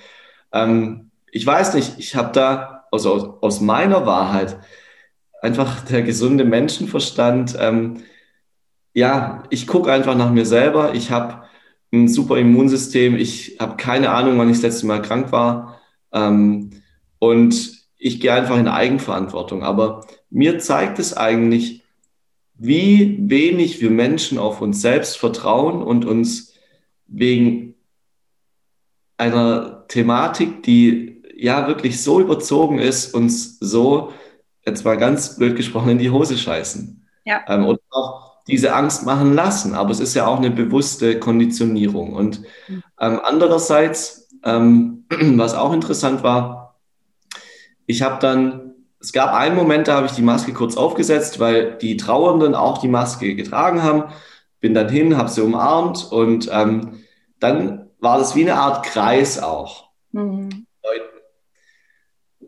ähm, 0.53 1.11
ich 1.31 1.45
weiß 1.45 1.73
nicht, 1.73 1.95
ich 1.97 2.15
habe 2.15 2.31
da 2.31 2.85
also 2.91 3.13
aus, 3.13 3.29
aus, 3.41 3.61
meiner 3.61 4.05
Wahrheit 4.05 4.57
einfach 5.41 5.81
der 5.81 6.03
gesunde 6.03 6.45
Menschenverstand, 6.45 7.57
ähm, 7.59 8.03
ja, 8.93 9.43
ich 9.51 9.67
gucke 9.67 9.91
einfach 9.91 10.15
nach 10.15 10.31
mir 10.31 10.45
selber. 10.45 10.95
Ich 10.95 11.11
habe 11.11 11.43
ein 11.93 12.07
super 12.07 12.37
Immunsystem. 12.37 13.15
Ich 13.15 13.57
habe 13.59 13.77
keine 13.77 14.09
Ahnung, 14.09 14.39
wann 14.39 14.49
ich 14.49 14.57
das 14.57 14.63
letzte 14.63 14.87
Mal 14.87 15.01
krank 15.03 15.31
war. 15.31 15.76
Ähm, 16.11 16.81
und 17.19 17.71
ich 17.97 18.19
gehe 18.19 18.33
einfach 18.33 18.57
in 18.57 18.67
Eigenverantwortung. 18.67 19.63
Aber 19.63 20.05
mir 20.29 20.59
zeigt 20.59 20.99
es 20.99 21.15
eigentlich, 21.15 21.83
wie 22.55 23.17
wenig 23.19 23.81
wir 23.81 23.91
Menschen 23.91 24.37
auf 24.37 24.61
uns 24.61 24.81
selbst 24.81 25.17
vertrauen 25.17 25.81
und 25.81 26.05
uns 26.05 26.53
wegen 27.07 27.75
einer 29.17 29.87
Thematik, 29.87 30.63
die 30.63 31.23
ja 31.35 31.67
wirklich 31.67 32.01
so 32.01 32.19
überzogen 32.19 32.79
ist, 32.79 33.13
uns 33.13 33.59
so, 33.59 34.11
jetzt 34.65 34.85
mal 34.85 34.97
ganz 34.97 35.37
blöd 35.37 35.55
gesprochen, 35.55 35.89
in 35.89 35.97
die 35.97 36.09
Hose 36.09 36.37
scheißen. 36.37 37.07
Ja. 37.25 37.41
Ähm, 37.47 37.65
oder 37.65 37.79
auch 37.91 38.37
diese 38.47 38.73
Angst 38.73 39.05
machen 39.05 39.33
lassen. 39.33 39.75
Aber 39.75 39.91
es 39.91 39.99
ist 39.99 40.13
ja 40.13 40.25
auch 40.25 40.37
eine 40.37 40.51
bewusste 40.51 41.19
Konditionierung. 41.19 42.13
Und 42.13 42.41
mhm. 42.67 42.83
ähm, 42.99 43.19
andererseits, 43.23 44.26
ähm, 44.47 45.05
was 45.37 45.53
auch 45.53 45.73
interessant 45.73 46.23
war, 46.23 46.79
ich 47.85 48.01
habe 48.01 48.19
dann, 48.19 48.73
es 48.99 49.13
gab 49.13 49.33
einen 49.33 49.55
Moment, 49.55 49.87
da 49.87 49.95
habe 49.95 50.07
ich 50.07 50.13
die 50.13 50.21
Maske 50.21 50.53
kurz 50.53 50.75
aufgesetzt, 50.75 51.39
weil 51.39 51.77
die 51.77 51.97
Trauernden 51.97 52.55
auch 52.55 52.79
die 52.79 52.87
Maske 52.87 53.35
getragen 53.35 53.83
haben. 53.83 54.05
Bin 54.59 54.73
dann 54.73 54.89
hin, 54.89 55.17
habe 55.17 55.29
sie 55.29 55.41
umarmt 55.41 56.11
und 56.11 56.49
ähm, 56.51 57.03
dann 57.39 57.89
war 57.99 58.17
das 58.17 58.35
wie 58.35 58.41
eine 58.41 58.55
Art 58.55 58.85
Kreis 58.85 59.41
auch. 59.41 59.91
Mhm. 60.11 60.65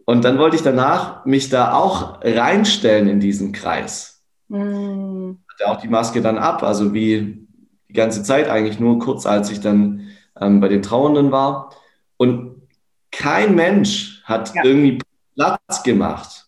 Und 0.05 0.25
dann 0.25 0.39
wollte 0.39 0.55
ich 0.55 0.63
danach 0.63 1.23
mich 1.25 1.49
da 1.49 1.73
auch 1.73 2.21
reinstellen 2.23 3.07
in 3.07 3.19
diesen 3.19 3.51
Kreis. 3.51 4.23
Mhm 4.47 5.37
hatte 5.59 5.71
auch 5.71 5.81
die 5.81 5.87
Maske 5.87 6.21
dann 6.21 6.37
ab, 6.37 6.63
also 6.63 6.93
wie 6.93 7.47
die 7.89 7.93
ganze 7.93 8.23
Zeit 8.23 8.49
eigentlich 8.49 8.79
nur 8.79 8.99
kurz, 8.99 9.25
als 9.25 9.51
ich 9.51 9.61
dann 9.61 10.07
ähm, 10.39 10.59
bei 10.59 10.67
den 10.67 10.81
Trauernden 10.81 11.31
war. 11.31 11.71
Und 12.19 12.67
kein 13.11 13.55
Mensch 13.55 14.21
hat 14.25 14.53
ja. 14.53 14.63
irgendwie 14.65 14.99
Platz 15.35 15.83
gemacht. 15.83 16.47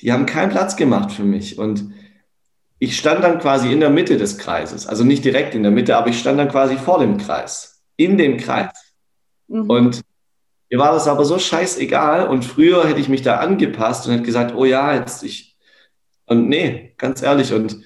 Die 0.00 0.12
haben 0.12 0.26
keinen 0.26 0.50
Platz 0.50 0.74
gemacht 0.74 1.12
für 1.12 1.22
mich. 1.22 1.56
Und 1.56 1.92
ich 2.80 2.98
stand 2.98 3.22
dann 3.22 3.38
quasi 3.38 3.72
in 3.72 3.78
der 3.78 3.90
Mitte 3.90 4.16
des 4.16 4.38
Kreises. 4.38 4.88
Also 4.88 5.04
nicht 5.04 5.24
direkt 5.24 5.54
in 5.54 5.62
der 5.62 5.70
Mitte, 5.70 5.96
aber 5.96 6.08
ich 6.08 6.18
stand 6.18 6.38
dann 6.38 6.48
quasi 6.48 6.76
vor 6.76 6.98
dem 6.98 7.16
Kreis. 7.16 7.80
In 7.96 8.18
dem 8.18 8.38
Kreis. 8.38 8.72
Mhm. 9.46 9.70
Und 9.70 10.00
mir 10.68 10.80
war 10.80 10.92
das 10.92 11.06
aber 11.06 11.24
so 11.24 11.38
scheißegal. 11.38 12.26
Und 12.26 12.44
früher 12.44 12.86
hätte 12.88 13.00
ich 13.00 13.08
mich 13.08 13.22
da 13.22 13.36
angepasst 13.36 14.04
und 14.06 14.12
hätte 14.12 14.24
gesagt, 14.24 14.52
oh 14.56 14.64
ja, 14.64 14.94
jetzt 14.96 15.22
ich. 15.22 15.56
Und 16.26 16.48
nee, 16.48 16.94
ganz 16.98 17.22
ehrlich. 17.22 17.52
Und 17.52 17.82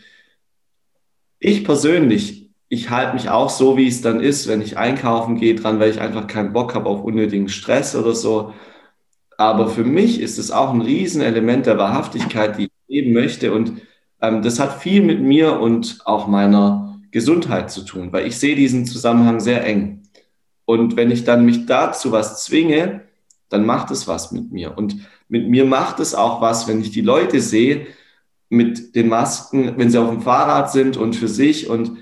ich 1.38 1.62
persönlich, 1.62 2.41
ich 2.72 2.88
halte 2.88 3.12
mich 3.12 3.28
auch 3.28 3.50
so, 3.50 3.76
wie 3.76 3.86
es 3.86 4.00
dann 4.00 4.20
ist, 4.20 4.48
wenn 4.48 4.62
ich 4.62 4.78
einkaufen 4.78 5.36
gehe, 5.36 5.54
dran, 5.54 5.78
weil 5.78 5.90
ich 5.90 6.00
einfach 6.00 6.26
keinen 6.26 6.54
Bock 6.54 6.74
habe 6.74 6.88
auf 6.88 7.04
unnötigen 7.04 7.50
Stress 7.50 7.94
oder 7.94 8.14
so. 8.14 8.54
Aber 9.36 9.68
für 9.68 9.84
mich 9.84 10.22
ist 10.22 10.38
es 10.38 10.50
auch 10.50 10.72
ein 10.72 10.80
Riesenelement 10.80 11.66
der 11.66 11.76
Wahrhaftigkeit, 11.76 12.56
die 12.56 12.64
ich 12.64 12.70
leben 12.88 13.12
möchte. 13.12 13.52
Und 13.52 13.82
ähm, 14.22 14.40
das 14.40 14.58
hat 14.58 14.80
viel 14.80 15.02
mit 15.02 15.20
mir 15.20 15.60
und 15.60 15.98
auch 16.06 16.28
meiner 16.28 16.98
Gesundheit 17.10 17.70
zu 17.70 17.82
tun, 17.84 18.10
weil 18.10 18.26
ich 18.26 18.38
sehe 18.38 18.56
diesen 18.56 18.86
Zusammenhang 18.86 19.40
sehr 19.40 19.66
eng. 19.66 20.04
Und 20.64 20.96
wenn 20.96 21.10
ich 21.10 21.24
dann 21.24 21.44
mich 21.44 21.66
dazu 21.66 22.10
was 22.10 22.42
zwinge, 22.42 23.02
dann 23.50 23.66
macht 23.66 23.90
es 23.90 24.08
was 24.08 24.32
mit 24.32 24.50
mir. 24.50 24.78
Und 24.78 24.96
mit 25.28 25.46
mir 25.46 25.66
macht 25.66 26.00
es 26.00 26.14
auch 26.14 26.40
was, 26.40 26.66
wenn 26.68 26.80
ich 26.80 26.90
die 26.90 27.02
Leute 27.02 27.42
sehe, 27.42 27.86
mit 28.48 28.94
den 28.94 29.08
Masken, 29.08 29.76
wenn 29.76 29.90
sie 29.90 30.00
auf 30.00 30.08
dem 30.08 30.22
Fahrrad 30.22 30.72
sind 30.72 30.96
und 30.96 31.16
für 31.16 31.28
sich. 31.28 31.68
Und 31.68 31.98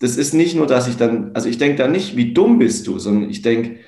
das 0.00 0.16
ist 0.16 0.34
nicht 0.34 0.54
nur, 0.54 0.66
dass 0.66 0.88
ich 0.88 0.96
dann, 0.96 1.34
also 1.34 1.48
ich 1.48 1.58
denke 1.58 1.76
da 1.76 1.88
nicht, 1.88 2.16
wie 2.16 2.34
dumm 2.34 2.58
bist 2.58 2.86
du, 2.86 2.98
sondern 2.98 3.30
ich 3.30 3.42
denke, 3.42 3.80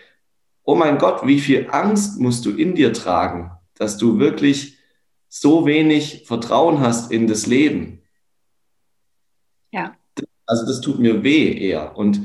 oh 0.65 0.75
mein 0.75 0.99
Gott, 0.99 1.27
wie 1.27 1.41
viel 1.41 1.69
Angst 1.71 2.19
musst 2.19 2.47
du 2.47 2.51
in 2.51 2.75
dir 2.75 2.93
tragen, 2.93 3.51
dass 3.75 3.99
du 3.99 4.19
wirklich 4.19 4.79
so 5.29 5.67
wenig 5.67 6.25
Vertrauen 6.27 6.81
hast 6.81 7.13
in 7.13 7.27
das 7.27 7.47
Leben. 7.47 8.03
Ja. 9.71 9.97
Also 10.47 10.67
das 10.67 10.81
tut 10.81 10.99
mir 10.99 11.23
weh 11.23 11.53
eher. 11.53 11.97
Und 11.97 12.21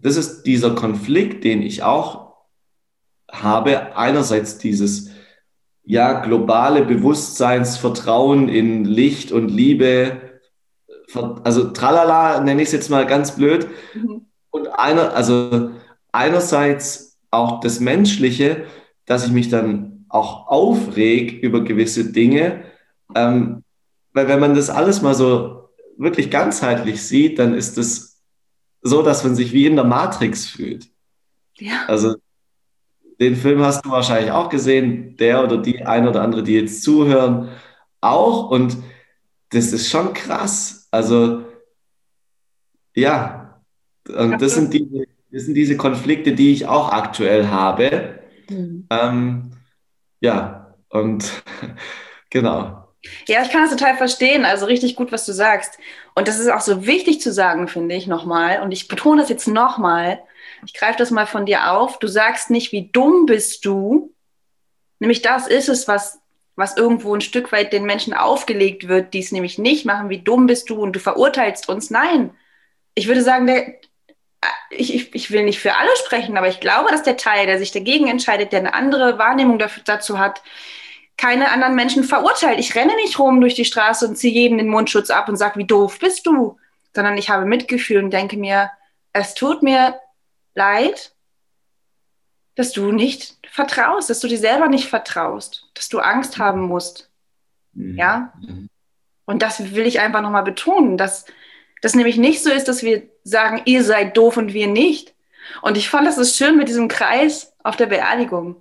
das 0.00 0.16
ist 0.16 0.42
dieser 0.42 0.74
Konflikt, 0.74 1.44
den 1.44 1.62
ich 1.62 1.82
auch 1.82 2.34
habe. 3.30 3.96
Einerseits 3.96 4.58
dieses, 4.58 5.10
ja, 5.84 6.20
globale 6.20 6.84
Bewusstseinsvertrauen 6.84 8.48
in 8.48 8.84
Licht 8.84 9.30
und 9.30 9.48
Liebe, 9.48 10.27
also 11.14 11.70
tralala, 11.70 12.40
nenne 12.40 12.62
ich 12.62 12.68
es 12.68 12.72
jetzt 12.72 12.90
mal 12.90 13.06
ganz 13.06 13.36
blöd. 13.36 13.68
Mhm. 13.94 14.26
Und 14.50 14.68
einer, 14.68 15.14
also 15.14 15.70
einerseits 16.12 17.18
auch 17.30 17.60
das 17.60 17.80
Menschliche, 17.80 18.64
dass 19.06 19.26
ich 19.26 19.32
mich 19.32 19.48
dann 19.48 20.06
auch 20.08 20.48
aufreg 20.48 21.42
über 21.42 21.62
gewisse 21.62 22.12
Dinge, 22.12 22.64
ähm, 23.14 23.62
weil 24.12 24.28
wenn 24.28 24.40
man 24.40 24.54
das 24.54 24.70
alles 24.70 25.02
mal 25.02 25.14
so 25.14 25.68
wirklich 25.96 26.30
ganzheitlich 26.30 27.02
sieht, 27.02 27.38
dann 27.38 27.54
ist 27.54 27.76
es 27.78 28.22
so, 28.80 29.02
dass 29.02 29.24
man 29.24 29.34
sich 29.34 29.52
wie 29.52 29.66
in 29.66 29.76
der 29.76 29.84
Matrix 29.84 30.46
fühlt. 30.46 30.88
Ja. 31.58 31.84
Also 31.86 32.16
den 33.20 33.36
Film 33.36 33.62
hast 33.62 33.84
du 33.84 33.90
wahrscheinlich 33.90 34.30
auch 34.30 34.48
gesehen, 34.48 35.16
der 35.16 35.42
oder 35.42 35.58
die 35.58 35.84
ein 35.84 36.06
oder 36.06 36.22
andere, 36.22 36.42
die 36.42 36.54
jetzt 36.54 36.82
zuhören, 36.82 37.48
auch. 38.00 38.50
Und 38.50 38.76
das 39.50 39.72
ist 39.72 39.90
schon 39.90 40.12
krass. 40.12 40.77
Also, 40.90 41.44
ja, 42.94 43.62
und 44.08 44.40
das 44.40 44.54
sind, 44.54 44.72
die, 44.72 45.06
das 45.30 45.42
sind 45.44 45.54
diese 45.54 45.76
Konflikte, 45.76 46.32
die 46.32 46.52
ich 46.52 46.66
auch 46.66 46.90
aktuell 46.90 47.48
habe. 47.48 48.20
Mhm. 48.48 48.86
Ähm, 48.90 49.50
ja, 50.20 50.74
und 50.88 51.42
genau. 52.30 52.88
Ja, 53.26 53.42
ich 53.42 53.50
kann 53.50 53.62
das 53.62 53.70
total 53.70 53.96
verstehen. 53.96 54.44
Also 54.44 54.66
richtig 54.66 54.96
gut, 54.96 55.12
was 55.12 55.24
du 55.24 55.32
sagst. 55.32 55.78
Und 56.14 56.26
das 56.26 56.38
ist 56.38 56.50
auch 56.50 56.60
so 56.60 56.86
wichtig 56.86 57.20
zu 57.20 57.32
sagen, 57.32 57.68
finde 57.68 57.94
ich 57.94 58.06
nochmal. 58.06 58.60
Und 58.62 58.72
ich 58.72 58.88
betone 58.88 59.20
das 59.20 59.30
jetzt 59.30 59.46
nochmal. 59.46 60.20
Ich 60.66 60.74
greife 60.74 60.98
das 60.98 61.10
mal 61.10 61.26
von 61.26 61.46
dir 61.46 61.70
auf. 61.70 61.98
Du 61.98 62.08
sagst 62.08 62.50
nicht, 62.50 62.72
wie 62.72 62.90
dumm 62.90 63.26
bist 63.26 63.64
du. 63.64 64.14
Nämlich 64.98 65.22
das 65.22 65.46
ist 65.46 65.68
es, 65.68 65.86
was 65.86 66.17
was 66.58 66.76
irgendwo 66.76 67.14
ein 67.14 67.20
Stück 67.20 67.52
weit 67.52 67.72
den 67.72 67.84
Menschen 67.84 68.12
aufgelegt 68.12 68.88
wird, 68.88 69.14
die 69.14 69.20
es 69.20 69.30
nämlich 69.30 69.58
nicht 69.58 69.86
machen, 69.86 70.08
wie 70.08 70.18
dumm 70.18 70.48
bist 70.48 70.68
du 70.68 70.82
und 70.82 70.92
du 70.92 70.98
verurteilst 70.98 71.68
uns. 71.68 71.88
Nein, 71.88 72.32
ich 72.96 73.06
würde 73.06 73.22
sagen, 73.22 73.46
der, 73.46 73.74
ich, 74.70 74.92
ich, 74.92 75.14
ich 75.14 75.30
will 75.30 75.44
nicht 75.44 75.60
für 75.60 75.76
alle 75.76 75.94
sprechen, 76.04 76.36
aber 76.36 76.48
ich 76.48 76.58
glaube, 76.58 76.90
dass 76.90 77.04
der 77.04 77.16
Teil, 77.16 77.46
der 77.46 77.60
sich 77.60 77.70
dagegen 77.70 78.08
entscheidet, 78.08 78.50
der 78.50 78.58
eine 78.58 78.74
andere 78.74 79.18
Wahrnehmung 79.18 79.60
dafür, 79.60 79.84
dazu 79.86 80.18
hat, 80.18 80.42
keine 81.16 81.52
anderen 81.52 81.76
Menschen 81.76 82.02
verurteilt. 82.02 82.58
Ich 82.58 82.74
renne 82.74 82.96
nicht 82.96 83.20
rum 83.20 83.40
durch 83.40 83.54
die 83.54 83.64
Straße 83.64 84.08
und 84.08 84.16
ziehe 84.16 84.34
jedem 84.34 84.58
den 84.58 84.68
Mundschutz 84.68 85.10
ab 85.10 85.28
und 85.28 85.36
sage, 85.36 85.60
wie 85.60 85.64
doof 85.64 86.00
bist 86.00 86.26
du, 86.26 86.56
sondern 86.92 87.16
ich 87.16 87.30
habe 87.30 87.44
Mitgefühl 87.44 88.02
und 88.02 88.10
denke 88.10 88.36
mir, 88.36 88.72
es 89.12 89.34
tut 89.34 89.62
mir 89.62 90.00
leid, 90.56 91.12
dass 92.58 92.72
du 92.72 92.90
nicht 92.90 93.36
vertraust, 93.48 94.10
dass 94.10 94.18
du 94.18 94.26
dir 94.26 94.38
selber 94.38 94.66
nicht 94.66 94.88
vertraust, 94.88 95.70
dass 95.74 95.88
du 95.88 96.00
Angst 96.00 96.38
haben 96.38 96.62
musst. 96.62 97.08
Mhm. 97.72 97.96
Ja? 97.96 98.32
Mhm. 98.40 98.68
Und 99.26 99.42
das 99.42 99.74
will 99.76 99.86
ich 99.86 100.00
einfach 100.00 100.22
nochmal 100.22 100.42
betonen, 100.42 100.96
dass 100.96 101.26
das 101.82 101.94
nämlich 101.94 102.16
nicht 102.16 102.42
so 102.42 102.50
ist, 102.50 102.66
dass 102.66 102.82
wir 102.82 103.08
sagen, 103.22 103.62
ihr 103.64 103.84
seid 103.84 104.16
doof 104.16 104.36
und 104.36 104.54
wir 104.54 104.66
nicht. 104.66 105.14
Und 105.62 105.76
ich 105.76 105.88
fand 105.88 106.08
das 106.08 106.16
so 106.16 106.24
schön 106.24 106.56
mit 106.56 106.66
diesem 106.66 106.88
Kreis 106.88 107.54
auf 107.62 107.76
der 107.76 107.86
Beerdigung. 107.86 108.56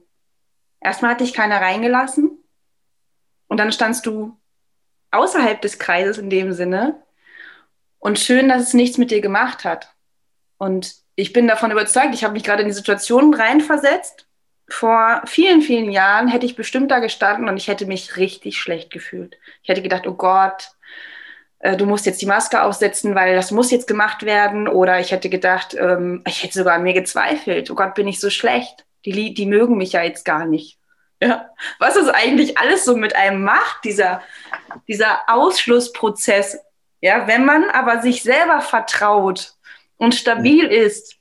Erstmal 0.79 1.11
hat 1.11 1.21
dich 1.21 1.33
keiner 1.33 1.59
reingelassen 1.59 2.37
und 3.47 3.57
dann 3.57 3.71
standst 3.71 4.05
du 4.05 4.37
außerhalb 5.09 5.59
des 5.59 5.79
Kreises 5.79 6.19
in 6.19 6.29
dem 6.29 6.53
Sinne. 6.53 7.01
Und 7.97 8.19
schön, 8.19 8.47
dass 8.47 8.61
es 8.61 8.73
nichts 8.75 8.99
mit 8.99 9.09
dir 9.09 9.21
gemacht 9.21 9.63
hat. 9.63 9.95
Und 10.59 11.06
ich 11.17 11.33
bin 11.33 11.47
davon 11.47 11.71
überzeugt, 11.71 12.13
ich 12.13 12.23
habe 12.23 12.33
mich 12.33 12.43
gerade 12.43 12.61
in 12.61 12.67
die 12.67 12.73
Situation 12.73 13.33
reinversetzt. 13.33 14.27
Vor 14.69 15.23
vielen, 15.25 15.61
vielen 15.63 15.91
Jahren 15.91 16.27
hätte 16.27 16.45
ich 16.45 16.55
bestimmt 16.55 16.91
da 16.91 16.99
gestanden 16.99 17.49
und 17.49 17.57
ich 17.57 17.67
hätte 17.67 17.87
mich 17.87 18.17
richtig 18.17 18.59
schlecht 18.59 18.91
gefühlt. 18.91 19.35
Ich 19.63 19.69
hätte 19.69 19.81
gedacht, 19.81 20.05
oh 20.05 20.13
Gott, 20.13 20.69
äh, 21.57 21.75
du 21.75 21.87
musst 21.87 22.05
jetzt 22.05 22.21
die 22.21 22.27
Maske 22.27 22.61
aufsetzen, 22.61 23.15
weil 23.15 23.35
das 23.35 23.49
muss 23.49 23.71
jetzt 23.71 23.87
gemacht 23.87 24.23
werden. 24.23 24.67
Oder 24.67 24.99
ich 24.99 25.11
hätte 25.11 25.29
gedacht, 25.29 25.73
ähm, 25.73 26.21
ich 26.27 26.43
hätte 26.43 26.53
sogar 26.53 26.75
an 26.75 26.83
mir 26.83 26.93
gezweifelt. 26.93 27.71
Oh 27.71 27.75
Gott, 27.75 27.95
bin 27.95 28.07
ich 28.07 28.19
so 28.19 28.29
schlecht. 28.29 28.85
Die, 29.03 29.33
die 29.33 29.45
mögen 29.47 29.75
mich 29.75 29.93
ja 29.93 30.03
jetzt 30.03 30.23
gar 30.23 30.45
nicht. 30.45 30.77
Ja. 31.19 31.49
Was 31.79 31.95
es 31.95 32.09
eigentlich 32.09 32.59
alles 32.59 32.85
so 32.85 32.95
mit 32.95 33.15
einem 33.15 33.41
macht, 33.41 33.85
dieser, 33.85 34.21
dieser 34.87 35.21
Ausschlussprozess. 35.27 36.59
Ja, 37.01 37.27
wenn 37.27 37.43
man 37.43 37.67
aber 37.71 38.03
sich 38.03 38.21
selber 38.21 38.61
vertraut 38.61 39.56
und 39.97 40.15
stabil 40.15 40.65
ist, 40.65 41.17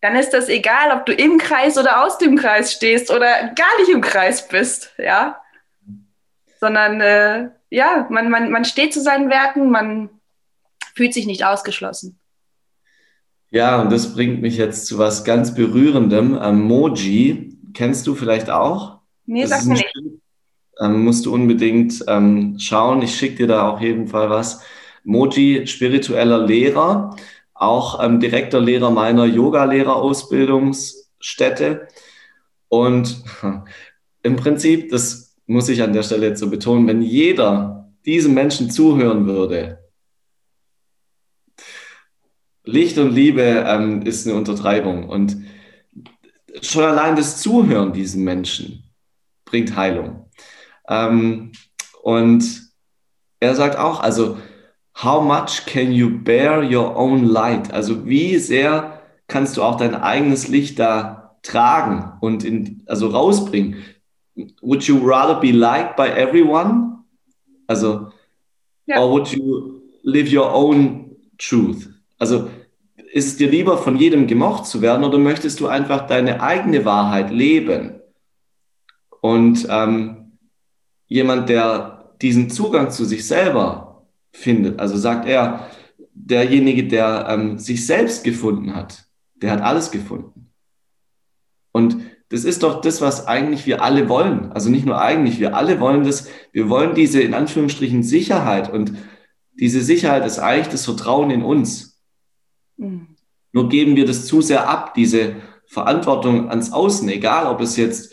dann 0.00 0.16
ist 0.16 0.30
das 0.30 0.48
egal, 0.48 0.96
ob 0.96 1.06
du 1.06 1.12
im 1.12 1.38
Kreis 1.38 1.78
oder 1.78 2.04
aus 2.04 2.18
dem 2.18 2.36
Kreis 2.36 2.72
stehst 2.72 3.10
oder 3.10 3.26
gar 3.54 3.80
nicht 3.80 3.90
im 3.92 4.00
Kreis 4.00 4.46
bist, 4.46 4.92
ja. 4.98 5.40
Sondern 6.60 7.00
äh, 7.00 7.48
ja, 7.70 8.06
man, 8.10 8.30
man, 8.30 8.50
man 8.50 8.64
steht 8.64 8.92
zu 8.92 9.00
seinen 9.00 9.30
Werten, 9.30 9.70
man 9.70 10.10
fühlt 10.94 11.14
sich 11.14 11.26
nicht 11.26 11.44
ausgeschlossen. 11.44 12.18
Ja, 13.50 13.80
und 13.80 13.90
das 13.90 14.14
bringt 14.14 14.42
mich 14.42 14.56
jetzt 14.56 14.86
zu 14.86 14.98
was 14.98 15.24
ganz 15.24 15.54
Berührendem. 15.54 16.36
Emoji, 16.36 17.58
kennst 17.74 18.06
du 18.06 18.14
vielleicht 18.14 18.50
auch? 18.50 19.00
Nee, 19.24 19.46
sag 19.46 19.64
mir 19.64 19.74
nicht. 19.74 19.94
Ähm, 20.78 21.04
musst 21.04 21.24
du 21.26 21.32
unbedingt 21.32 22.04
ähm, 22.06 22.58
schauen. 22.58 23.02
Ich 23.02 23.14
schicke 23.16 23.36
dir 23.36 23.46
da 23.46 23.68
auf 23.70 23.80
jeden 23.80 24.08
Fall 24.08 24.28
was. 24.28 24.62
Moji, 25.04 25.66
spiritueller 25.66 26.44
Lehrer 26.46 27.16
auch 27.58 28.02
ähm, 28.02 28.20
direkter 28.20 28.60
Lehrer 28.60 28.90
meiner 28.90 29.24
Yoga-Lehrerausbildungsstätte. 29.24 31.88
Und 32.68 33.24
im 34.22 34.36
Prinzip, 34.36 34.90
das 34.90 35.36
muss 35.46 35.68
ich 35.68 35.82
an 35.82 35.92
der 35.92 36.02
Stelle 36.02 36.28
jetzt 36.28 36.40
so 36.40 36.50
betonen, 36.50 36.86
wenn 36.86 37.02
jeder 37.02 37.92
diesem 38.04 38.34
Menschen 38.34 38.70
zuhören 38.70 39.26
würde, 39.26 39.80
Licht 42.64 42.98
und 42.98 43.12
Liebe 43.12 43.64
ähm, 43.66 44.02
ist 44.02 44.26
eine 44.26 44.36
Untertreibung. 44.36 45.08
Und 45.08 45.36
schon 46.62 46.84
allein 46.84 47.16
das 47.16 47.40
Zuhören 47.40 47.92
diesen 47.92 48.24
Menschen 48.24 48.82
bringt 49.44 49.76
Heilung. 49.76 50.30
Ähm, 50.88 51.52
und 52.02 52.72
er 53.38 53.54
sagt 53.54 53.78
auch, 53.78 54.00
also 54.00 54.38
how 55.02 55.20
much 55.20 55.66
can 55.66 55.92
you 55.92 56.08
bear 56.08 56.62
your 56.62 56.96
own 56.96 57.26
light? 57.26 57.72
Also 57.72 58.06
wie 58.06 58.38
sehr 58.38 59.02
kannst 59.28 59.56
du 59.56 59.62
auch 59.62 59.76
dein 59.76 59.94
eigenes 59.94 60.48
Licht 60.48 60.78
da 60.78 61.36
tragen 61.42 62.12
und 62.20 62.44
in, 62.44 62.82
also 62.86 63.08
rausbringen? 63.08 63.76
Would 64.62 64.84
you 64.84 64.98
rather 65.02 65.40
be 65.40 65.52
liked 65.52 65.96
by 65.96 66.08
everyone? 66.08 67.04
Also, 67.66 68.08
ja. 68.86 69.00
or 69.00 69.10
would 69.10 69.28
you 69.28 69.82
live 70.02 70.32
your 70.32 70.52
own 70.52 71.16
truth? 71.38 71.88
Also, 72.18 72.48
ist 73.12 73.26
es 73.26 73.36
dir 73.36 73.50
lieber, 73.50 73.78
von 73.78 73.96
jedem 73.96 74.26
gemocht 74.26 74.66
zu 74.66 74.82
werden 74.82 75.04
oder 75.04 75.18
möchtest 75.18 75.60
du 75.60 75.68
einfach 75.68 76.06
deine 76.06 76.42
eigene 76.42 76.84
Wahrheit 76.84 77.30
leben? 77.30 78.00
Und 79.20 79.66
ähm, 79.70 80.38
jemand, 81.06 81.48
der 81.48 82.14
diesen 82.20 82.50
Zugang 82.50 82.90
zu 82.90 83.04
sich 83.04 83.26
selber 83.26 83.85
findet. 84.36 84.78
Also 84.78 84.96
sagt 84.96 85.26
er, 85.26 85.68
derjenige, 86.14 86.86
der 86.86 87.26
ähm, 87.28 87.58
sich 87.58 87.86
selbst 87.86 88.24
gefunden 88.24 88.74
hat, 88.74 89.06
der 89.36 89.50
hat 89.50 89.62
alles 89.62 89.90
gefunden. 89.90 90.50
Und 91.72 91.98
das 92.28 92.44
ist 92.44 92.62
doch 92.62 92.80
das, 92.80 93.00
was 93.00 93.26
eigentlich 93.26 93.66
wir 93.66 93.82
alle 93.82 94.08
wollen. 94.08 94.50
Also 94.52 94.70
nicht 94.70 94.86
nur 94.86 95.00
eigentlich, 95.00 95.38
wir 95.38 95.54
alle 95.54 95.78
wollen 95.78 96.04
das. 96.04 96.28
Wir 96.52 96.68
wollen 96.68 96.94
diese 96.94 97.20
in 97.20 97.34
Anführungsstrichen 97.34 98.02
Sicherheit. 98.02 98.72
Und 98.72 98.94
diese 99.52 99.80
Sicherheit 99.80 100.26
ist 100.26 100.38
eigentlich 100.38 100.68
das 100.68 100.84
Vertrauen 100.84 101.30
in 101.30 101.42
uns. 101.42 102.00
Mhm. 102.76 103.16
Nur 103.52 103.68
geben 103.68 103.96
wir 103.96 104.06
das 104.06 104.26
zu 104.26 104.42
sehr 104.42 104.68
ab, 104.68 104.94
diese 104.94 105.36
Verantwortung 105.66 106.50
ans 106.50 106.72
Außen, 106.72 107.08
egal 107.08 107.46
ob 107.46 107.60
es 107.60 107.76
jetzt 107.76 108.12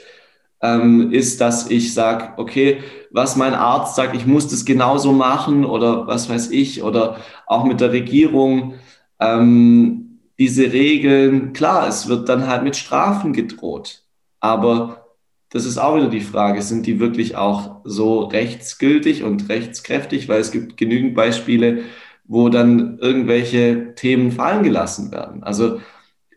ähm, 0.64 1.11
ist, 1.11 1.41
dass 1.41 1.70
ich 1.70 1.93
sage, 1.93 2.30
okay, 2.38 2.80
was 3.11 3.36
mein 3.36 3.53
Arzt 3.53 3.95
sagt, 3.95 4.16
ich 4.16 4.26
muss 4.26 4.47
das 4.47 4.66
genauso 4.66 5.11
machen 5.11 5.66
oder 5.66 6.07
was 6.07 6.30
weiß 6.30 6.49
ich, 6.51 6.82
oder 6.82 7.18
auch 7.45 7.66
mit 7.66 7.82
der 7.82 7.91
Regierung, 7.91 8.76
ähm, 9.20 10.20
diese 10.39 10.72
Regeln, 10.72 11.53
klar, 11.53 11.88
es 11.88 12.07
wird 12.07 12.30
dann 12.30 12.47
halt 12.47 12.64
mit 12.64 12.78
Strafen 12.78 13.34
gedroht, 13.34 14.03
aber 14.39 15.05
das 15.49 15.66
ist 15.66 15.78
auch 15.78 15.97
wieder 15.97 16.09
die 16.09 16.22
Frage, 16.22 16.61
sind 16.64 16.88
die 16.88 16.99
wirklich 16.99 17.36
auch 17.36 17.82
so 17.84 18.22
rechtsgültig 18.22 19.24
und 19.24 19.49
rechtskräftig, 19.49 20.28
weil 20.28 20.39
es 20.39 20.51
gibt 20.51 20.78
genügend 20.78 21.14
Beispiele, 21.14 21.84
wo 22.24 22.49
dann 22.49 22.97
irgendwelche 22.99 23.93
Themen 23.95 24.32
fallen 24.32 24.64
gelassen 24.64 25.11
werden. 25.11 25.43
Also 25.43 25.80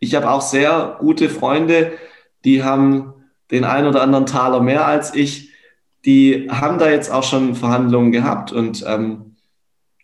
ich 0.00 0.14
habe 0.14 0.28
auch 0.30 0.42
sehr 0.42 0.96
gute 0.98 1.30
Freunde, 1.30 1.92
die 2.44 2.62
haben 2.62 3.14
den 3.50 3.64
einen 3.64 3.86
oder 3.86 4.02
anderen 4.02 4.26
Taler 4.26 4.60
mehr 4.60 4.86
als 4.86 5.14
ich. 5.14 5.50
Die 6.04 6.48
haben 6.50 6.78
da 6.78 6.88
jetzt 6.88 7.10
auch 7.10 7.24
schon 7.24 7.54
Verhandlungen 7.54 8.12
gehabt 8.12 8.52
und 8.52 8.84
ähm, 8.86 9.36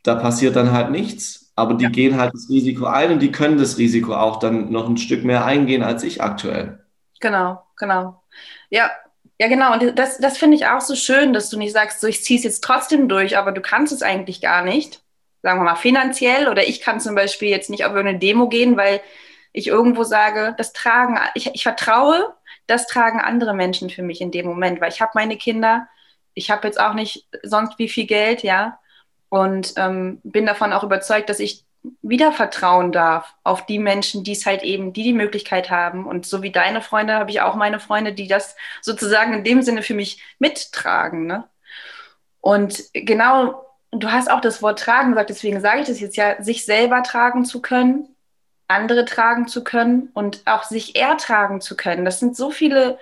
da 0.02 0.16
passiert 0.16 0.56
dann 0.56 0.72
halt 0.72 0.90
nichts. 0.90 1.52
Aber 1.54 1.74
die 1.74 1.84
ja. 1.84 1.90
gehen 1.90 2.18
halt 2.18 2.32
das 2.34 2.48
Risiko 2.48 2.86
ein 2.86 3.12
und 3.12 3.20
die 3.20 3.30
können 3.30 3.58
das 3.58 3.76
Risiko 3.78 4.14
auch 4.14 4.38
dann 4.38 4.72
noch 4.72 4.88
ein 4.88 4.96
Stück 4.96 5.22
mehr 5.22 5.44
eingehen 5.44 5.82
als 5.82 6.02
ich 6.02 6.22
aktuell. 6.22 6.84
Genau, 7.20 7.62
genau. 7.76 8.22
Ja, 8.70 8.90
ja, 9.38 9.48
genau. 9.48 9.74
Und 9.74 9.98
das, 9.98 10.18
das 10.18 10.38
finde 10.38 10.56
ich 10.56 10.66
auch 10.66 10.80
so 10.80 10.94
schön, 10.94 11.32
dass 11.32 11.50
du 11.50 11.58
nicht 11.58 11.72
sagst, 11.72 12.00
so 12.00 12.06
ich 12.06 12.24
ziehe 12.24 12.38
es 12.38 12.44
jetzt 12.44 12.64
trotzdem 12.64 13.08
durch, 13.08 13.36
aber 13.36 13.52
du 13.52 13.60
kannst 13.60 13.92
es 13.92 14.02
eigentlich 14.02 14.40
gar 14.40 14.64
nicht. 14.64 15.02
Sagen 15.42 15.58
wir 15.58 15.64
mal 15.64 15.74
finanziell 15.74 16.48
oder 16.48 16.66
ich 16.66 16.80
kann 16.80 17.00
zum 17.00 17.14
Beispiel 17.14 17.48
jetzt 17.48 17.68
nicht 17.68 17.84
auf 17.84 17.92
eine 17.92 18.18
Demo 18.18 18.48
gehen, 18.48 18.76
weil 18.76 19.00
ich 19.52 19.66
irgendwo 19.66 20.04
sage, 20.04 20.54
das 20.56 20.72
tragen, 20.72 21.18
ich, 21.34 21.54
ich 21.54 21.62
vertraue 21.62 22.34
das 22.66 22.86
tragen 22.86 23.20
andere 23.20 23.54
Menschen 23.54 23.90
für 23.90 24.02
mich 24.02 24.20
in 24.20 24.30
dem 24.30 24.46
Moment, 24.46 24.80
weil 24.80 24.90
ich 24.90 25.00
habe 25.00 25.12
meine 25.14 25.36
Kinder, 25.36 25.88
ich 26.34 26.50
habe 26.50 26.66
jetzt 26.66 26.80
auch 26.80 26.94
nicht 26.94 27.26
sonst 27.42 27.78
wie 27.78 27.88
viel 27.88 28.06
Geld, 28.06 28.42
ja, 28.42 28.78
und 29.28 29.74
ähm, 29.76 30.20
bin 30.24 30.46
davon 30.46 30.72
auch 30.72 30.84
überzeugt, 30.84 31.30
dass 31.30 31.40
ich 31.40 31.64
wieder 32.02 32.32
vertrauen 32.32 32.92
darf 32.92 33.34
auf 33.44 33.66
die 33.66 33.78
Menschen, 33.78 34.24
die 34.24 34.32
es 34.32 34.46
halt 34.46 34.62
eben, 34.62 34.92
die 34.92 35.02
die 35.02 35.12
Möglichkeit 35.12 35.70
haben. 35.70 36.06
Und 36.06 36.26
so 36.26 36.42
wie 36.42 36.52
deine 36.52 36.80
Freunde 36.80 37.14
habe 37.14 37.30
ich 37.30 37.40
auch 37.40 37.56
meine 37.56 37.80
Freunde, 37.80 38.12
die 38.12 38.28
das 38.28 38.56
sozusagen 38.82 39.32
in 39.32 39.44
dem 39.44 39.62
Sinne 39.62 39.82
für 39.82 39.94
mich 39.94 40.22
mittragen. 40.38 41.26
Ne? 41.26 41.48
Und 42.40 42.84
genau, 42.92 43.66
du 43.90 44.12
hast 44.12 44.30
auch 44.30 44.40
das 44.40 44.62
Wort 44.62 44.78
tragen 44.78 45.10
gesagt, 45.10 45.30
deswegen 45.30 45.60
sage 45.60 45.80
ich 45.80 45.88
das 45.88 46.00
jetzt 46.00 46.16
ja, 46.16 46.40
sich 46.42 46.64
selber 46.64 47.02
tragen 47.02 47.44
zu 47.44 47.60
können 47.62 48.11
andere 48.72 49.04
tragen 49.04 49.48
zu 49.48 49.64
können 49.64 50.10
und 50.14 50.42
auch 50.46 50.64
sich 50.64 50.96
ertragen 50.96 51.60
zu 51.60 51.76
können. 51.76 52.04
Das 52.04 52.20
sind 52.20 52.36
so 52.36 52.50
viele 52.50 52.98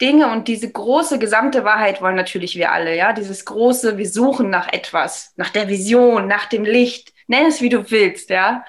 Dinge 0.00 0.30
und 0.32 0.48
diese 0.48 0.70
große 0.70 1.18
gesamte 1.18 1.64
Wahrheit 1.64 2.02
wollen 2.02 2.16
natürlich 2.16 2.56
wir 2.56 2.72
alle, 2.72 2.96
ja, 2.96 3.12
dieses 3.12 3.44
große, 3.44 3.98
wir 3.98 4.08
suchen 4.08 4.50
nach 4.50 4.72
etwas, 4.72 5.32
nach 5.36 5.50
der 5.50 5.68
Vision, 5.68 6.26
nach 6.26 6.46
dem 6.46 6.64
Licht, 6.64 7.12
nenn 7.28 7.46
es 7.46 7.60
wie 7.60 7.68
du 7.68 7.90
willst, 7.90 8.30
ja. 8.30 8.64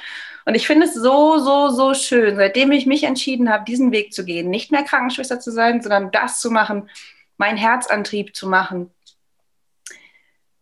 Und 0.46 0.56
ich 0.56 0.68
finde 0.68 0.86
es 0.86 0.94
so, 0.94 1.38
so, 1.40 1.70
so 1.70 1.94
schön, 1.94 2.36
seitdem 2.36 2.72
ich 2.72 2.86
mich 2.86 3.04
entschieden 3.04 3.50
habe, 3.50 3.64
diesen 3.66 3.92
Weg 3.92 4.14
zu 4.14 4.26
gehen, 4.26 4.50
nicht 4.50 4.72
mehr 4.72 4.84
Krankenschwester 4.84 5.40
zu 5.40 5.52
sein, 5.52 5.82
sondern 5.82 6.12
das 6.12 6.40
zu 6.40 6.52
machen, 6.52 6.90
meinen 7.38 7.58
Herzantrieb 7.58 8.36
zu 8.36 8.48
machen, 8.48 8.92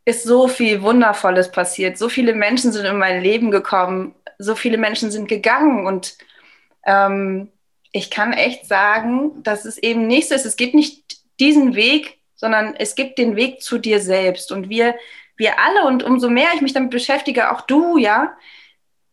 ist 0.05 0.23
so 0.23 0.47
viel 0.47 0.81
Wundervolles 0.81 1.51
passiert. 1.51 1.97
So 1.97 2.09
viele 2.09 2.33
Menschen 2.33 2.71
sind 2.71 2.85
in 2.85 2.97
mein 2.97 3.21
Leben 3.21 3.51
gekommen. 3.51 4.15
So 4.41 4.55
viele 4.55 4.77
Menschen 4.77 5.11
sind 5.11 5.27
gegangen. 5.27 5.85
Und 5.85 6.17
ähm, 6.85 7.49
ich 7.91 8.09
kann 8.09 8.33
echt 8.33 8.65
sagen, 8.65 9.43
dass 9.43 9.65
es 9.65 9.77
eben 9.77 10.07
nicht 10.07 10.29
so 10.29 10.35
ist. 10.35 10.45
Es 10.45 10.55
gibt 10.55 10.73
nicht 10.73 11.21
diesen 11.39 11.75
Weg, 11.75 12.19
sondern 12.35 12.75
es 12.75 12.95
gibt 12.95 13.17
den 13.17 13.35
Weg 13.35 13.61
zu 13.61 13.77
dir 13.77 13.99
selbst. 13.99 14.51
Und 14.51 14.69
wir, 14.69 14.95
wir 15.37 15.59
alle, 15.59 15.87
und 15.87 16.03
umso 16.03 16.29
mehr 16.29 16.49
ich 16.55 16.61
mich 16.61 16.73
damit 16.73 16.91
beschäftige, 16.91 17.51
auch 17.51 17.61
du, 17.61 17.97
ja, 17.97 18.35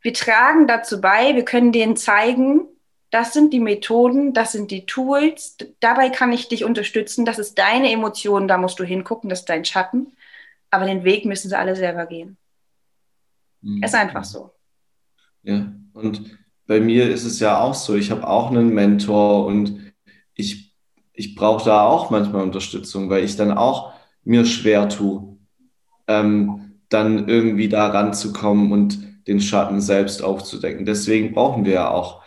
wir 0.01 0.14
tragen 0.14 0.66
dazu 0.66 1.01
bei, 1.01 1.35
wir 1.35 1.45
können 1.45 1.72
denen 1.72 1.97
zeigen, 1.97 2.68
das 3.11 3.33
sind 3.33 3.53
die 3.53 3.61
Methoden, 3.61 4.35
das 4.35 4.53
sind 4.53 4.70
die 4.70 4.87
Tools, 4.87 5.57
dabei 5.81 6.11
kann 6.11 6.33
ich 6.33 6.49
dich 6.49 6.64
unterstützen, 6.64 7.24
das 7.24 7.39
ist 7.39 7.59
deine 7.59 7.91
Emotion, 7.91 8.49
da 8.49 8.59
musst 8.59 8.79
du 8.79 8.85
hingucken, 8.85 9.31
das 9.31 9.41
ist 9.41 9.49
dein 9.49 9.64
Schatten. 9.64 10.12
Aber 10.70 10.85
den 10.85 11.05
Weg 11.05 11.24
müssen 11.24 11.49
sie 11.49 11.59
alle 11.59 11.74
selber 11.74 12.07
gehen. 12.07 12.37
Mhm. 13.62 13.83
Ist 13.83 13.95
einfach 13.95 14.24
so. 14.24 14.51
Ja, 15.49 15.72
und 15.94 16.36
bei 16.66 16.78
mir 16.78 17.09
ist 17.09 17.24
es 17.24 17.40
ja 17.40 17.59
auch 17.59 17.72
so, 17.72 17.94
ich 17.94 18.11
habe 18.11 18.28
auch 18.28 18.51
einen 18.51 18.74
Mentor 18.74 19.46
und 19.46 19.80
ich, 20.34 20.74
ich 21.14 21.34
brauche 21.34 21.64
da 21.64 21.84
auch 21.84 22.11
manchmal 22.11 22.42
Unterstützung, 22.42 23.09
weil 23.09 23.24
ich 23.24 23.36
dann 23.36 23.57
auch 23.57 23.94
mir 24.24 24.44
schwer 24.44 24.90
tue, 24.90 25.38
ähm, 26.07 26.74
dann 26.90 27.28
irgendwie 27.28 27.70
da 27.70 27.86
ranzukommen 27.86 28.72
und 28.72 28.99
den 29.26 29.40
Schatten 29.40 29.80
selbst 29.80 30.22
aufzudecken. 30.22 30.84
Deswegen 30.84 31.32
brauchen 31.32 31.64
wir 31.64 31.72
ja 31.72 31.90
auch 31.90 32.22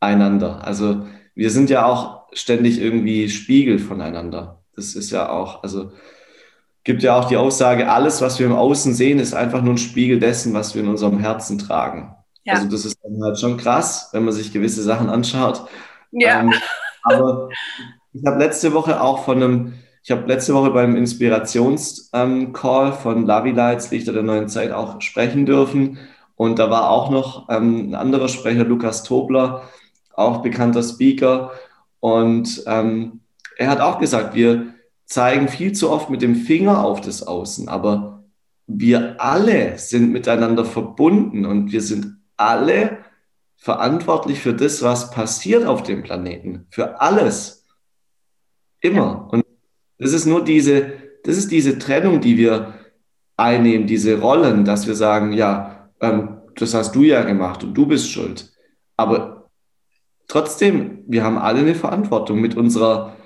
einander. 0.00 0.64
Also 0.64 1.06
wir 1.36 1.50
sind 1.52 1.70
ja 1.70 1.86
auch 1.86 2.26
ständig 2.32 2.80
irgendwie 2.80 3.28
Spiegel 3.28 3.78
voneinander. 3.78 4.64
Das 4.74 4.96
ist 4.96 5.12
ja 5.12 5.30
auch, 5.30 5.62
also 5.62 5.92
gibt 6.82 7.04
ja 7.04 7.16
auch 7.16 7.26
die 7.26 7.36
Aussage, 7.36 7.88
alles, 7.88 8.20
was 8.22 8.40
wir 8.40 8.46
im 8.46 8.56
Außen 8.56 8.92
sehen, 8.92 9.20
ist 9.20 9.34
einfach 9.34 9.62
nur 9.62 9.74
ein 9.74 9.78
Spiegel 9.78 10.18
dessen, 10.18 10.52
was 10.52 10.74
wir 10.74 10.82
in 10.82 10.88
unserem 10.88 11.20
Herzen 11.20 11.58
tragen. 11.58 12.16
Ja. 12.46 12.54
Also 12.54 12.68
das 12.68 12.84
ist 12.84 12.98
dann 13.02 13.22
halt 13.22 13.38
schon 13.38 13.56
krass, 13.56 14.08
wenn 14.12 14.24
man 14.24 14.32
sich 14.32 14.52
gewisse 14.52 14.82
Sachen 14.82 15.10
anschaut. 15.10 15.66
Ja. 16.12 16.40
Ähm, 16.40 16.54
aber 17.02 17.48
ich 18.12 18.24
habe 18.24 18.38
letzte 18.38 18.72
Woche 18.72 19.00
auch 19.00 19.24
von 19.24 19.42
einem, 19.42 19.74
ich 20.02 20.12
habe 20.12 20.26
letzte 20.26 20.54
Woche 20.54 20.70
beim 20.70 20.96
Inspirations-Call 20.96 22.86
ähm, 22.86 22.94
von 22.94 23.26
Lavi 23.26 23.50
Lights, 23.50 23.90
Lichter 23.90 24.12
der 24.12 24.22
neuen 24.22 24.48
Zeit, 24.48 24.70
auch 24.70 25.00
sprechen 25.00 25.44
dürfen. 25.44 25.98
Und 26.36 26.58
da 26.60 26.70
war 26.70 26.90
auch 26.90 27.10
noch 27.10 27.48
ähm, 27.48 27.90
ein 27.90 27.94
anderer 27.94 28.28
Sprecher, 28.28 28.64
Lukas 28.64 29.02
Tobler, 29.02 29.62
auch 30.14 30.42
bekannter 30.42 30.84
Speaker. 30.84 31.50
Und 31.98 32.62
ähm, 32.66 33.20
er 33.56 33.70
hat 33.70 33.80
auch 33.80 33.98
gesagt, 33.98 34.34
wir 34.36 34.68
zeigen 35.04 35.48
viel 35.48 35.72
zu 35.72 35.90
oft 35.90 36.10
mit 36.10 36.22
dem 36.22 36.36
Finger 36.36 36.84
auf 36.84 37.00
das 37.00 37.26
Außen, 37.26 37.68
aber 37.68 38.24
wir 38.68 39.20
alle 39.20 39.78
sind 39.78 40.12
miteinander 40.12 40.64
verbunden 40.64 41.44
und 41.46 41.72
wir 41.72 41.80
sind 41.80 42.15
alle 42.36 42.98
verantwortlich 43.56 44.40
für 44.40 44.54
das, 44.54 44.82
was 44.82 45.10
passiert 45.10 45.64
auf 45.64 45.82
dem 45.82 46.02
Planeten, 46.02 46.66
für 46.70 47.00
alles. 47.00 47.66
Immer. 48.80 49.28
Und 49.32 49.44
das 49.98 50.12
ist 50.12 50.26
nur 50.26 50.44
diese, 50.44 50.92
das 51.24 51.36
ist 51.36 51.50
diese 51.50 51.78
Trennung, 51.78 52.20
die 52.20 52.36
wir 52.36 52.74
einnehmen, 53.36 53.86
diese 53.86 54.20
Rollen, 54.20 54.64
dass 54.64 54.86
wir 54.86 54.94
sagen, 54.94 55.32
ja, 55.32 55.90
ähm, 56.00 56.38
das 56.54 56.74
hast 56.74 56.94
du 56.94 57.02
ja 57.02 57.22
gemacht 57.22 57.64
und 57.64 57.74
du 57.74 57.86
bist 57.86 58.10
schuld. 58.10 58.52
Aber 58.96 59.50
trotzdem, 60.28 61.04
wir 61.06 61.24
haben 61.24 61.38
alle 61.38 61.60
eine 61.60 61.74
Verantwortung 61.74 62.40
mit 62.40 62.56
unserer 62.56 63.16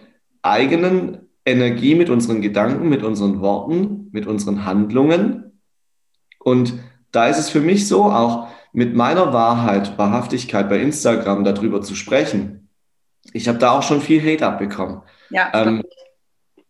eigenen 0.43 1.29
Energie, 1.45 1.95
mit 1.95 2.11
unseren 2.11 2.41
Gedanken, 2.41 2.89
mit 2.89 3.03
unseren 3.03 3.41
Worten, 3.41 4.09
mit 4.13 4.27
unseren 4.27 4.65
Handlungen. 4.65 5.61
Und 6.39 6.75
da 7.13 7.29
ist 7.29 7.39
es 7.39 7.51
für 7.51 7.61
mich 7.61 7.87
so, 7.89 8.05
auch 8.05 8.49
mit 8.73 8.95
meiner 8.95 9.33
Wahrheit, 9.33 9.99
Wahrhaftigkeit 9.99 10.69
bei 10.69 10.81
Instagram 10.81 11.45
darüber 11.45 11.83
zu 11.83 11.95
sprechen. 11.95 12.69
Ich 13.33 13.49
habe 13.49 13.59
da 13.59 13.73
auch 13.73 13.83
schon 13.83 14.01
viel 14.01 14.23
Hate 14.23 14.47
abbekommen. 14.47 15.03
Ja, 15.31 15.51
ähm, 15.55 15.83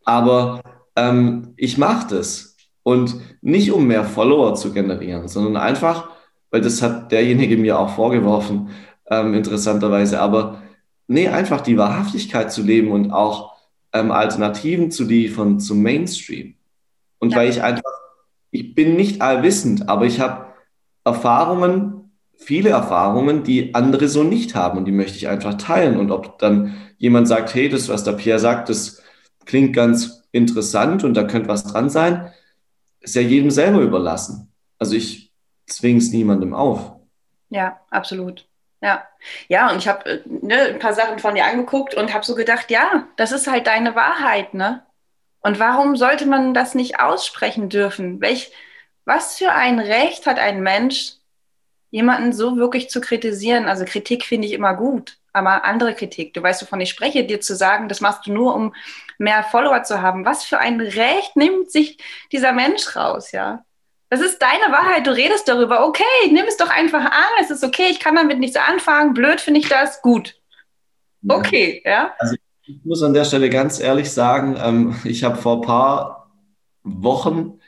aber 0.04 0.62
ähm, 0.96 1.54
ich 1.56 1.78
mache 1.78 2.16
das. 2.16 2.56
Und 2.82 3.16
nicht 3.42 3.72
um 3.72 3.86
mehr 3.86 4.04
Follower 4.04 4.54
zu 4.54 4.72
generieren, 4.72 5.28
sondern 5.28 5.56
einfach, 5.58 6.08
weil 6.50 6.62
das 6.62 6.80
hat 6.80 7.12
derjenige 7.12 7.56
mir 7.56 7.78
auch 7.78 7.90
vorgeworfen, 7.90 8.70
ähm, 9.10 9.34
interessanterweise. 9.34 10.20
Aber 10.20 10.62
nee, 11.06 11.28
einfach 11.28 11.60
die 11.60 11.76
Wahrhaftigkeit 11.76 12.50
zu 12.50 12.62
leben 12.62 12.90
und 12.90 13.12
auch 13.12 13.56
ähm, 13.92 14.10
Alternativen 14.10 14.90
zu 14.90 15.04
liefern 15.04 15.60
zum 15.60 15.82
Mainstream. 15.82 16.54
Und 17.18 17.32
ja. 17.32 17.38
weil 17.38 17.50
ich 17.50 17.62
einfach, 17.62 17.92
ich 18.50 18.74
bin 18.74 18.96
nicht 18.96 19.20
allwissend, 19.20 19.88
aber 19.88 20.06
ich 20.06 20.20
habe 20.20 20.49
Erfahrungen, 21.04 22.12
viele 22.36 22.70
Erfahrungen, 22.70 23.42
die 23.42 23.74
andere 23.74 24.08
so 24.08 24.22
nicht 24.22 24.54
haben 24.54 24.78
und 24.78 24.84
die 24.86 24.92
möchte 24.92 25.16
ich 25.16 25.28
einfach 25.28 25.54
teilen. 25.54 25.98
Und 25.98 26.10
ob 26.10 26.38
dann 26.38 26.76
jemand 26.98 27.28
sagt, 27.28 27.54
hey, 27.54 27.68
das, 27.68 27.88
was 27.88 28.04
der 28.04 28.12
Pierre 28.12 28.38
sagt, 28.38 28.68
das 28.68 29.02
klingt 29.44 29.74
ganz 29.74 30.22
interessant 30.32 31.04
und 31.04 31.14
da 31.14 31.24
könnte 31.24 31.48
was 31.48 31.64
dran 31.64 31.90
sein, 31.90 32.32
ist 33.00 33.14
ja 33.14 33.22
jedem 33.22 33.50
selber 33.50 33.80
überlassen. 33.80 34.52
Also 34.78 34.94
ich 34.94 35.32
zwinge 35.66 35.98
es 35.98 36.12
niemandem 36.12 36.54
auf. 36.54 36.92
Ja, 37.48 37.80
absolut. 37.90 38.46
Ja, 38.82 39.06
ja, 39.48 39.70
und 39.70 39.78
ich 39.78 39.88
habe 39.88 40.06
äh, 40.06 40.22
ne, 40.26 40.56
ein 40.72 40.78
paar 40.78 40.94
Sachen 40.94 41.18
von 41.18 41.34
dir 41.34 41.44
angeguckt 41.44 41.94
und 41.94 42.14
habe 42.14 42.24
so 42.24 42.34
gedacht, 42.34 42.70
ja, 42.70 43.08
das 43.16 43.32
ist 43.32 43.46
halt 43.46 43.66
deine 43.66 43.94
Wahrheit, 43.94 44.54
ne? 44.54 44.86
Und 45.42 45.58
warum 45.58 45.96
sollte 45.96 46.26
man 46.26 46.54
das 46.54 46.74
nicht 46.74 46.98
aussprechen 47.00 47.68
dürfen? 47.68 48.20
Welch, 48.20 48.52
was 49.10 49.36
für 49.36 49.50
ein 49.50 49.80
Recht 49.80 50.26
hat 50.26 50.38
ein 50.38 50.62
Mensch, 50.62 51.14
jemanden 51.90 52.32
so 52.32 52.56
wirklich 52.56 52.90
zu 52.90 53.00
kritisieren? 53.00 53.66
Also 53.66 53.84
Kritik 53.84 54.24
finde 54.24 54.46
ich 54.46 54.54
immer 54.54 54.74
gut, 54.74 55.18
aber 55.32 55.64
andere 55.64 55.94
Kritik, 55.96 56.32
du 56.32 56.40
weißt, 56.40 56.62
wovon 56.62 56.80
ich 56.80 56.90
spreche, 56.90 57.24
dir 57.24 57.40
zu 57.40 57.56
sagen, 57.56 57.88
das 57.88 58.00
machst 58.00 58.28
du 58.28 58.32
nur, 58.32 58.54
um 58.54 58.72
mehr 59.18 59.42
Follower 59.42 59.82
zu 59.82 60.00
haben. 60.00 60.24
Was 60.24 60.44
für 60.44 60.60
ein 60.60 60.80
Recht 60.80 61.34
nimmt 61.34 61.72
sich 61.72 61.98
dieser 62.30 62.52
Mensch 62.52 62.94
raus, 62.94 63.32
ja? 63.32 63.64
Das 64.10 64.20
ist 64.20 64.40
deine 64.40 64.72
Wahrheit, 64.72 65.08
du 65.08 65.10
redest 65.10 65.48
darüber. 65.48 65.86
Okay, 65.86 66.04
nimm 66.30 66.46
es 66.46 66.56
doch 66.56 66.70
einfach 66.70 67.04
an, 67.04 67.30
es 67.40 67.50
ist 67.50 67.64
okay, 67.64 67.88
ich 67.90 67.98
kann 67.98 68.14
damit 68.14 68.38
nichts 68.38 68.56
anfangen, 68.56 69.12
blöd 69.12 69.40
finde 69.40 69.58
ich 69.58 69.68
das, 69.68 70.02
gut. 70.02 70.36
Okay, 71.28 71.82
ja. 71.84 71.90
ja? 71.90 72.14
Also 72.20 72.36
ich 72.62 72.84
muss 72.84 73.02
an 73.02 73.14
der 73.14 73.24
Stelle 73.24 73.50
ganz 73.50 73.80
ehrlich 73.80 74.12
sagen, 74.12 74.56
ähm, 74.62 75.00
ich 75.02 75.24
habe 75.24 75.36
vor 75.36 75.56
ein 75.56 75.62
paar 75.62 76.30
Wochen 76.84 77.60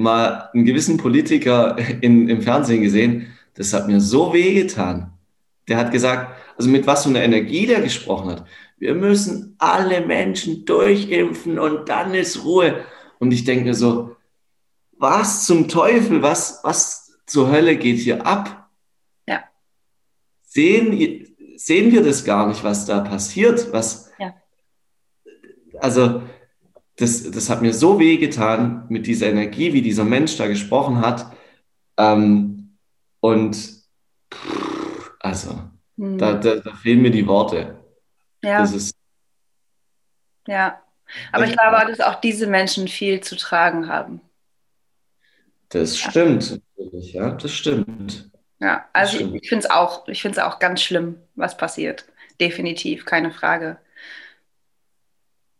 mal 0.00 0.50
einen 0.52 0.64
gewissen 0.64 0.96
Politiker 0.96 1.76
in, 2.00 2.28
im 2.28 2.42
Fernsehen 2.42 2.82
gesehen, 2.82 3.26
das 3.54 3.72
hat 3.72 3.88
mir 3.88 4.00
so 4.00 4.32
wehgetan. 4.32 5.12
Der 5.68 5.76
hat 5.76 5.92
gesagt, 5.92 6.36
also 6.56 6.68
mit 6.68 6.86
was 6.86 7.04
für 7.04 7.10
einer 7.10 7.22
Energie 7.22 7.66
der 7.66 7.80
gesprochen 7.80 8.30
hat. 8.30 8.44
Wir 8.78 8.94
müssen 8.94 9.54
alle 9.58 10.04
Menschen 10.06 10.64
durchimpfen 10.64 11.58
und 11.58 11.88
dann 11.88 12.14
ist 12.14 12.44
Ruhe. 12.44 12.84
Und 13.18 13.32
ich 13.32 13.44
denke 13.44 13.66
mir 13.66 13.74
so, 13.74 14.16
was 14.98 15.46
zum 15.46 15.68
Teufel, 15.68 16.22
was, 16.22 16.60
was 16.62 17.12
zur 17.26 17.50
Hölle 17.50 17.76
geht 17.76 17.98
hier 17.98 18.26
ab? 18.26 18.70
Ja. 19.26 19.44
Sehen, 20.42 21.26
sehen 21.56 21.92
wir 21.92 22.02
das 22.02 22.24
gar 22.24 22.48
nicht, 22.48 22.64
was 22.64 22.86
da 22.86 23.00
passiert? 23.00 23.72
Was, 23.72 24.10
ja. 24.18 24.34
Also, 25.78 26.22
das, 27.00 27.30
das 27.30 27.48
hat 27.48 27.62
mir 27.62 27.72
so 27.72 27.98
weh 27.98 28.18
getan 28.18 28.84
mit 28.90 29.06
dieser 29.06 29.28
Energie, 29.28 29.72
wie 29.72 29.80
dieser 29.80 30.04
Mensch 30.04 30.36
da 30.36 30.46
gesprochen 30.46 31.00
hat. 31.00 31.32
Ähm, 31.96 32.76
und 33.20 33.56
also, 35.18 35.62
hm. 35.96 36.18
da, 36.18 36.34
da, 36.34 36.56
da, 36.56 36.74
fehlen 36.74 37.00
mir 37.00 37.10
die 37.10 37.26
Worte. 37.26 37.78
Ja. 38.42 38.60
Das 38.60 38.74
ist. 38.74 38.94
Ja. 40.46 40.82
Aber 41.32 41.46
ich 41.46 41.56
glaube, 41.56 41.90
dass 41.90 42.00
auch 42.00 42.20
diese 42.20 42.46
Menschen 42.46 42.86
viel 42.86 43.20
zu 43.20 43.36
tragen 43.36 43.88
haben. 43.88 44.20
Das 45.70 45.98
stimmt, 45.98 46.60
natürlich, 46.76 47.12
ja, 47.14 47.30
das 47.30 47.52
stimmt. 47.52 48.30
Ja, 48.60 48.88
also 48.92 49.16
stimmt. 49.16 49.36
ich, 49.36 49.42
ich 49.42 49.48
finde 49.48 49.64
es 49.64 49.70
auch, 49.70 50.06
ich 50.06 50.20
finde 50.20 50.38
es 50.38 50.44
auch 50.44 50.58
ganz 50.58 50.82
schlimm, 50.82 51.16
was 51.34 51.56
passiert. 51.56 52.04
Definitiv, 52.40 53.04
keine 53.06 53.30
Frage. 53.30 53.78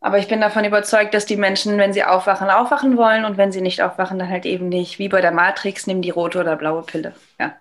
Aber 0.00 0.18
ich 0.18 0.28
bin 0.28 0.40
davon 0.40 0.64
überzeugt, 0.64 1.12
dass 1.12 1.26
die 1.26 1.36
Menschen, 1.36 1.76
wenn 1.76 1.92
sie 1.92 2.04
aufwachen, 2.04 2.48
aufwachen 2.48 2.96
wollen 2.96 3.26
und 3.26 3.36
wenn 3.36 3.52
sie 3.52 3.60
nicht 3.60 3.82
aufwachen, 3.82 4.18
dann 4.18 4.30
halt 4.30 4.46
eben 4.46 4.68
nicht. 4.68 4.98
Wie 4.98 5.10
bei 5.10 5.20
der 5.20 5.32
Matrix, 5.32 5.86
nimm 5.86 6.00
die 6.00 6.10
rote 6.10 6.40
oder 6.40 6.56
blaue 6.56 6.82
Pille. 6.82 7.14
Ja, 7.38 7.52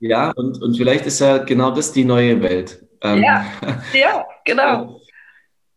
ja 0.00 0.30
und, 0.32 0.60
und 0.60 0.76
vielleicht 0.76 1.06
ist 1.06 1.20
ja 1.20 1.38
genau 1.38 1.70
das 1.70 1.92
die 1.92 2.04
neue 2.04 2.42
Welt. 2.42 2.84
Ähm, 3.02 3.22
ja, 3.22 3.46
ja, 3.92 4.26
genau. 4.44 5.00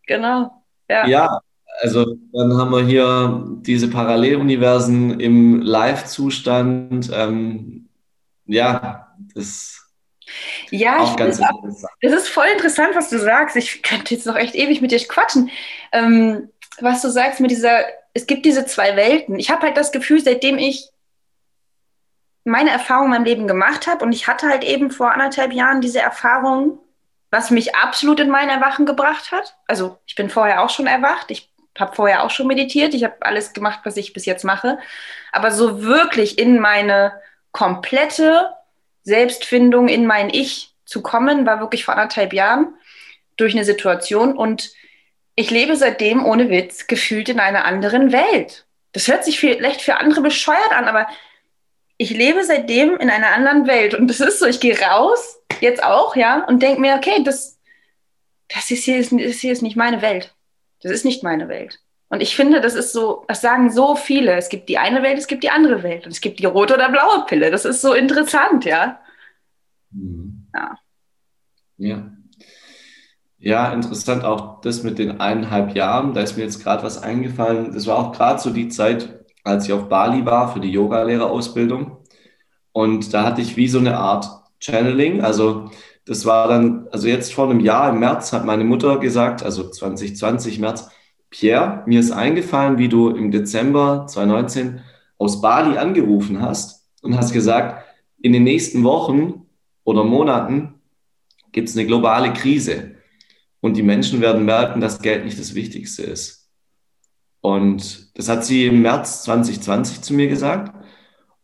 genau. 0.08 0.64
Ja. 0.90 1.06
ja, 1.06 1.40
also 1.82 2.16
dann 2.34 2.58
haben 2.58 2.72
wir 2.72 2.84
hier 2.84 3.44
diese 3.62 3.90
Paralleluniversen 3.90 5.20
im 5.20 5.62
Live-Zustand. 5.62 7.12
Ähm, 7.14 7.90
ja, 8.46 9.16
das 9.36 9.77
ja, 10.72 11.00
auch 11.00 11.16
ganz 11.16 11.42
auch, 11.42 11.64
das 12.02 12.14
ist 12.14 12.30
voll 12.30 12.48
interessant, 12.48 12.96
was 12.96 13.10
du 13.10 13.20
sagst. 13.20 13.56
Ich 13.56 13.82
könnte 13.82 14.14
jetzt 14.14 14.26
noch 14.26 14.36
echt 14.36 14.56
ewig 14.56 14.82
mit 14.82 14.92
dir 14.92 15.00
quatschen. 15.08 15.50
Ähm, 15.92 16.50
was 16.80 17.02
du 17.02 17.10
sagst 17.10 17.40
mit 17.40 17.52
dieser 17.52 17.86
es 18.18 18.26
gibt 18.26 18.46
diese 18.46 18.66
zwei 18.66 18.96
Welten. 18.96 19.38
Ich 19.38 19.52
habe 19.52 19.62
halt 19.62 19.78
das 19.78 19.92
Gefühl, 19.92 20.20
seitdem 20.20 20.58
ich 20.58 20.90
meine 22.44 22.72
Erfahrung 22.72 23.06
in 23.06 23.12
meinem 23.12 23.26
Leben 23.26 23.48
gemacht 23.48 23.86
habe 23.86 24.04
und 24.04 24.12
ich 24.12 24.28
hatte 24.28 24.48
halt 24.50 24.64
eben 24.64 24.90
vor 24.90 25.12
anderthalb 25.12 25.54
Jahren 25.54 25.82
diese 25.82 26.00
Erfahrung, 26.00 26.80
was 27.30 27.52
mich 27.52 27.76
absolut 27.76 28.20
in 28.20 28.30
mein 28.30 28.50
Erwachen 28.50 28.88
gebracht 28.88 29.32
hat. 29.32 29.56
Also 29.68 30.00
ich 30.08 30.16
bin 30.16 30.32
vorher 30.32 30.64
auch 30.64 30.72
schon 30.72 30.88
erwacht, 30.88 31.30
ich 31.30 31.52
habe 31.78 31.96
vorher 31.96 32.24
auch 32.24 32.32
schon 32.32 32.48
meditiert, 32.48 32.96
ich 32.96 33.04
habe 33.04 33.18
alles 33.20 33.54
gemacht, 33.54 33.82
was 33.84 33.98
ich 33.98 34.14
bis 34.14 34.26
jetzt 34.26 34.44
mache, 34.44 34.80
aber 35.32 35.52
so 35.52 35.84
wirklich 35.84 36.40
in 36.40 36.60
meine 36.60 37.22
komplette 37.52 38.50
Selbstfindung, 39.08 39.88
in 39.88 40.06
mein 40.06 40.30
Ich 40.30 40.74
zu 40.84 41.02
kommen, 41.02 41.46
war 41.46 41.62
wirklich 41.62 41.86
vor 41.86 41.96
anderthalb 41.96 42.34
Jahren 42.34 42.76
durch 43.38 43.56
eine 43.56 43.64
Situation 43.64 44.38
und 44.38 44.72
ich 45.36 45.50
lebe 45.50 45.78
seitdem 45.78 46.26
ohne 46.26 46.50
Witz 46.50 46.88
gefühlt 46.88 47.30
in 47.30 47.40
einer 47.40 47.64
anderen 47.64 48.12
Welt. 48.12 48.66
Das 48.92 49.08
hört 49.08 49.24
sich 49.24 49.40
vielleicht 49.40 49.82
für 49.82 49.96
andere 49.96 50.22
bescheuert 50.22 50.72
an, 50.72 50.86
aber 50.86 51.08
ich 51.96 52.10
lebe 52.10 52.44
seitdem 52.44 52.98
in 52.98 53.10
einer 53.10 53.34
anderen 53.34 53.66
Welt 53.66 53.94
und 53.94 54.10
das 54.10 54.20
ist 54.20 54.40
so, 54.40 54.46
ich 54.46 54.60
gehe 54.60 54.78
raus, 54.78 55.40
jetzt 55.62 55.82
auch, 55.82 56.18
ja, 56.18 56.44
und 56.44 56.62
denke 56.62 56.82
mir, 56.82 56.96
okay, 56.96 57.24
das, 57.24 57.58
das, 58.50 58.70
ist 58.72 58.84
hier, 58.84 58.98
das 58.98 59.38
hier 59.38 59.54
ist 59.54 59.62
nicht 59.62 59.78
meine 59.78 60.02
Welt. 60.02 60.36
Das 60.82 60.92
ist 60.92 61.06
nicht 61.06 61.24
meine 61.24 61.48
Welt. 61.48 61.80
Und 62.10 62.22
ich 62.22 62.36
finde, 62.36 62.62
das 62.62 62.74
ist 62.76 62.94
so, 62.94 63.26
das 63.28 63.42
sagen 63.42 63.70
so 63.70 63.96
viele. 63.96 64.34
Es 64.36 64.50
gibt 64.50 64.70
die 64.70 64.78
eine 64.78 65.04
Welt, 65.04 65.18
es 65.18 65.28
gibt 65.28 65.44
die 65.44 65.50
andere 65.50 65.84
Welt. 65.84 66.06
Und 66.06 66.12
es 66.12 66.22
gibt 66.22 66.40
die 66.40 66.46
rote 66.46 66.76
oder 66.76 66.90
blaue 66.90 67.26
Pille. 67.26 67.52
Das 67.52 67.66
ist 67.66 67.82
so 67.82 67.94
interessant, 67.94 68.66
ja. 68.66 69.00
Mhm. 69.92 70.48
Ja. 70.54 70.78
Ja. 71.78 72.12
Ja, 73.40 73.72
interessant 73.72 74.24
auch 74.24 74.62
das 74.62 74.84
mit 74.84 74.98
den 75.00 75.20
eineinhalb 75.20 75.76
Jahren. 75.76 76.14
Da 76.14 76.22
ist 76.22 76.38
mir 76.38 76.44
jetzt 76.44 76.64
gerade 76.64 76.84
was 76.84 77.02
eingefallen. 77.02 77.74
Das 77.74 77.86
war 77.88 77.98
auch 77.98 78.12
gerade 78.12 78.40
so 78.40 78.50
die 78.50 78.70
Zeit, 78.70 79.26
als 79.44 79.66
ich 79.66 79.74
auf 79.74 79.90
Bali 79.90 80.26
war 80.26 80.52
für 80.54 80.60
die 80.60 80.72
Yogalehrerausbildung. 80.72 81.98
Und 82.72 83.14
da 83.14 83.24
hatte 83.24 83.42
ich 83.42 83.58
wie 83.58 83.68
so 83.68 83.80
eine 83.80 83.98
Art 83.98 84.28
Channeling. 84.60 85.22
Also 85.22 85.70
das 86.06 86.26
war 86.26 86.48
dann, 86.48 86.88
also 86.92 87.08
jetzt 87.08 87.34
vor 87.34 87.50
einem 87.50 87.60
Jahr 87.60 87.90
im 87.90 88.00
März 88.00 88.34
hat 88.34 88.46
meine 88.46 88.64
Mutter 88.64 88.98
gesagt, 89.00 89.44
also 89.44 89.70
2020 89.70 90.60
März, 90.60 90.90
Pierre, 91.30 91.84
mir 91.86 92.00
ist 92.00 92.12
eingefallen, 92.12 92.78
wie 92.78 92.90
du 92.90 93.10
im 93.10 93.32
Dezember 93.32 94.06
2019 94.08 94.82
aus 95.18 95.42
Bali 95.42 95.78
angerufen 95.78 96.42
hast 96.42 96.88
und 97.02 97.18
hast 97.18 97.34
gesagt, 97.34 97.84
in 98.20 98.34
den 98.34 98.44
nächsten 98.44 98.84
Wochen 98.84 99.46
oder 99.84 100.04
Monaten 100.04 100.76
gibt 101.52 101.70
es 101.70 101.78
eine 101.78 101.86
globale 101.86 102.34
Krise 102.34 102.96
und 103.62 103.78
die 103.78 103.84
Menschen 103.84 104.22
werden 104.22 104.46
merken, 104.46 104.82
dass 104.82 105.02
Geld 105.02 105.26
nicht 105.26 105.40
das 105.40 105.56
Wichtigste 105.56 106.04
ist. 106.04 106.50
Und 107.42 108.18
das 108.18 108.30
hat 108.30 108.46
sie 108.46 108.66
im 108.66 108.82
März 108.82 109.24
2020 109.24 110.02
zu 110.02 110.14
mir 110.14 110.28
gesagt. 110.28 110.74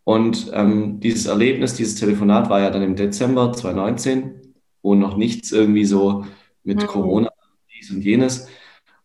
Und 0.03 0.51
ähm, 0.53 0.99
dieses 0.99 1.27
Erlebnis, 1.27 1.75
dieses 1.75 1.95
Telefonat 1.95 2.49
war 2.49 2.59
ja 2.59 2.69
dann 2.69 2.81
im 2.81 2.95
Dezember 2.95 3.53
2019 3.53 4.43
wo 4.84 4.93
noch 4.93 5.17
nichts 5.17 5.51
irgendwie 5.51 5.86
so 5.86 6.25
mit 6.63 6.81
mhm. 6.84 6.88
Corona 6.88 7.29
dies 7.75 7.89
und 7.89 8.01
jenes. 8.03 8.47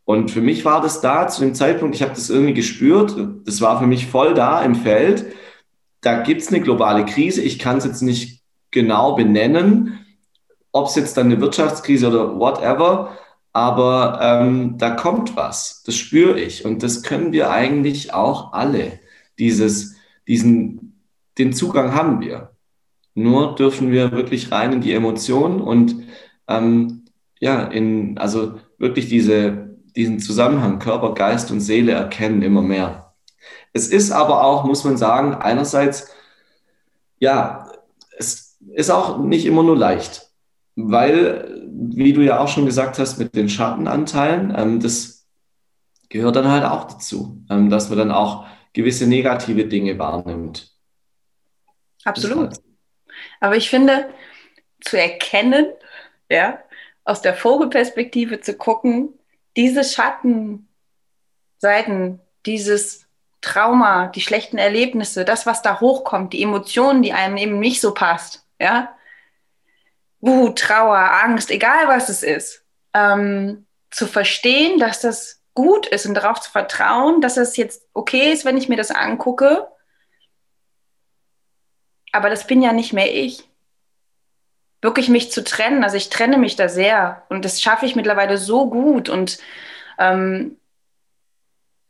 Und 0.09 0.30
für 0.30 0.40
mich 0.40 0.64
war 0.64 0.80
das 0.80 1.02
da 1.02 1.28
zu 1.28 1.42
dem 1.42 1.54
Zeitpunkt, 1.54 1.94
ich 1.94 2.00
habe 2.00 2.14
das 2.14 2.30
irgendwie 2.30 2.54
gespürt, 2.54 3.14
das 3.44 3.61
war 3.61 3.78
für 3.78 3.86
mich 3.86 4.06
voll 4.06 4.32
da 4.32 4.62
im 4.62 4.74
Feld. 4.74 5.26
Da 6.00 6.22
gibt 6.22 6.40
es 6.40 6.48
eine 6.48 6.62
globale 6.62 7.04
Krise. 7.04 7.42
Ich 7.42 7.59
kann 7.59 7.76
es 7.76 7.84
jetzt 7.84 8.00
nicht 8.00 8.42
genau 8.70 9.16
benennen, 9.16 10.06
ob 10.72 10.86
es 10.86 10.94
jetzt 10.94 11.18
dann 11.18 11.26
eine 11.26 11.42
Wirtschaftskrise 11.42 12.09
oder 12.09 12.38
whatever, 12.38 13.18
aber 13.52 14.18
ähm, 14.22 14.78
da 14.78 14.92
kommt 14.92 15.36
was. 15.36 15.82
Das 15.82 15.96
spüre 15.96 16.40
ich. 16.40 16.64
Und 16.64 16.82
das 16.82 17.02
können 17.02 17.32
wir 17.32 17.50
eigentlich 17.50 18.14
auch 18.14 18.54
alle. 18.54 19.00
Dieses, 19.38 19.96
diesen, 20.26 21.02
den 21.36 21.52
Zugang 21.52 21.94
haben 21.94 22.22
wir. 22.22 22.52
Nur 23.12 23.56
dürfen 23.56 23.92
wir 23.92 24.12
wirklich 24.12 24.50
rein 24.52 24.72
in 24.72 24.80
die 24.80 24.94
Emotionen 24.94 25.61
und 25.61 25.96
ähm, 26.48 27.04
ja, 27.40 27.64
in, 27.64 28.16
also 28.16 28.54
wirklich 28.78 29.11
diese, 29.11 29.67
diesen 29.97 30.20
Zusammenhang 30.20 30.78
Körper, 30.78 31.14
Geist 31.14 31.51
und 31.51 31.61
Seele 31.61 31.93
erkennen 31.93 32.43
immer 32.43 32.62
mehr. 32.62 33.14
Es 33.72 33.89
ist 33.89 34.11
aber 34.11 34.45
auch, 34.45 34.64
muss 34.64 34.84
man 34.84 34.97
sagen, 34.97 35.34
einerseits, 35.34 36.11
ja, 37.18 37.70
es 38.16 38.59
ist 38.72 38.91
auch 38.91 39.18
nicht 39.18 39.47
immer 39.47 39.62
nur 39.62 39.76
leicht, 39.76 40.30
weil, 40.76 41.66
wie 41.70 42.12
du 42.12 42.22
ja 42.22 42.41
auch 42.41 42.49
schon 42.49 42.66
gesagt 42.66 42.99
hast, 42.99 43.18
mit 43.18 43.34
den 43.34 43.49
Schattenanteilen, 43.49 44.55
ähm, 44.57 44.80
das 44.80 45.26
gehört 46.09 46.36
dann 46.36 46.51
halt 46.51 46.64
auch 46.64 46.84
dazu, 46.84 47.45
ähm, 47.51 47.70
dass 47.70 47.89
man 47.89 47.99
dann 47.99 48.11
auch 48.12 48.47
gewisse 48.72 49.07
negative 49.07 49.66
Dinge 49.66 49.99
wahrnimmt. 49.99 50.72
Absolut. 52.05 52.55
Aber 53.41 53.57
ich 53.57 53.68
finde, 53.68 54.09
zu 54.80 54.99
erkennen, 54.99 55.66
ja, 56.30 56.59
aus 57.05 57.22
der 57.22 57.34
Vogelperspektive 57.34 58.41
zu 58.41 58.55
gucken, 58.55 59.18
diese 59.59 59.84
Schattenseiten, 59.84 62.20
dieses 62.46 63.06
Trauma, 63.42 64.06
die 64.06 64.22
schlechten 64.22 64.56
Erlebnisse, 64.56 65.26
das, 65.26 65.44
was 65.44 65.61
da 65.61 65.80
hochkommt, 65.80 66.32
die 66.32 66.42
Emotionen, 66.42 67.02
die 67.02 67.12
einem 67.12 67.36
eben 67.36 67.59
nicht 67.59 67.82
so 67.82 67.92
passt, 67.92 68.46
ja, 68.59 68.96
Wut, 70.20 70.59
Trauer, 70.59 70.96
Angst, 70.96 71.50
egal 71.50 71.88
was 71.88 72.09
es 72.09 72.22
ist, 72.22 72.64
ähm, 72.94 73.66
zu 73.90 74.06
verstehen, 74.06 74.80
dass 74.80 75.00
das 75.00 75.42
gut 75.54 75.86
ist 75.86 76.06
und 76.06 76.14
darauf 76.14 76.40
zu 76.40 76.50
vertrauen, 76.50 77.20
dass 77.20 77.36
es 77.36 77.56
jetzt 77.56 77.86
okay 77.92 78.32
ist, 78.32 78.46
wenn 78.46 78.56
ich 78.56 78.70
mir 78.70 78.76
das 78.76 78.90
angucke 78.90 79.68
aber 82.12 82.30
das 82.30 82.46
bin 82.46 82.62
ja 82.62 82.72
nicht 82.72 82.92
mehr 82.92 83.14
ich. 83.14 83.47
Wirklich 84.80 85.08
mich 85.08 85.32
zu 85.32 85.42
trennen, 85.42 85.82
also 85.82 85.96
ich 85.96 86.08
trenne 86.08 86.38
mich 86.38 86.56
da 86.56 86.68
sehr 86.68 87.24
und 87.28 87.44
das 87.44 87.60
schaffe 87.60 87.86
ich 87.86 87.96
mittlerweile 87.96 88.38
so 88.38 88.70
gut 88.70 89.08
und 89.08 89.38
ähm, 89.98 90.56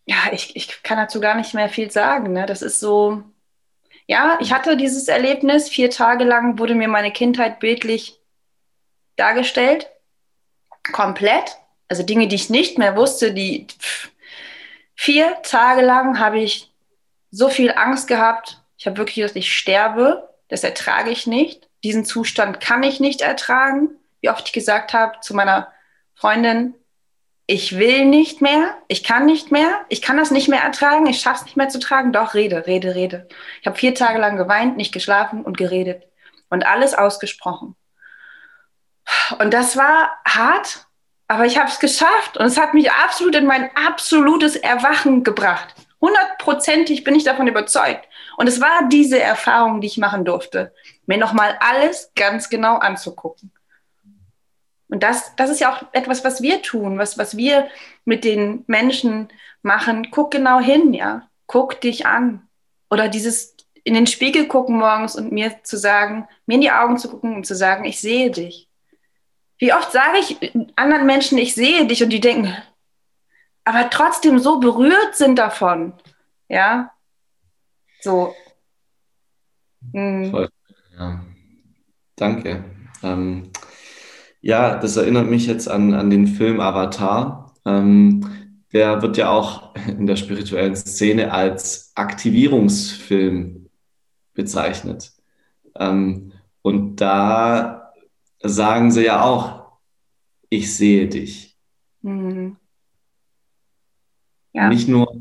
ja, 0.06 0.16
ich, 0.32 0.56
ich 0.56 0.82
kann 0.82 0.96
dazu 0.96 1.20
gar 1.20 1.34
nicht 1.34 1.52
mehr 1.52 1.68
viel 1.68 1.90
sagen. 1.90 2.32
Ne? 2.32 2.46
Das 2.46 2.62
ist 2.62 2.80
so, 2.80 3.22
ja, 4.06 4.38
ich 4.40 4.54
hatte 4.54 4.78
dieses 4.78 5.06
Erlebnis, 5.06 5.68
vier 5.68 5.90
Tage 5.90 6.24
lang 6.24 6.58
wurde 6.58 6.74
mir 6.74 6.88
meine 6.88 7.12
Kindheit 7.12 7.60
bildlich 7.60 8.18
dargestellt, 9.16 9.90
komplett. 10.92 11.58
Also 11.88 12.02
Dinge, 12.02 12.26
die 12.28 12.36
ich 12.36 12.48
nicht 12.48 12.78
mehr 12.78 12.96
wusste, 12.96 13.32
die 13.34 13.66
pff, 13.66 14.10
vier 14.94 15.42
Tage 15.42 15.82
lang 15.82 16.18
habe 16.18 16.38
ich 16.38 16.72
so 17.30 17.50
viel 17.50 17.72
Angst 17.72 18.08
gehabt, 18.08 18.62
ich 18.78 18.86
habe 18.86 18.96
wirklich 18.96 19.22
dass 19.24 19.36
ich 19.36 19.54
sterbe. 19.54 20.28
Das 20.48 20.64
ertrage 20.64 21.10
ich 21.10 21.26
nicht. 21.26 21.67
Diesen 21.88 22.04
Zustand 22.04 22.60
kann 22.60 22.82
ich 22.82 23.00
nicht 23.00 23.22
ertragen. 23.22 23.88
Wie 24.20 24.28
oft 24.28 24.46
ich 24.46 24.52
gesagt 24.52 24.92
habe 24.92 25.20
zu 25.22 25.34
meiner 25.34 25.72
Freundin, 26.14 26.74
ich 27.46 27.78
will 27.78 28.04
nicht 28.04 28.42
mehr, 28.42 28.76
ich 28.88 29.02
kann 29.02 29.24
nicht 29.24 29.50
mehr, 29.50 29.86
ich 29.88 30.02
kann 30.02 30.18
das 30.18 30.30
nicht 30.30 30.48
mehr 30.48 30.60
ertragen, 30.60 31.06
ich 31.06 31.22
schaffe 31.22 31.38
es 31.38 31.44
nicht 31.46 31.56
mehr 31.56 31.70
zu 31.70 31.78
tragen. 31.78 32.12
Doch, 32.12 32.34
rede, 32.34 32.66
rede, 32.66 32.94
rede. 32.94 33.26
Ich 33.62 33.66
habe 33.66 33.78
vier 33.78 33.94
Tage 33.94 34.18
lang 34.18 34.36
geweint, 34.36 34.76
nicht 34.76 34.92
geschlafen 34.92 35.46
und 35.46 35.56
geredet 35.56 36.02
und 36.50 36.66
alles 36.66 36.92
ausgesprochen. 36.92 37.74
Und 39.38 39.54
das 39.54 39.78
war 39.78 40.10
hart, 40.26 40.88
aber 41.26 41.46
ich 41.46 41.56
habe 41.56 41.70
es 41.70 41.78
geschafft 41.78 42.36
und 42.36 42.44
es 42.44 42.58
hat 42.58 42.74
mich 42.74 42.92
absolut 42.92 43.34
in 43.34 43.46
mein 43.46 43.74
absolutes 43.74 44.56
Erwachen 44.56 45.24
gebracht. 45.24 45.74
Hundertprozentig 46.02 47.02
bin 47.02 47.14
ich 47.14 47.24
davon 47.24 47.48
überzeugt. 47.48 48.06
Und 48.36 48.46
es 48.46 48.60
war 48.60 48.88
diese 48.90 49.18
Erfahrung, 49.18 49.80
die 49.80 49.86
ich 49.86 49.96
machen 49.96 50.26
durfte, 50.26 50.74
mir 51.08 51.18
nochmal 51.18 51.56
alles 51.60 52.12
ganz 52.14 52.50
genau 52.50 52.76
anzugucken. 52.76 53.50
Und 54.88 55.02
das, 55.02 55.34
das 55.36 55.50
ist 55.50 55.60
ja 55.60 55.74
auch 55.74 55.82
etwas, 55.92 56.24
was 56.24 56.42
wir 56.42 56.62
tun, 56.62 56.98
was, 56.98 57.18
was 57.18 57.36
wir 57.36 57.68
mit 58.04 58.24
den 58.24 58.64
Menschen 58.66 59.28
machen. 59.62 60.10
Guck 60.10 60.30
genau 60.30 60.60
hin, 60.60 60.92
ja. 60.94 61.28
Guck 61.46 61.80
dich 61.80 62.06
an. 62.06 62.46
Oder 62.90 63.08
dieses 63.08 63.56
in 63.84 63.94
den 63.94 64.06
Spiegel 64.06 64.48
gucken 64.48 64.76
morgens 64.76 65.16
und 65.16 65.32
mir 65.32 65.62
zu 65.62 65.78
sagen, 65.78 66.28
mir 66.46 66.56
in 66.56 66.60
die 66.60 66.70
Augen 66.70 66.98
zu 66.98 67.08
gucken 67.08 67.36
und 67.36 67.46
zu 67.46 67.54
sagen, 67.54 67.84
ich 67.84 68.00
sehe 68.00 68.30
dich. 68.30 68.68
Wie 69.56 69.72
oft 69.72 69.90
sage 69.90 70.18
ich 70.18 70.52
anderen 70.76 71.06
Menschen, 71.06 71.38
ich 71.38 71.54
sehe 71.54 71.86
dich 71.86 72.02
und 72.02 72.10
die 72.10 72.20
denken, 72.20 72.54
aber 73.64 73.88
trotzdem 73.90 74.38
so 74.38 74.60
berührt 74.60 75.16
sind 75.16 75.36
davon. 75.36 75.94
Ja, 76.48 76.92
so. 78.00 78.34
Mhm. 79.92 80.30
Voll. 80.30 80.48
Ja. 80.98 81.24
Danke. 82.16 82.64
Ähm, 83.02 83.50
ja, 84.40 84.78
das 84.78 84.96
erinnert 84.96 85.30
mich 85.30 85.46
jetzt 85.46 85.68
an, 85.68 85.94
an 85.94 86.10
den 86.10 86.26
Film 86.26 86.60
Avatar. 86.60 87.54
Ähm, 87.64 88.28
der 88.72 89.02
wird 89.02 89.16
ja 89.16 89.30
auch 89.30 89.74
in 89.86 90.06
der 90.06 90.16
spirituellen 90.16 90.76
Szene 90.76 91.32
als 91.32 91.92
Aktivierungsfilm 91.94 93.68
bezeichnet. 94.34 95.12
Ähm, 95.76 96.32
und 96.62 96.96
da 96.96 97.92
sagen 98.42 98.90
sie 98.90 99.04
ja 99.04 99.22
auch, 99.22 99.78
ich 100.50 100.74
sehe 100.74 101.08
dich. 101.08 101.56
Mhm. 102.02 102.56
Ja. 104.52 104.68
Nicht 104.68 104.88
nur 104.88 105.14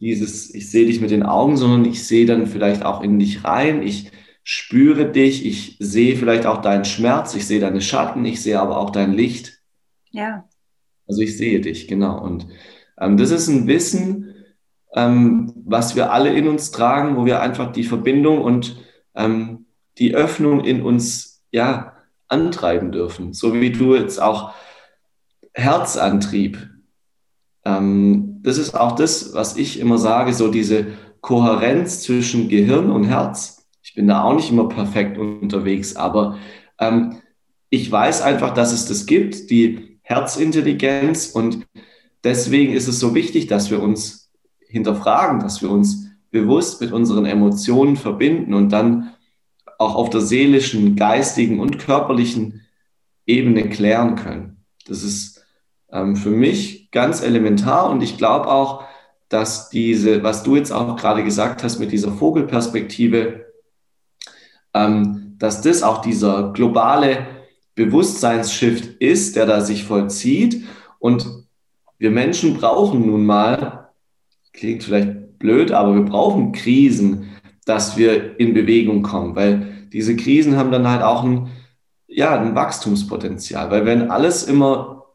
dieses, 0.00 0.54
ich 0.54 0.70
sehe 0.70 0.86
dich 0.86 1.00
mit 1.00 1.10
den 1.10 1.22
Augen, 1.22 1.56
sondern 1.56 1.84
ich 1.84 2.04
sehe 2.04 2.26
dann 2.26 2.46
vielleicht 2.46 2.84
auch 2.84 3.02
in 3.02 3.18
dich 3.18 3.44
rein. 3.44 3.82
Ich 3.82 4.11
spüre 4.44 5.10
dich, 5.10 5.46
ich 5.46 5.76
sehe 5.78 6.16
vielleicht 6.16 6.46
auch 6.46 6.60
deinen 6.60 6.84
Schmerz, 6.84 7.34
ich 7.34 7.46
sehe 7.46 7.60
deine 7.60 7.80
Schatten, 7.80 8.24
ich 8.24 8.42
sehe 8.42 8.60
aber 8.60 8.78
auch 8.78 8.90
dein 8.90 9.12
Licht. 9.12 9.60
Ja. 10.10 10.48
Also 11.06 11.22
ich 11.22 11.36
sehe 11.36 11.60
dich, 11.60 11.88
genau. 11.88 12.20
Und 12.20 12.46
ähm, 13.00 13.16
das 13.16 13.30
ist 13.30 13.48
ein 13.48 13.66
Wissen, 13.66 14.34
ähm, 14.94 15.52
was 15.64 15.96
wir 15.96 16.12
alle 16.12 16.32
in 16.32 16.48
uns 16.48 16.70
tragen, 16.70 17.16
wo 17.16 17.24
wir 17.24 17.40
einfach 17.40 17.72
die 17.72 17.84
Verbindung 17.84 18.42
und 18.42 18.76
ähm, 19.14 19.66
die 19.98 20.14
Öffnung 20.14 20.64
in 20.64 20.82
uns 20.82 21.44
ja 21.50 21.96
antreiben 22.28 22.92
dürfen. 22.92 23.32
So 23.32 23.54
wie 23.54 23.70
du 23.70 23.94
jetzt 23.94 24.20
auch 24.20 24.54
Herzantrieb. 25.54 26.70
Ähm, 27.64 28.40
das 28.42 28.58
ist 28.58 28.74
auch 28.74 28.92
das, 28.92 29.34
was 29.34 29.56
ich 29.56 29.78
immer 29.78 29.98
sage, 29.98 30.32
so 30.32 30.50
diese 30.50 30.86
Kohärenz 31.20 32.02
zwischen 32.02 32.48
Gehirn 32.48 32.90
und 32.90 33.04
Herz. 33.04 33.61
Ich 33.82 33.94
bin 33.94 34.06
da 34.06 34.22
auch 34.22 34.34
nicht 34.34 34.50
immer 34.50 34.68
perfekt 34.68 35.18
unterwegs, 35.18 35.96
aber 35.96 36.38
ähm, 36.78 37.20
ich 37.68 37.90
weiß 37.90 38.22
einfach, 38.22 38.54
dass 38.54 38.72
es 38.72 38.86
das 38.86 39.06
gibt, 39.06 39.50
die 39.50 39.98
Herzintelligenz 40.02 41.28
und 41.28 41.66
deswegen 42.22 42.72
ist 42.72 42.88
es 42.88 43.00
so 43.00 43.14
wichtig, 43.14 43.46
dass 43.46 43.70
wir 43.70 43.82
uns 43.82 44.30
hinterfragen, 44.68 45.40
dass 45.40 45.62
wir 45.62 45.70
uns 45.70 46.10
bewusst 46.30 46.80
mit 46.80 46.92
unseren 46.92 47.26
Emotionen 47.26 47.96
verbinden 47.96 48.54
und 48.54 48.70
dann 48.70 49.14
auch 49.78 49.94
auf 49.94 50.10
der 50.10 50.20
seelischen, 50.20 50.96
geistigen 50.96 51.60
und 51.60 51.78
körperlichen 51.78 52.62
Ebene 53.26 53.68
klären 53.68 54.16
können. 54.16 54.64
Das 54.86 55.02
ist 55.02 55.44
ähm, 55.90 56.16
für 56.16 56.30
mich 56.30 56.90
ganz 56.90 57.22
elementar 57.22 57.90
und 57.90 58.02
ich 58.02 58.16
glaube 58.16 58.48
auch, 58.48 58.84
dass 59.28 59.70
diese, 59.70 60.22
was 60.22 60.42
du 60.42 60.56
jetzt 60.56 60.72
auch 60.72 60.96
gerade 60.96 61.24
gesagt 61.24 61.62
hast 61.62 61.78
mit 61.78 61.92
dieser 61.92 62.12
Vogelperspektive, 62.12 63.51
ähm, 64.74 65.36
dass 65.38 65.60
das 65.60 65.82
auch 65.82 66.00
dieser 66.00 66.52
globale 66.52 67.26
Bewusstseinsshift 67.74 68.84
ist, 69.00 69.36
der 69.36 69.46
da 69.46 69.60
sich 69.60 69.84
vollzieht. 69.84 70.64
Und 70.98 71.26
wir 71.98 72.10
Menschen 72.10 72.54
brauchen 72.54 73.06
nun 73.06 73.24
mal, 73.24 73.90
klingt 74.52 74.84
vielleicht 74.84 75.38
blöd, 75.38 75.72
aber 75.72 75.94
wir 75.94 76.04
brauchen 76.04 76.52
Krisen, 76.52 77.30
dass 77.64 77.96
wir 77.96 78.38
in 78.38 78.54
Bewegung 78.54 79.02
kommen, 79.02 79.34
weil 79.36 79.88
diese 79.92 80.16
Krisen 80.16 80.56
haben 80.56 80.72
dann 80.72 80.88
halt 80.88 81.02
auch 81.02 81.24
ein, 81.24 81.50
ja, 82.06 82.38
ein 82.38 82.54
Wachstumspotenzial. 82.54 83.70
Weil 83.70 83.84
wenn 83.84 84.10
alles 84.10 84.44
immer, 84.44 85.06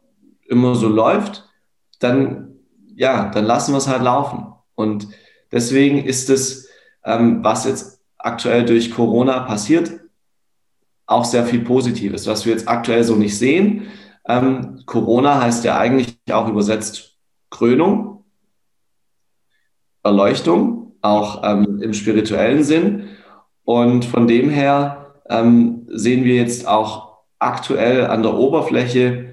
immer 0.48 0.74
so 0.74 0.88
läuft, 0.88 1.48
dann, 2.00 2.54
ja, 2.94 3.30
dann 3.30 3.44
lassen 3.44 3.72
wir 3.72 3.78
es 3.78 3.88
halt 3.88 4.02
laufen. 4.02 4.46
Und 4.74 5.08
deswegen 5.52 6.04
ist 6.04 6.30
es, 6.30 6.68
ähm, 7.04 7.42
was 7.42 7.64
jetzt 7.64 7.97
aktuell 8.18 8.64
durch 8.64 8.90
Corona 8.90 9.40
passiert, 9.40 10.00
auch 11.06 11.24
sehr 11.24 11.46
viel 11.46 11.60
Positives, 11.60 12.26
was 12.26 12.44
wir 12.44 12.52
jetzt 12.52 12.68
aktuell 12.68 13.04
so 13.04 13.16
nicht 13.16 13.38
sehen. 13.38 13.88
Ähm, 14.26 14.82
Corona 14.84 15.40
heißt 15.40 15.64
ja 15.64 15.78
eigentlich 15.78 16.18
auch 16.30 16.48
übersetzt 16.48 17.16
Krönung, 17.50 18.24
Erleuchtung, 20.02 20.92
auch 21.00 21.42
ähm, 21.44 21.80
im 21.82 21.94
spirituellen 21.94 22.62
Sinn. 22.62 23.08
Und 23.64 24.04
von 24.04 24.26
dem 24.26 24.50
her 24.50 25.14
ähm, 25.28 25.86
sehen 25.88 26.24
wir 26.24 26.34
jetzt 26.34 26.66
auch 26.66 27.18
aktuell 27.38 28.06
an 28.06 28.22
der 28.22 28.34
Oberfläche 28.34 29.32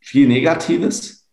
viel 0.00 0.28
Negatives, 0.28 1.28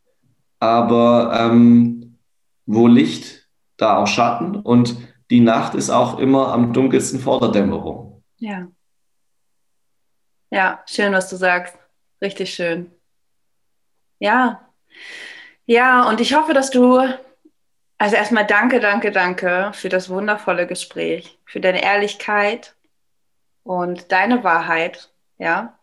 aber 0.59 1.31
ähm, 1.37 2.17
wo 2.65 2.87
Licht, 2.87 3.47
da 3.77 3.97
auch 3.97 4.07
Schatten 4.07 4.55
und 4.55 4.95
die 5.29 5.39
Nacht 5.39 5.75
ist 5.75 5.89
auch 5.89 6.19
immer 6.19 6.53
am 6.53 6.73
dunkelsten 6.73 7.19
vor 7.19 7.39
der 7.39 7.49
Dämmerung. 7.49 8.23
Ja. 8.37 8.67
Ja, 10.51 10.83
schön, 10.85 11.13
was 11.13 11.29
du 11.29 11.35
sagst. 11.35 11.75
Richtig 12.21 12.53
schön. 12.53 12.91
Ja. 14.19 14.69
Ja, 15.65 16.07
und 16.07 16.21
ich 16.21 16.35
hoffe, 16.35 16.53
dass 16.53 16.69
du, 16.69 16.99
also 17.97 18.15
erstmal 18.15 18.45
danke, 18.45 18.79
danke, 18.79 19.11
danke 19.11 19.71
für 19.73 19.89
das 19.89 20.09
wundervolle 20.09 20.67
Gespräch, 20.67 21.37
für 21.45 21.59
deine 21.59 21.83
Ehrlichkeit 21.83 22.75
und 23.63 24.11
deine 24.11 24.43
Wahrheit. 24.43 25.09
Ja. 25.39 25.77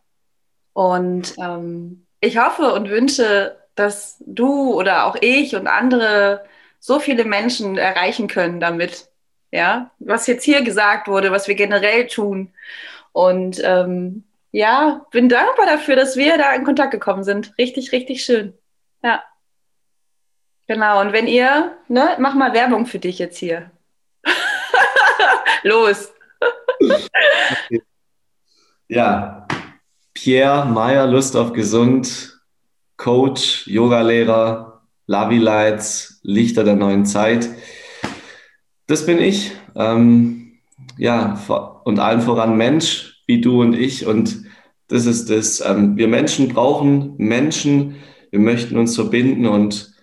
Und 0.72 1.34
ähm, 1.38 2.07
ich 2.20 2.38
hoffe 2.38 2.72
und 2.72 2.88
wünsche, 2.88 3.59
dass 3.74 4.22
du 4.26 4.72
oder 4.74 5.07
auch 5.07 5.16
ich 5.20 5.57
und 5.57 5.66
andere 5.66 6.45
so 6.78 6.99
viele 6.99 7.24
Menschen 7.24 7.76
erreichen 7.76 8.28
können 8.28 8.61
damit. 8.61 9.11
Ja, 9.53 9.90
was 9.98 10.26
jetzt 10.26 10.44
hier 10.44 10.62
gesagt 10.62 11.09
wurde, 11.09 11.30
was 11.30 11.46
wir 11.46 11.55
generell 11.55 12.07
tun. 12.07 12.53
Und 13.12 13.61
ähm, 13.62 14.24
ja, 14.50 15.07
bin 15.11 15.28
dankbar 15.28 15.66
dafür, 15.66 15.94
dass 15.94 16.16
wir 16.16 16.38
da 16.38 16.55
in 16.55 16.64
Kontakt 16.64 16.90
gekommen 16.90 17.22
sind. 17.22 17.53
Richtig, 17.59 17.92
richtig 17.92 18.24
schön. 18.24 18.55
Ja. 19.03 19.22
Genau. 20.66 21.03
Und 21.03 21.12
wenn 21.12 21.26
ihr, 21.26 21.76
ne, 21.88 22.16
mach 22.18 22.34
mal 22.34 22.55
Werbung 22.55 22.86
für 22.86 22.98
dich 22.98 23.18
jetzt 23.18 23.36
hier. 23.36 23.70
Los. 25.62 26.12
ja, 28.88 29.46
Pierre 30.14 30.64
Meyer, 30.64 31.07
Lust 31.07 31.36
auf 31.36 31.53
Gesund, 31.53 32.40
Coach, 32.96 33.66
Yogalehrer, 33.66 34.82
Lavi 35.07 35.38
Lights, 35.38 36.20
Lichter 36.22 36.64
der 36.64 36.76
neuen 36.76 37.05
Zeit. 37.05 37.48
Das 38.93 39.07
bin 39.07 39.20
ich. 39.20 39.53
Ähm, 39.74 40.59
ja, 40.99 41.40
und 41.84 41.99
allen 41.99 42.20
voran 42.20 42.59
Mensch, 42.59 43.22
wie 43.26 43.40
du 43.40 43.62
und 43.62 43.72
ich. 43.72 44.05
Und 44.05 44.45
das 44.88 45.07
ist 45.07 45.30
das. 45.30 45.62
Ähm, 45.66 45.97
wir 45.97 46.09
Menschen 46.09 46.49
brauchen 46.49 47.14
Menschen. 47.16 47.95
Wir 48.30 48.40
möchten 48.40 48.76
uns 48.76 48.95
verbinden 48.95 49.47
und 49.47 49.95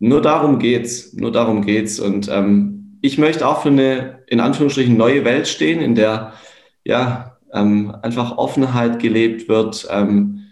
nur 0.00 0.20
darum 0.20 0.58
geht's. 0.58 1.12
Nur 1.12 1.30
darum 1.30 1.64
geht's. 1.64 2.00
Und 2.00 2.28
ähm, 2.28 2.98
ich 3.02 3.18
möchte 3.18 3.46
auch 3.46 3.62
für 3.62 3.68
eine, 3.68 4.24
in 4.26 4.40
Anführungsstrichen, 4.40 4.96
neue 4.96 5.24
Welt 5.24 5.46
stehen, 5.46 5.80
in 5.80 5.94
der, 5.94 6.32
ja, 6.82 7.38
ähm, 7.52 7.94
einfach 8.02 8.36
Offenheit 8.36 8.98
gelebt 8.98 9.48
wird. 9.48 9.86
Ähm, 9.92 10.46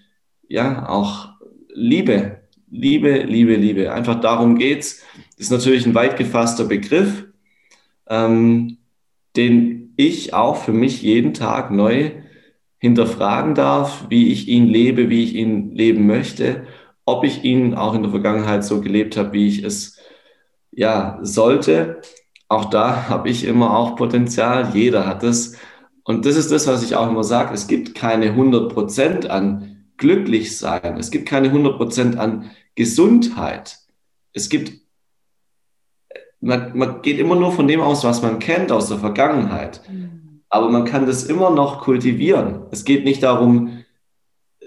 ja, 0.47 0.89
auch 0.89 1.31
Liebe. 1.75 2.43
Liebe, 2.71 3.25
Liebe, 3.25 3.57
Liebe. 3.57 3.93
Einfach 3.93 4.21
darum 4.21 4.57
geht's. 4.57 5.03
Das 5.37 5.47
ist 5.47 5.51
natürlich 5.51 5.85
ein 5.85 5.97
weit 5.97 6.17
gefasster 6.17 6.65
Begriff, 6.65 7.25
ähm, 8.11 8.79
den 9.37 9.95
ich 9.97 10.35
auch 10.35 10.57
für 10.57 10.73
mich 10.73 11.03
jeden 11.03 11.33
Tag 11.33 11.71
neu 11.71 12.11
hinterfragen 12.79 13.55
darf, 13.55 14.07
wie 14.09 14.33
ich 14.33 14.49
ihn 14.49 14.67
lebe, 14.67 15.09
wie 15.09 15.23
ich 15.25 15.35
ihn 15.35 15.75
leben 15.75 16.07
möchte, 16.07 16.67
ob 17.05 17.25
ich 17.25 17.45
ihn 17.45 17.75
auch 17.75 17.95
in 17.95 18.03
der 18.03 18.11
Vergangenheit 18.11 18.65
so 18.65 18.81
gelebt 18.81 19.17
habe, 19.17 19.33
wie 19.33 19.47
ich 19.47 19.63
es 19.63 19.99
ja 20.73 21.19
sollte. 21.23 22.01
Auch 22.49 22.67
da 22.67 23.09
habe 23.09 23.29
ich 23.29 23.45
immer 23.45 23.77
auch 23.77 23.97
Potenzial. 23.97 24.71
Jeder 24.75 25.07
hat 25.07 25.23
es. 25.23 25.57
Und 26.05 26.27
das 26.27 26.37
ist 26.37 26.51
das, 26.51 26.67
was 26.67 26.83
ich 26.83 26.97
auch 26.97 27.09
immer 27.09 27.23
sage. 27.25 27.55
Es 27.55 27.69
gibt 27.69 27.95
keine 27.95 28.27
100 28.27 28.73
Prozent 28.73 29.31
an 29.31 29.87
glücklich 29.99 30.57
sein. 30.57 30.97
Es 30.99 31.11
gibt 31.11 31.29
keine 31.29 31.49
100 31.49 31.77
Prozent 31.77 32.19
an 32.19 32.51
Gesundheit. 32.75 33.79
Es 34.33 34.49
gibt 34.49 34.73
man, 36.41 36.77
man 36.77 37.03
geht 37.03 37.19
immer 37.19 37.37
nur 37.37 37.53
von 37.53 37.69
dem 37.69 37.81
aus, 37.81 38.05
was 38.05 38.23
man 38.23 38.39
kennt 38.39 38.73
aus 38.73 38.89
der 38.89 38.99
Vergangenheit. 38.99 39.83
Mhm. 39.91 40.43
Aber 40.49 40.71
man 40.71 40.85
kann 40.85 41.07
das 41.07 41.25
immer 41.25 41.51
noch 41.51 41.81
kultivieren. 41.81 42.63
Es 42.71 42.85
geht 42.85 43.05
nicht 43.05 43.23
darum, 43.23 43.85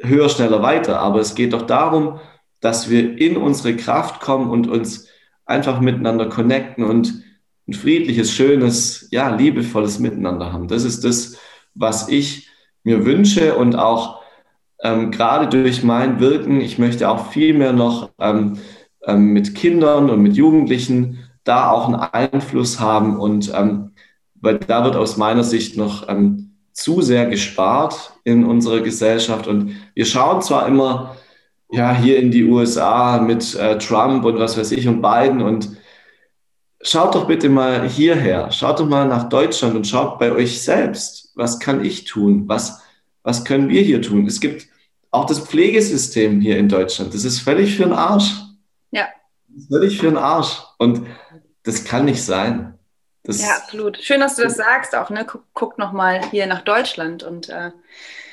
höher, 0.02 0.30
schneller, 0.30 0.62
weiter, 0.62 1.00
aber 1.00 1.20
es 1.20 1.36
geht 1.36 1.54
doch 1.54 1.64
darum, 1.64 2.20
dass 2.60 2.90
wir 2.90 3.18
in 3.20 3.38
unsere 3.38 3.76
Kraft 3.76 4.22
kommen 4.22 4.50
und 4.50 4.70
uns 4.70 5.08
einfach 5.46 5.82
miteinander 5.82 6.28
connecten 6.28 6.84
und 6.84 7.24
ein 7.68 7.74
friedliches, 7.74 8.32
schönes, 8.32 9.08
ja, 9.12 9.36
liebevolles 9.36 10.00
Miteinander 10.00 10.52
haben. 10.52 10.68
Das 10.68 10.84
ist 10.84 11.04
das, 11.04 11.38
was 11.74 12.10
ich 12.10 12.50
mir 12.84 13.06
wünsche 13.06 13.56
und 13.56 13.76
auch 13.76 14.22
ähm, 14.82 15.12
gerade 15.12 15.48
durch 15.48 15.84
mein 15.84 16.20
Wirken, 16.20 16.60
ich 16.60 16.78
möchte 16.78 17.10
auch 17.10 17.32
viel 17.32 17.54
mehr 17.54 17.72
noch 17.74 18.10
ähm, 18.20 18.58
ähm, 19.06 19.32
mit 19.32 19.56
Kindern 19.56 20.10
und 20.10 20.22
mit 20.22 20.36
Jugendlichen 20.36 21.23
da 21.44 21.70
auch 21.70 21.88
einen 21.88 21.96
Einfluss 21.96 22.80
haben 22.80 23.20
und 23.20 23.52
ähm, 23.54 23.92
weil 24.36 24.60
da 24.60 24.84
wird 24.84 24.96
aus 24.96 25.18
meiner 25.18 25.44
Sicht 25.44 25.78
noch 25.78 26.10
ähm, 26.10 26.56
zu 26.74 27.02
sehr 27.02 27.28
gespart 27.28 28.14
in 28.24 28.46
unserer 28.46 28.82
Gesellschaft 28.82 29.48
und 29.48 29.76
wir 29.94 30.06
schauen 30.06 30.42
zwar 30.42 30.68
immer 30.68 31.16
ja 31.72 31.94
hier 31.96 32.20
in 32.20 32.32
die 32.32 32.46
USA 32.46 33.20
mit 33.20 33.56
äh, 33.56 33.78
Trump 33.78 34.26
und 34.26 34.40
was 34.40 34.58
weiß 34.58 34.72
ich 34.72 34.88
und 34.88 35.02
Biden 35.02 35.42
und 35.42 35.78
schaut 36.82 37.16
doch 37.16 37.28
bitte 37.28 37.50
mal 37.50 37.88
hierher, 37.88 38.52
schaut 38.52 38.80
doch 38.80 38.88
mal 38.88 39.08
nach 39.08 39.30
Deutschland 39.30 39.76
und 39.76 39.88
schaut 39.88 40.20
bei 40.20 40.32
euch 40.32 40.62
selbst, 40.62 41.32
was 41.36 41.60
kann 41.60 41.84
ich 41.84 42.06
tun, 42.06 42.48
was 42.48 42.82
was 43.26 43.46
können 43.46 43.70
wir 43.70 43.82
hier 43.82 44.02
tun? 44.02 44.28
Es 44.28 44.42
gibt 44.42 44.68
auch 45.10 45.26
das 45.26 45.40
Pflegesystem 45.40 46.42
hier 46.42 46.58
in 46.58 46.68
Deutschland, 46.68 47.14
das 47.14 47.24
ist 47.24 47.40
völlig 47.40 47.76
für 47.76 47.84
den 47.84 47.94
Arsch. 47.94 48.34
Ja. 48.92 49.08
Völlig 49.70 49.98
für 50.00 50.08
den 50.08 50.18
Arsch 50.18 50.62
und 50.78 51.04
das 51.64 51.84
kann 51.84 52.06
nicht 52.06 52.24
sein. 52.24 52.78
Das 53.24 53.42
ja, 53.42 53.56
absolut. 53.56 53.98
Schön, 53.98 54.20
dass 54.20 54.36
du 54.36 54.44
das 54.44 54.58
sagst 54.58 54.96
auch. 54.96 55.10
Ne? 55.10 55.26
Guck, 55.26 55.44
guck 55.54 55.78
nochmal 55.78 56.22
hier 56.30 56.46
nach 56.46 56.62
Deutschland. 56.62 57.24
Und, 57.24 57.50
äh, 57.50 57.72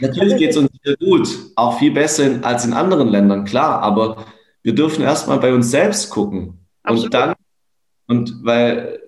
Natürlich 0.00 0.36
geht 0.36 0.50
es 0.50 0.56
uns 0.56 0.70
sehr 0.82 0.96
gut, 0.96 1.28
auch 1.54 1.78
viel 1.78 1.92
besser 1.92 2.40
als 2.42 2.64
in 2.64 2.72
anderen 2.72 3.08
Ländern, 3.08 3.44
klar. 3.44 3.82
Aber 3.82 4.26
wir 4.62 4.74
dürfen 4.74 5.02
erstmal 5.02 5.38
bei 5.38 5.54
uns 5.54 5.70
selbst 5.70 6.10
gucken. 6.10 6.66
Absolut. 6.82 7.04
Und 7.04 7.14
dann, 7.14 7.34
und 8.08 8.34
weil, 8.42 9.00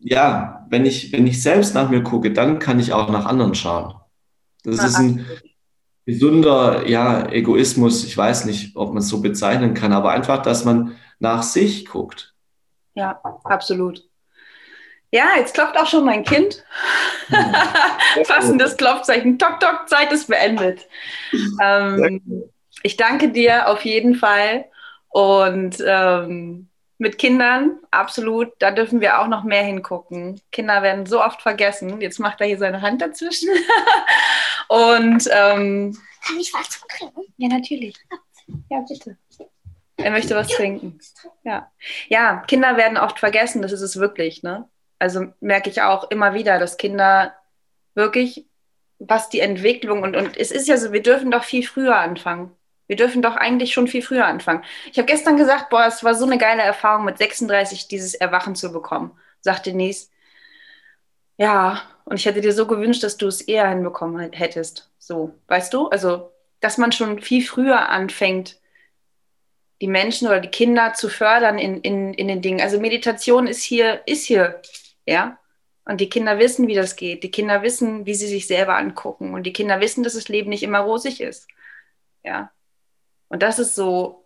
ja, 0.00 0.66
wenn 0.70 0.84
ich, 0.84 1.12
wenn 1.12 1.26
ich 1.26 1.40
selbst 1.40 1.74
nach 1.74 1.88
mir 1.88 2.02
gucke, 2.02 2.32
dann 2.32 2.58
kann 2.58 2.80
ich 2.80 2.92
auch 2.92 3.08
nach 3.10 3.26
anderen 3.26 3.54
schauen. 3.54 3.94
Das 4.64 4.78
ja, 4.78 4.86
ist 4.86 4.96
ein 4.96 5.26
gesunder 6.04 6.88
ja, 6.88 7.30
Egoismus. 7.30 8.04
Ich 8.04 8.16
weiß 8.16 8.44
nicht, 8.46 8.74
ob 8.74 8.88
man 8.88 8.98
es 8.98 9.08
so 9.08 9.20
bezeichnen 9.20 9.74
kann, 9.74 9.92
aber 9.92 10.10
einfach, 10.10 10.42
dass 10.42 10.64
man 10.64 10.96
nach 11.20 11.44
sich 11.44 11.86
guckt. 11.86 12.34
Ja, 12.98 13.20
absolut. 13.44 14.02
Ja, 15.12 15.36
jetzt 15.36 15.54
klopft 15.54 15.76
auch 15.78 15.86
schon 15.86 16.04
mein 16.04 16.24
Kind. 16.24 16.64
Fassendes 18.24 18.76
Klopfzeichen. 18.76 19.38
Tok, 19.38 19.60
Tok, 19.60 19.88
Zeit 19.88 20.12
ist 20.12 20.26
beendet. 20.26 20.86
Ähm, 21.62 22.50
ich 22.82 22.96
danke 22.96 23.28
dir 23.28 23.68
auf 23.68 23.84
jeden 23.84 24.16
Fall. 24.16 24.64
Und 25.10 25.76
ähm, 25.86 26.68
mit 26.98 27.18
Kindern, 27.18 27.78
absolut, 27.92 28.48
da 28.58 28.72
dürfen 28.72 29.00
wir 29.00 29.20
auch 29.20 29.28
noch 29.28 29.44
mehr 29.44 29.62
hingucken. 29.62 30.40
Kinder 30.50 30.82
werden 30.82 31.06
so 31.06 31.22
oft 31.22 31.40
vergessen. 31.40 32.00
Jetzt 32.00 32.18
macht 32.18 32.40
er 32.40 32.48
hier 32.48 32.58
seine 32.58 32.82
Hand 32.82 33.00
dazwischen. 33.00 33.50
Und 34.68 35.28
ähm, 35.30 35.96
kann 36.26 36.40
ich 36.40 36.52
was 36.52 36.68
trinken? 36.68 37.22
Ja, 37.36 37.48
natürlich. 37.48 37.96
Ja, 38.68 38.84
bitte. 38.88 39.16
Er 39.98 40.12
möchte 40.12 40.34
was 40.34 40.48
trinken. 40.48 40.98
Ja. 41.42 41.70
ja, 42.08 42.42
Kinder 42.46 42.76
werden 42.76 42.96
oft 42.96 43.18
vergessen, 43.18 43.62
das 43.62 43.72
ist 43.72 43.82
es 43.82 43.98
wirklich. 43.98 44.42
Ne? 44.42 44.68
Also 44.98 45.26
merke 45.40 45.70
ich 45.70 45.82
auch 45.82 46.10
immer 46.10 46.34
wieder, 46.34 46.58
dass 46.58 46.76
Kinder 46.76 47.34
wirklich, 47.94 48.46
was 48.98 49.28
die 49.28 49.40
Entwicklung 49.40 50.02
und, 50.02 50.16
und 50.16 50.36
es 50.36 50.50
ist 50.50 50.68
ja 50.68 50.76
so, 50.76 50.92
wir 50.92 51.02
dürfen 51.02 51.30
doch 51.30 51.44
viel 51.44 51.66
früher 51.66 51.96
anfangen. 51.96 52.52
Wir 52.86 52.96
dürfen 52.96 53.22
doch 53.22 53.36
eigentlich 53.36 53.74
schon 53.74 53.86
viel 53.86 54.02
früher 54.02 54.24
anfangen. 54.24 54.64
Ich 54.90 54.98
habe 54.98 55.06
gestern 55.06 55.36
gesagt, 55.36 55.68
boah, 55.68 55.84
es 55.86 56.02
war 56.04 56.14
so 56.14 56.24
eine 56.24 56.38
geile 56.38 56.62
Erfahrung, 56.62 57.04
mit 57.04 57.18
36 57.18 57.88
dieses 57.88 58.14
Erwachen 58.14 58.54
zu 58.54 58.72
bekommen, 58.72 59.12
sagt 59.40 59.66
Denise. 59.66 60.08
Ja, 61.36 61.82
und 62.04 62.16
ich 62.16 62.24
hätte 62.24 62.40
dir 62.40 62.52
so 62.52 62.66
gewünscht, 62.66 63.02
dass 63.02 63.18
du 63.18 63.26
es 63.26 63.42
eher 63.42 63.68
hinbekommen 63.68 64.32
hättest. 64.32 64.90
So, 64.98 65.34
weißt 65.48 65.74
du? 65.74 65.88
Also, 65.88 66.32
dass 66.60 66.78
man 66.78 66.92
schon 66.92 67.20
viel 67.20 67.44
früher 67.44 67.90
anfängt, 67.90 68.57
die 69.80 69.86
Menschen 69.86 70.28
oder 70.28 70.40
die 70.40 70.48
Kinder 70.48 70.92
zu 70.94 71.08
fördern 71.08 71.58
in, 71.58 71.80
in, 71.82 72.14
in 72.14 72.28
den 72.28 72.42
Dingen. 72.42 72.60
Also 72.60 72.80
Meditation 72.80 73.46
ist 73.46 73.62
hier, 73.62 74.02
ist 74.06 74.24
hier, 74.24 74.60
ja. 75.06 75.38
Und 75.84 76.00
die 76.00 76.10
Kinder 76.10 76.38
wissen, 76.38 76.68
wie 76.68 76.74
das 76.74 76.96
geht. 76.96 77.22
Die 77.22 77.30
Kinder 77.30 77.62
wissen, 77.62 78.04
wie 78.04 78.14
sie 78.14 78.26
sich 78.26 78.46
selber 78.46 78.76
angucken. 78.76 79.32
Und 79.32 79.44
die 79.44 79.54
Kinder 79.54 79.80
wissen, 79.80 80.04
dass 80.04 80.14
das 80.14 80.28
Leben 80.28 80.50
nicht 80.50 80.62
immer 80.62 80.80
rosig 80.80 81.20
ist. 81.20 81.48
Ja. 82.22 82.50
Und 83.28 83.42
das 83.42 83.58
ist 83.58 83.74
so, 83.74 84.24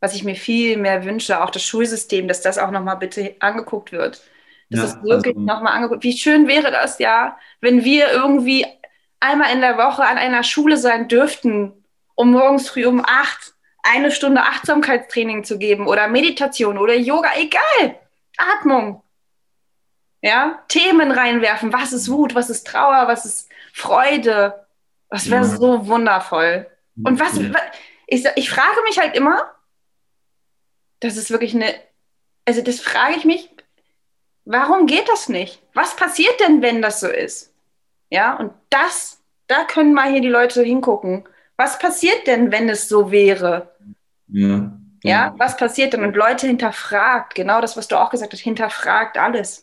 was 0.00 0.14
ich 0.14 0.24
mir 0.24 0.34
viel 0.34 0.76
mehr 0.78 1.04
wünsche, 1.04 1.42
auch 1.42 1.50
das 1.50 1.62
Schulsystem, 1.62 2.28
dass 2.28 2.40
das 2.40 2.56
auch 2.56 2.70
nochmal 2.70 2.96
bitte 2.96 3.36
angeguckt 3.40 3.92
wird. 3.92 4.22
Dass 4.70 4.80
ja, 4.80 4.86
das 4.86 5.02
wirklich 5.02 5.36
also, 5.36 5.46
nochmal 5.46 5.74
angeguckt 5.74 6.04
Wie 6.04 6.16
schön 6.16 6.46
wäre 6.46 6.70
das 6.70 6.98
ja, 6.98 7.38
wenn 7.60 7.84
wir 7.84 8.10
irgendwie 8.10 8.66
einmal 9.20 9.52
in 9.52 9.60
der 9.60 9.76
Woche 9.76 10.04
an 10.04 10.18
einer 10.18 10.42
Schule 10.42 10.76
sein 10.76 11.08
dürften, 11.08 11.72
um 12.14 12.30
morgens 12.30 12.68
früh 12.68 12.86
um 12.86 13.02
acht 13.04 13.54
eine 13.88 14.10
Stunde 14.10 14.42
Achtsamkeitstraining 14.42 15.44
zu 15.44 15.58
geben 15.58 15.86
oder 15.86 16.08
Meditation 16.08 16.78
oder 16.78 16.94
Yoga, 16.94 17.30
egal. 17.36 17.98
Atmung. 18.36 19.02
Ja, 20.20 20.62
Themen 20.68 21.12
reinwerfen. 21.12 21.72
Was 21.72 21.92
ist 21.92 22.10
Wut? 22.10 22.34
Was 22.34 22.50
ist 22.50 22.66
Trauer? 22.66 23.06
Was 23.06 23.24
ist 23.24 23.48
Freude? 23.72 24.66
Das 25.10 25.30
wäre 25.30 25.42
ja. 25.42 25.56
so 25.56 25.86
wundervoll. 25.86 26.66
Und 27.04 27.20
was, 27.20 27.38
ja. 27.38 27.50
ich, 28.06 28.26
ich 28.36 28.50
frage 28.50 28.82
mich 28.84 28.98
halt 28.98 29.16
immer, 29.16 29.50
das 31.00 31.16
ist 31.16 31.30
wirklich 31.30 31.54
eine, 31.54 31.72
also 32.44 32.62
das 32.62 32.80
frage 32.80 33.14
ich 33.16 33.24
mich, 33.24 33.50
warum 34.44 34.86
geht 34.86 35.08
das 35.08 35.28
nicht? 35.28 35.62
Was 35.74 35.94
passiert 35.94 36.40
denn, 36.40 36.62
wenn 36.62 36.82
das 36.82 37.00
so 37.00 37.08
ist? 37.08 37.52
Ja, 38.10 38.36
und 38.36 38.52
das, 38.70 39.22
da 39.46 39.64
können 39.64 39.94
mal 39.94 40.10
hier 40.10 40.20
die 40.20 40.28
Leute 40.28 40.62
hingucken. 40.62 41.28
Was 41.56 41.78
passiert 41.78 42.26
denn, 42.26 42.50
wenn 42.52 42.68
es 42.68 42.88
so 42.88 43.10
wäre? 43.10 43.74
Ja. 44.28 44.78
Ja, 45.04 45.34
was 45.38 45.56
passiert 45.56 45.92
denn? 45.92 46.04
Und 46.04 46.16
Leute 46.16 46.46
hinterfragt, 46.46 47.34
genau 47.34 47.60
das, 47.60 47.76
was 47.76 47.88
du 47.88 47.96
auch 47.96 48.10
gesagt 48.10 48.32
hast, 48.32 48.40
hinterfragt 48.40 49.16
alles. 49.16 49.62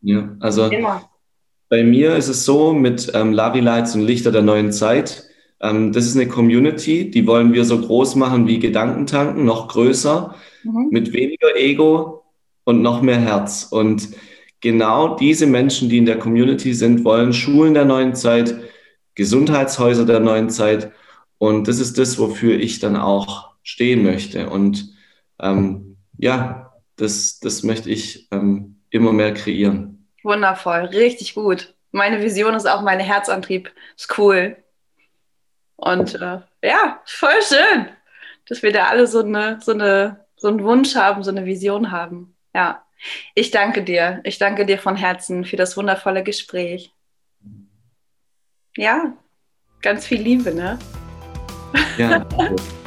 Ja, 0.00 0.36
also 0.40 0.66
Immer. 0.66 1.08
bei 1.68 1.84
mir 1.84 2.16
ist 2.16 2.28
es 2.28 2.44
so 2.44 2.72
mit 2.72 3.12
ähm, 3.14 3.32
Lavi 3.32 3.60
Lights 3.60 3.94
und 3.94 4.02
Lichter 4.02 4.32
der 4.32 4.42
neuen 4.42 4.72
Zeit. 4.72 5.24
Ähm, 5.60 5.92
das 5.92 6.06
ist 6.06 6.16
eine 6.16 6.28
Community, 6.28 7.10
die 7.10 7.26
wollen 7.26 7.52
wir 7.52 7.64
so 7.64 7.80
groß 7.80 8.16
machen 8.16 8.46
wie 8.46 8.58
Gedankentanken, 8.58 9.44
noch 9.44 9.68
größer, 9.68 10.34
mhm. 10.64 10.88
mit 10.90 11.12
weniger 11.12 11.56
Ego 11.56 12.24
und 12.64 12.82
noch 12.82 13.00
mehr 13.00 13.20
Herz. 13.20 13.68
Und 13.70 14.08
genau 14.60 15.16
diese 15.16 15.46
Menschen, 15.46 15.88
die 15.88 15.98
in 15.98 16.06
der 16.06 16.18
Community 16.18 16.74
sind, 16.74 17.04
wollen 17.04 17.32
Schulen 17.32 17.74
der 17.74 17.84
neuen 17.84 18.14
Zeit, 18.14 18.56
Gesundheitshäuser 19.14 20.04
der 20.04 20.20
neuen 20.20 20.50
Zeit. 20.50 20.90
Und 21.38 21.68
das 21.68 21.78
ist 21.78 21.96
das, 21.96 22.18
wofür 22.18 22.58
ich 22.58 22.80
dann 22.80 22.96
auch 22.96 23.53
stehen 23.64 24.04
möchte. 24.04 24.48
Und 24.48 24.94
ähm, 25.40 25.96
ja, 26.16 26.72
das, 26.96 27.40
das 27.40 27.64
möchte 27.64 27.90
ich 27.90 28.28
ähm, 28.30 28.80
immer 28.90 29.12
mehr 29.12 29.34
kreieren. 29.34 30.06
Wundervoll, 30.22 30.84
richtig 30.84 31.34
gut. 31.34 31.74
Meine 31.90 32.22
Vision 32.22 32.54
ist 32.54 32.66
auch 32.66 32.82
mein 32.82 33.00
Herzantrieb. 33.00 33.72
Ist 33.96 34.16
cool. 34.18 34.56
Und 35.76 36.14
äh, 36.14 36.40
ja, 36.62 37.00
voll 37.04 37.42
schön, 37.42 37.88
dass 38.48 38.62
wir 38.62 38.72
da 38.72 38.86
alle 38.86 39.06
so, 39.06 39.20
eine, 39.20 39.58
so, 39.60 39.72
eine, 39.72 40.24
so 40.36 40.48
einen 40.48 40.62
Wunsch 40.62 40.94
haben, 40.94 41.24
so 41.24 41.30
eine 41.30 41.44
Vision 41.44 41.90
haben. 41.90 42.36
Ja, 42.54 42.84
ich 43.34 43.50
danke 43.50 43.82
dir. 43.82 44.20
Ich 44.24 44.38
danke 44.38 44.66
dir 44.66 44.78
von 44.78 44.96
Herzen 44.96 45.44
für 45.44 45.56
das 45.56 45.76
wundervolle 45.76 46.22
Gespräch. 46.22 46.92
Ja, 48.76 49.12
ganz 49.82 50.06
viel 50.06 50.20
Liebe, 50.20 50.54
ne? 50.54 50.78
Ja. 51.98 52.26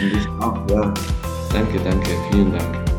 Ich 0.00 0.28
auch, 0.40 0.58
ja. 0.70 0.92
Danke, 1.52 1.78
danke, 1.84 2.10
vielen 2.30 2.52
Dank. 2.52 2.93